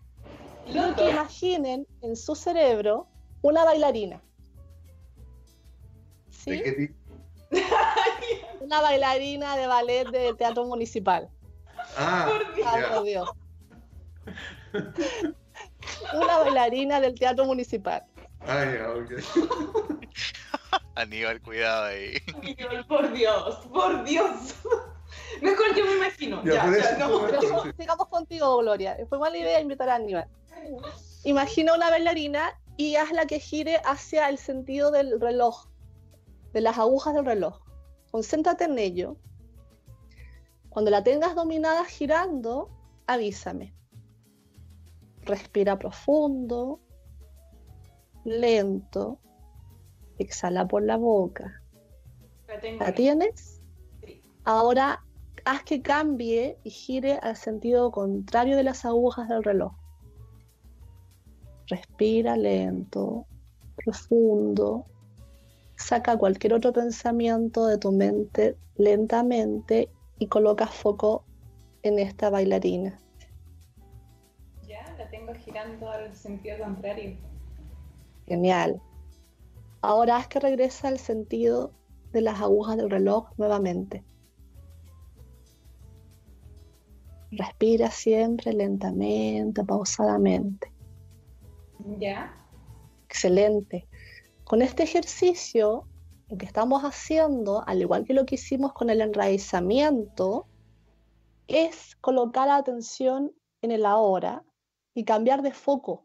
[0.66, 3.08] Los que imaginen en su cerebro
[3.42, 4.22] una bailarina.
[6.30, 6.62] ¿Sí?
[8.60, 11.30] una bailarina de ballet del teatro municipal.
[11.96, 13.28] Ah, por Dios.
[16.14, 18.04] Una bailarina del teatro municipal.
[18.40, 19.12] Ah, ya, ok.
[20.94, 22.14] Aníbal, cuidado ahí.
[22.34, 24.54] Aníbal, por Dios, por Dios.
[25.42, 26.42] Mejor yo me imagino.
[26.44, 27.28] Ya, ya, no.
[27.78, 28.96] Sigamos contigo, Gloria.
[29.08, 30.28] Fue mala idea invitar a Aníbal.
[31.24, 35.66] Imagina una bailarina y hazla que gire hacia el sentido del reloj,
[36.52, 37.60] de las agujas del reloj.
[38.10, 39.16] Concéntrate en ello.
[40.68, 42.70] Cuando la tengas dominada girando,
[43.06, 43.74] avísame.
[45.28, 46.80] Respira profundo,
[48.24, 49.18] lento,
[50.18, 51.62] exhala por la boca.
[52.80, 53.60] ¿La, tienes?
[54.02, 54.22] Sí.
[54.44, 55.04] Ahora
[55.44, 59.74] haz que cambie y gire al sentido contrario de las agujas del reloj.
[61.66, 63.26] Respira lento,
[63.76, 64.86] profundo.
[65.76, 71.26] Saca cualquier otro pensamiento de tu mente lentamente y coloca foco
[71.82, 72.98] en esta bailarina.
[75.28, 77.18] La girando al sentido contrario.
[78.26, 78.80] Genial.
[79.82, 81.74] Ahora haz que regrese al sentido
[82.12, 84.02] de las agujas del reloj nuevamente.
[87.30, 90.72] Respira siempre lentamente, pausadamente.
[91.98, 92.34] Ya.
[93.04, 93.86] Excelente.
[94.44, 95.86] Con este ejercicio,
[96.28, 100.46] lo que estamos haciendo, al igual que lo que hicimos con el enraizamiento,
[101.48, 104.42] es colocar atención en el ahora
[104.98, 106.04] y cambiar de foco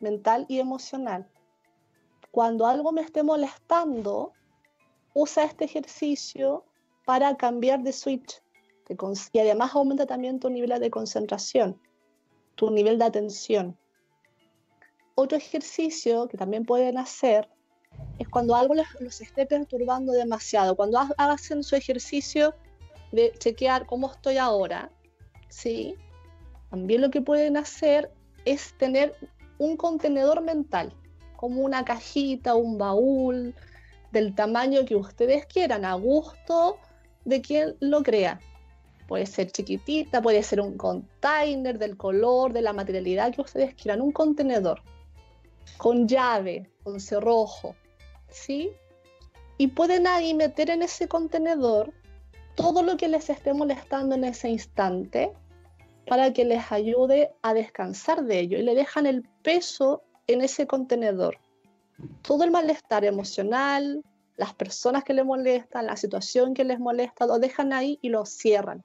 [0.00, 1.30] mental y emocional.
[2.32, 4.32] Cuando algo me esté molestando,
[5.14, 6.64] usa este ejercicio
[7.04, 8.42] para cambiar de switch
[9.32, 11.80] y además aumenta también tu nivel de concentración,
[12.56, 13.78] tu nivel de atención.
[15.14, 17.48] Otro ejercicio que también pueden hacer
[18.18, 22.54] es cuando algo los, esté perturbando demasiado, cuando hacen su ejercicio
[23.12, 24.90] de chequear cómo estoy ahora,
[25.48, 25.94] ¿sí?
[26.70, 28.12] También lo que pueden hacer
[28.46, 29.14] es tener
[29.58, 30.94] un contenedor mental,
[31.36, 33.54] como una cajita, un baúl,
[34.12, 36.78] del tamaño que ustedes quieran, a gusto
[37.26, 38.40] de quien lo crea.
[39.06, 44.00] Puede ser chiquitita, puede ser un container del color, de la materialidad que ustedes quieran,
[44.00, 44.82] un contenedor
[45.76, 47.74] con llave, con cerrojo,
[48.30, 48.70] ¿sí?
[49.58, 51.92] Y pueden ahí meter en ese contenedor
[52.54, 55.32] todo lo que les esté molestando en ese instante
[56.08, 60.66] para que les ayude a descansar de ello y le dejan el peso en ese
[60.66, 61.38] contenedor.
[62.22, 64.04] Todo el malestar emocional,
[64.36, 68.26] las personas que les molestan, la situación que les molesta, lo dejan ahí y lo
[68.26, 68.82] cierran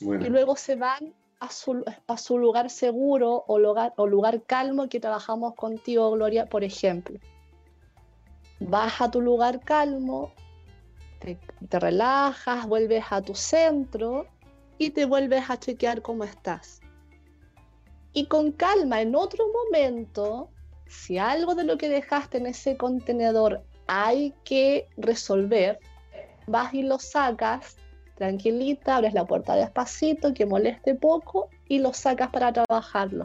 [0.00, 4.88] y luego se van a su, a su lugar seguro o lugar, o lugar calmo
[4.88, 7.18] que trabajamos contigo, Gloria, por ejemplo.
[8.60, 10.32] Vas a tu lugar calmo,
[11.20, 11.38] te,
[11.68, 14.26] te relajas, vuelves a tu centro
[14.78, 16.80] y te vuelves a chequear cómo estás.
[18.12, 20.50] Y con calma, en otro momento,
[20.86, 25.78] si algo de lo que dejaste en ese contenedor hay que resolver,
[26.46, 27.76] vas y lo sacas
[28.16, 33.24] tranquilita, abres la puerta despacito, que moleste poco y lo sacas para trabajarlo.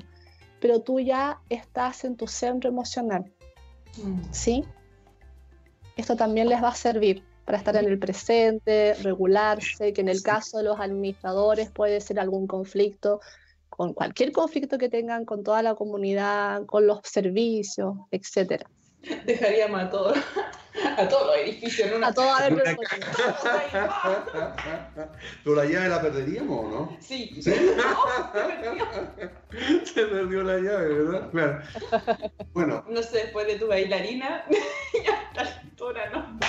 [0.59, 3.31] Pero tú ya estás en tu centro emocional.
[3.97, 4.21] Mm.
[4.31, 4.63] ¿Sí?
[5.97, 10.23] Esto también les va a servir para estar en el presente, regularse, que en el
[10.23, 13.21] caso de los administradores puede ser algún conflicto,
[13.69, 18.67] con cualquier conflicto que tengan con toda la comunidad, con los servicios, etcétera.
[19.25, 20.17] Dejaríamos a todos
[20.97, 22.07] a todos los edificios en una.
[22.07, 22.63] A todos adentro
[25.43, 26.97] ¿Pero la llave la perderíamos o no?
[27.01, 27.41] Sí.
[27.41, 27.51] ¿Sí?
[29.85, 31.29] se perdió la llave, ¿verdad?
[31.31, 31.61] Claro.
[32.53, 32.85] Bueno.
[32.89, 34.45] No sé, después de tu bailarina,
[35.05, 36.39] ya a la altura, ¿no?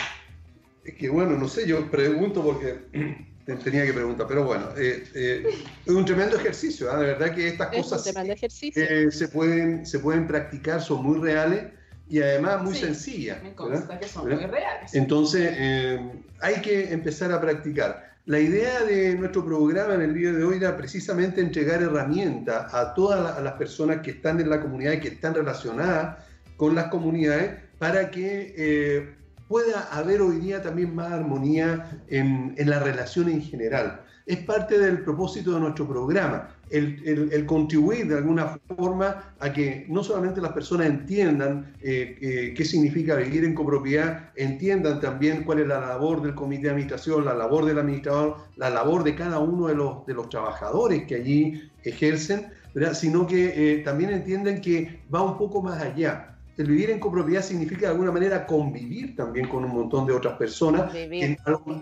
[0.84, 2.78] Es que bueno, no sé, yo pregunto porque
[3.64, 5.46] tenía que preguntar, pero bueno, eh, eh,
[5.84, 6.98] es un tremendo ejercicio, ¿ah?
[6.98, 11.64] de verdad que estas cosas eh, se, pueden, se pueden practicar, son muy reales
[12.08, 13.40] y además muy sencilla.
[13.42, 14.94] Me consta que son muy reales.
[14.94, 16.00] Entonces, eh,
[16.40, 18.14] hay que empezar a practicar.
[18.26, 22.94] La idea de nuestro programa en el día de hoy era precisamente entregar herramientas a
[22.94, 26.18] todas las personas que están en la comunidad y que están relacionadas
[26.56, 29.14] con las comunidades para que eh,
[29.54, 34.00] pueda haber hoy día también más armonía en, en la relación en general.
[34.26, 40.02] es parte del propósito de nuestro programa, el, contribuir de alguna forma a que no
[40.02, 45.68] solamente las personas entiendan eh, eh, qué significa vivir en copropiedad, entiendan también cuál es
[45.68, 49.68] la labor del comité de administración, la labor del administrador, la labor de cada uno
[49.68, 52.48] de los, de los trabajadores que allí ejercen,
[52.94, 57.82] sino que también entiendan que va un poco más allá el vivir en copropiedad significa
[57.82, 61.36] de alguna manera convivir también con un montón de otras personas, que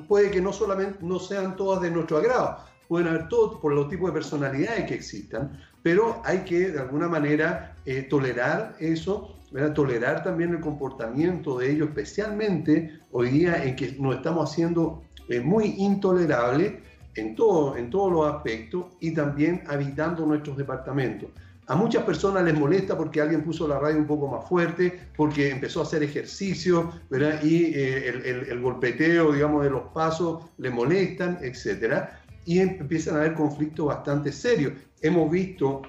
[0.08, 2.58] puede que no solamente no sean todas de nuestro agrado,
[2.88, 7.08] pueden haber todos por los tipos de personalidades que existan, pero hay que de alguna
[7.08, 9.36] manera eh, tolerar eso,
[9.74, 15.40] tolerar también el comportamiento de ellos, especialmente hoy día en que nos estamos haciendo eh,
[15.40, 16.80] muy intolerable
[17.14, 21.28] en, todo, en todos los aspectos y también habitando nuestros departamentos.
[21.68, 25.50] A muchas personas les molesta porque alguien puso la radio un poco más fuerte, porque
[25.50, 27.40] empezó a hacer ejercicio, ¿verdad?
[27.42, 28.08] Y eh,
[28.48, 32.20] el, golpeteo, digamos, de los pasos le molestan, etcétera.
[32.44, 34.72] Y em, empiezan a haber conflictos bastante serios.
[35.02, 35.82] Hemos visto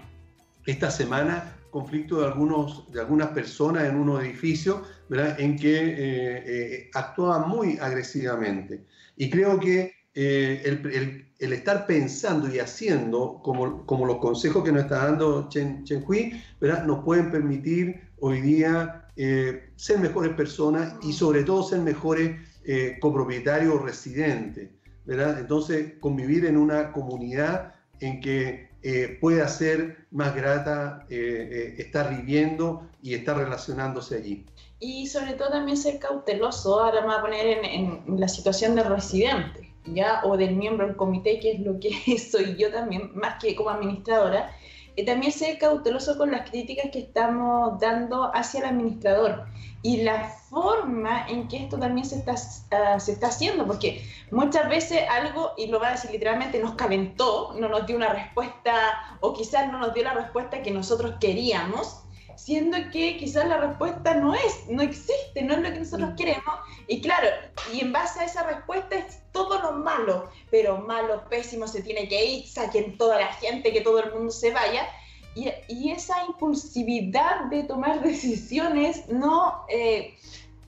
[0.68, 5.40] esta semana conflictos de, de algunas personas en unos edificios, ¿verdad?
[5.40, 8.84] En que eh, eh, actuaban muy agresivamente.
[9.18, 14.84] Y creo que el, el, estar pensando y haciendo, como, como los consejos que nos
[14.84, 16.86] está dando Chen, Chen Hui, ¿verdad?
[16.86, 22.98] nos pueden permitir hoy día eh, ser mejores personas y sobre todo ser mejores eh,
[23.02, 24.70] copropietarios residentes.
[25.06, 25.40] ¿verdad?
[25.40, 33.16] Entonces, convivir en una comunidad en que eh, pueda ser más grata estar viviendo y
[33.16, 34.46] estar relacionándose allí.
[34.80, 38.84] Y sobre todo también ser cauteloso, ahora me a poner en, en la situación de
[38.84, 40.22] residente ¿ya?
[40.24, 41.92] o del miembro del comité, que es lo que
[42.32, 44.52] soy yo también, más que como administradora,
[44.96, 49.46] eh, también ser cauteloso con las críticas que estamos dando hacia el administrador
[49.82, 52.36] y la forma en que esto también se está,
[52.72, 56.76] ah, se está haciendo, porque muchas veces algo, y lo va a decir literalmente, nos
[56.76, 61.16] calentó, no nos dio una respuesta, o quizás no nos dio la respuesta que nosotros
[61.20, 62.04] queríamos,
[62.36, 66.16] siendo que quizás la respuesta no es, no existe, no es lo que nosotros mm.
[66.16, 66.56] queremos.
[66.88, 67.28] Y claro,
[67.74, 72.08] y en base a esa respuesta es todo lo malo, pero malo, pésimo, se tiene
[72.08, 74.88] que ir, saquen toda la gente, que todo el mundo se vaya.
[75.36, 79.66] Y, y esa impulsividad de tomar decisiones, no...
[79.70, 80.16] Eh,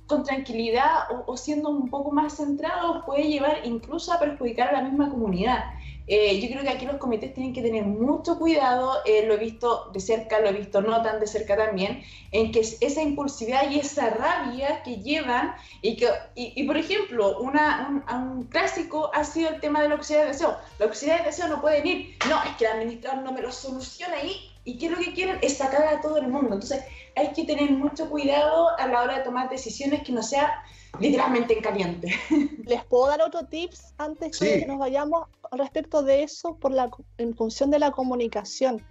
[0.08, 4.74] con tranquilidad o, o, siendo un poco más centrado puede llevar incluso a perjudicar a
[4.74, 5.64] la misma comunidad.
[6.07, 9.38] Eh, yo creo que aquí los comités tienen que tener mucho cuidado, eh, lo he
[9.38, 13.72] visto de cerca, lo he visto no tan de cerca también, en que esa impulsividad
[13.72, 19.49] y esa rabia que llevan, y, que, y, por ejemplo, una, un, clásico ha sido
[19.49, 20.56] el tema de la oxidad de deseo.
[20.77, 23.52] La oxidad de deseo no pueden ir, no, es que el administrador no me lo
[23.52, 26.56] soluciona ahí, y qué es lo que quieren es sacar a todo el mundo.
[26.56, 26.84] Entonces
[27.15, 30.64] hay que tener mucho cuidado a la hora de tomar decisiones que no sea
[31.00, 32.14] literalmente en caliente.
[32.66, 36.90] ¿Les puedo dar otro tips antes de que nos vayamos respecto de eso por la,
[37.18, 38.86] en función de la comunicación?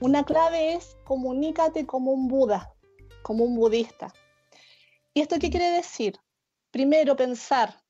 [0.00, 2.72] Una clave es comunícate como un Buda,
[3.22, 4.12] como un budista.
[5.12, 6.18] ¿Y esto qué quiere decir?
[6.70, 7.82] Primero, pensar,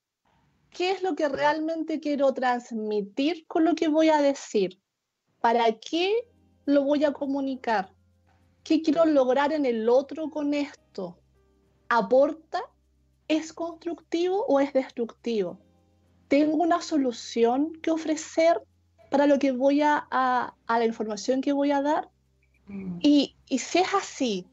[0.71, 4.81] ¿qué es lo que realmente quiero transmitir con lo que voy a decir?
[5.41, 6.29] ¿Para qué
[6.65, 7.95] lo voy a comunicar?
[8.65, 11.19] ¿Qué quiero lograr en el otro con esto?
[11.89, 12.63] ¿Aporta
[13.31, 15.57] ¿Es constructivo o es destructivo?
[16.27, 18.61] ¿Tengo una solución que ofrecer
[19.09, 22.09] para lo que voy a, a, la información que voy a dar?
[22.67, 22.99] Mm.
[23.01, 24.49] Y, y, si es así,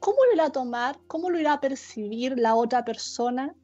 [0.00, 0.98] ¿cómo lo irá a tomar?
[1.06, 3.54] ¿Cómo lo irá a percibir la otra persona?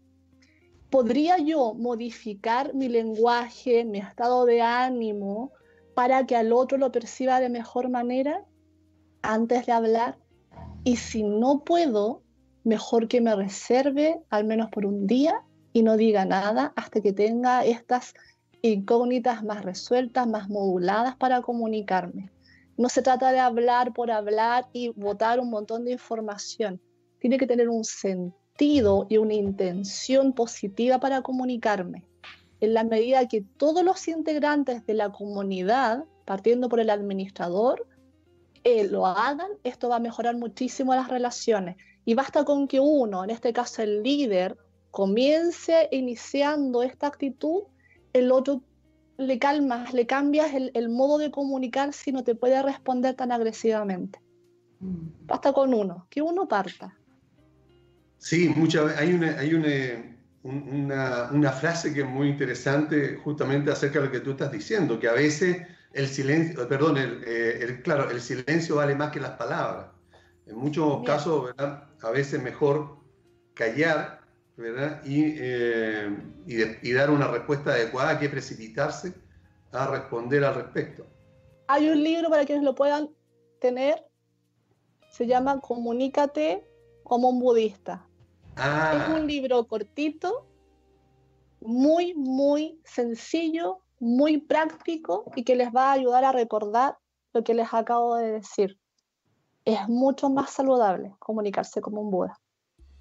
[0.90, 5.50] ¿Podría yo modificar mi lenguaje, mi estado de ánimo,
[5.96, 8.44] para que al otro lo perciba de mejor manera
[9.22, 10.18] antes de hablar?
[10.84, 12.22] Y si no puedo,
[12.64, 17.12] mejor que me reserve al menos por un día y no diga nada hasta que
[17.12, 18.14] tenga estas
[18.62, 22.30] incógnitas más resueltas, más moduladas para comunicarme.
[22.76, 26.80] No se trata de hablar por hablar y botar un montón de información.
[27.18, 32.04] Tiene que tener un sentido y una intención positiva para comunicarme.
[32.60, 37.86] En la medida que todos los integrantes de la comunidad, partiendo por el administrador,
[38.62, 43.24] eh, lo hagan, esto va a mejorar muchísimo las relaciones y basta con que uno,
[43.24, 44.56] en este caso el líder,
[44.90, 47.62] comience iniciando esta actitud,
[48.12, 48.62] el otro
[49.18, 54.20] le calmas, le cambias el, modo de comunicar si no te puede responder tan agresivamente.
[54.80, 55.26] Mm.
[55.26, 56.96] Basta con uno, que uno parta.
[58.18, 59.54] Sí, muchas hay una, hay
[60.42, 64.98] una, una, frase que es muy interesante justamente acerca de lo que tú estás diciendo,
[64.98, 69.20] que a veces el silencio, perdón, el, eh, el, claro, el silencio vale más que
[69.20, 69.86] las palabras.
[70.46, 71.88] En muchos casos, ¿verdad?
[72.02, 72.98] a veces mejor
[73.54, 74.22] callar
[74.56, 75.02] ¿verdad?
[75.04, 76.16] Y, eh,
[76.46, 79.14] y, dar una respuesta adecuada que precipitarse
[79.72, 81.06] a responder al respecto.
[81.68, 83.10] Hay un libro para quienes lo puedan
[83.60, 84.06] tener,
[85.10, 86.66] se llama Comunícate
[87.02, 88.06] como un budista.
[88.56, 90.46] Ah, Es un libro cortito,
[91.60, 96.98] muy, muy sencillo, muy práctico y que les va a ayudar a recordar
[97.32, 98.78] lo que les acabo de decir.
[99.64, 102.38] Es mucho más saludable comunicarse como un Buda.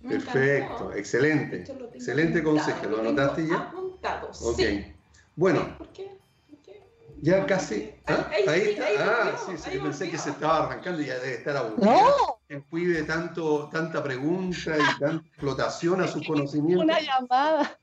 [0.07, 1.63] Perfecto, excelente.
[1.93, 2.85] Excelente consejo.
[2.87, 3.57] ¿Lo anotaste ya?
[3.59, 4.55] Apuntado, Ok.
[4.57, 4.93] sí.
[5.35, 6.17] Bueno, ¿Por qué?
[6.49, 6.81] ¿Por qué?
[7.21, 7.93] ya casi.
[8.07, 8.27] ¿ah?
[8.47, 8.85] Ahí- está.
[8.85, 11.91] ahí ah, sí, sí, yo pensé que se estaba arrancando y ya debe estar aburrido.
[11.91, 12.39] ¡No!
[12.47, 16.83] Que cuide tanto, tanta pregunta y tanta explotación a su conocimiento.
[16.83, 17.79] Una llamada.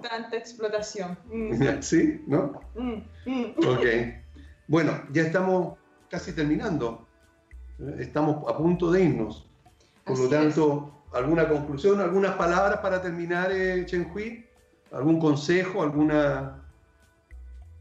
[0.00, 1.18] Tanta explotación.
[1.30, 1.50] Mm,
[1.82, 2.22] ¿Sí?
[2.26, 2.60] ¿No?
[2.74, 3.54] mm, mm.
[3.58, 3.86] Ok.
[4.68, 5.76] Bueno, ya estamos
[6.08, 7.06] casi terminando.
[7.98, 9.46] Estamos a punto de irnos.
[10.04, 14.46] Por lo Así tanto, ¿alguna conclusión, algunas palabras para terminar, eh, Chen Hui?
[14.92, 16.58] ¿Algún consejo, alguna...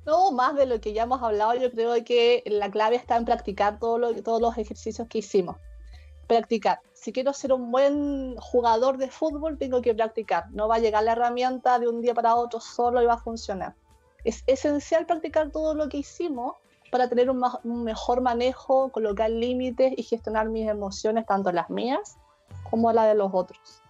[0.05, 3.25] No, más de lo que ya hemos hablado, yo creo que la clave está en
[3.25, 5.57] practicar todo lo- todos los ejercicios que hicimos.
[6.27, 6.79] Practicar.
[6.93, 10.45] Si quiero ser un buen jugador de fútbol, tengo que practicar.
[10.51, 13.17] No va a llegar la herramienta de un día para otro solo y va a
[13.19, 13.75] funcionar.
[14.23, 16.55] Es esencial practicar todo lo que hicimos
[16.91, 21.69] para tener un, ma- un mejor manejo, colocar límites y gestionar mis emociones, tanto las
[21.69, 22.17] mías
[22.69, 23.81] como las de los otros.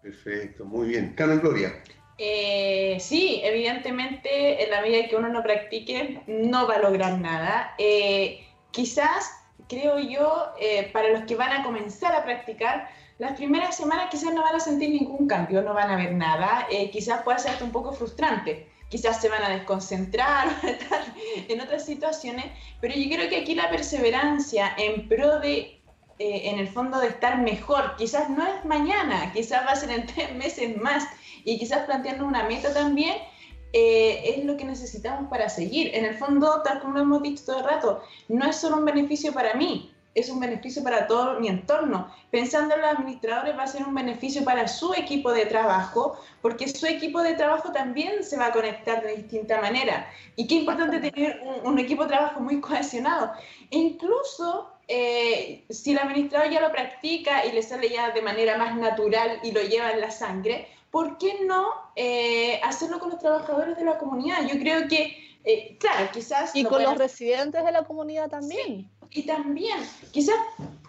[0.00, 1.14] Perfecto, muy bien.
[1.14, 1.72] Carmen Gloria.
[2.16, 7.74] Eh, sí, evidentemente en la medida que uno no practique no va a lograr nada.
[7.78, 9.30] Eh, quizás,
[9.68, 12.88] creo yo, eh, para los que van a comenzar a practicar,
[13.18, 16.66] las primeras semanas quizás no van a sentir ningún cambio, no van a ver nada,
[16.70, 20.70] eh, quizás pueda ser hasta un poco frustrante, quizás se van a desconcentrar, van a
[20.70, 21.04] estar
[21.48, 22.46] en otras situaciones,
[22.80, 25.80] pero yo creo que aquí la perseverancia en pro de,
[26.18, 29.90] eh, en el fondo, de estar mejor, quizás no es mañana, quizás va a ser
[29.90, 31.04] en tres meses más,
[31.44, 33.16] y quizás planteando una meta también,
[33.72, 35.90] eh, es lo que necesitamos para seguir.
[35.94, 38.84] En el fondo, tal como lo hemos dicho todo el rato, no es solo un
[38.84, 42.12] beneficio para mí, es un beneficio para todo mi entorno.
[42.30, 46.68] Pensando en los administradores, va a ser un beneficio para su equipo de trabajo, porque
[46.68, 50.06] su equipo de trabajo también se va a conectar de distinta manera.
[50.36, 53.32] Y qué importante tener un, un equipo de trabajo muy cohesionado.
[53.70, 58.58] E incluso eh, si el administrador ya lo practica y le sale ya de manera
[58.58, 63.18] más natural y lo lleva en la sangre, ¿por qué no eh, hacerlo con los
[63.18, 64.46] trabajadores de la comunidad?
[64.46, 66.54] Yo creo que, eh, claro, quizás...
[66.54, 68.90] Y no con los residentes de la comunidad también.
[69.14, 69.78] Y también,
[70.10, 70.34] quizás,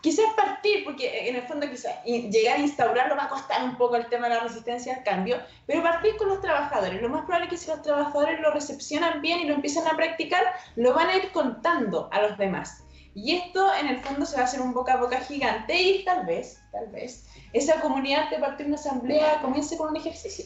[0.01, 3.95] quizás partir, porque en el fondo quizás llegar a instaurarlo va a costar un poco
[3.95, 5.37] el tema de la resistencia al cambio,
[5.67, 6.99] pero partir con los trabajadores.
[7.03, 9.95] Lo más probable es que si los trabajadores lo recepcionan bien y lo empiezan a
[9.95, 10.43] practicar,
[10.75, 12.83] lo van a ir contando a los demás.
[13.13, 16.03] Y esto en el fondo se va a hacer un boca a boca gigante y
[16.03, 20.45] tal vez, tal vez, esa comunidad de partir de una asamblea comience con un ejercicio.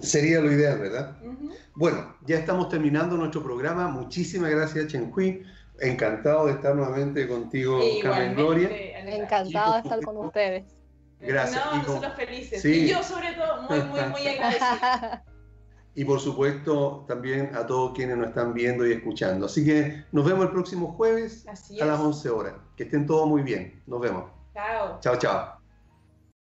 [0.00, 1.16] Sería lo ideal, ¿verdad?
[1.22, 1.50] Ujú.
[1.74, 3.88] Bueno, ya estamos terminando nuestro programa.
[3.88, 5.44] Muchísimas gracias, Chen Hui.
[5.80, 8.68] Encantado de estar nuevamente contigo, Carmen Gloria.
[9.06, 10.64] Encantado de estar con ustedes.
[11.18, 11.64] Gracias.
[11.64, 12.62] No, Y con- nosotros felices.
[12.62, 12.84] Sí.
[12.84, 15.24] Y yo sobre todo muy, muy, muy agradecida.
[15.94, 19.46] Y por supuesto, también a todos quienes nos están viendo y escuchando.
[19.46, 22.06] Así que nos vemos el próximo jueves a las es.
[22.06, 22.54] 11 horas.
[22.76, 23.82] Que estén todos muy bien.
[23.86, 24.30] Nos vemos.
[24.54, 24.98] Chao.
[25.00, 25.59] Chao, chao.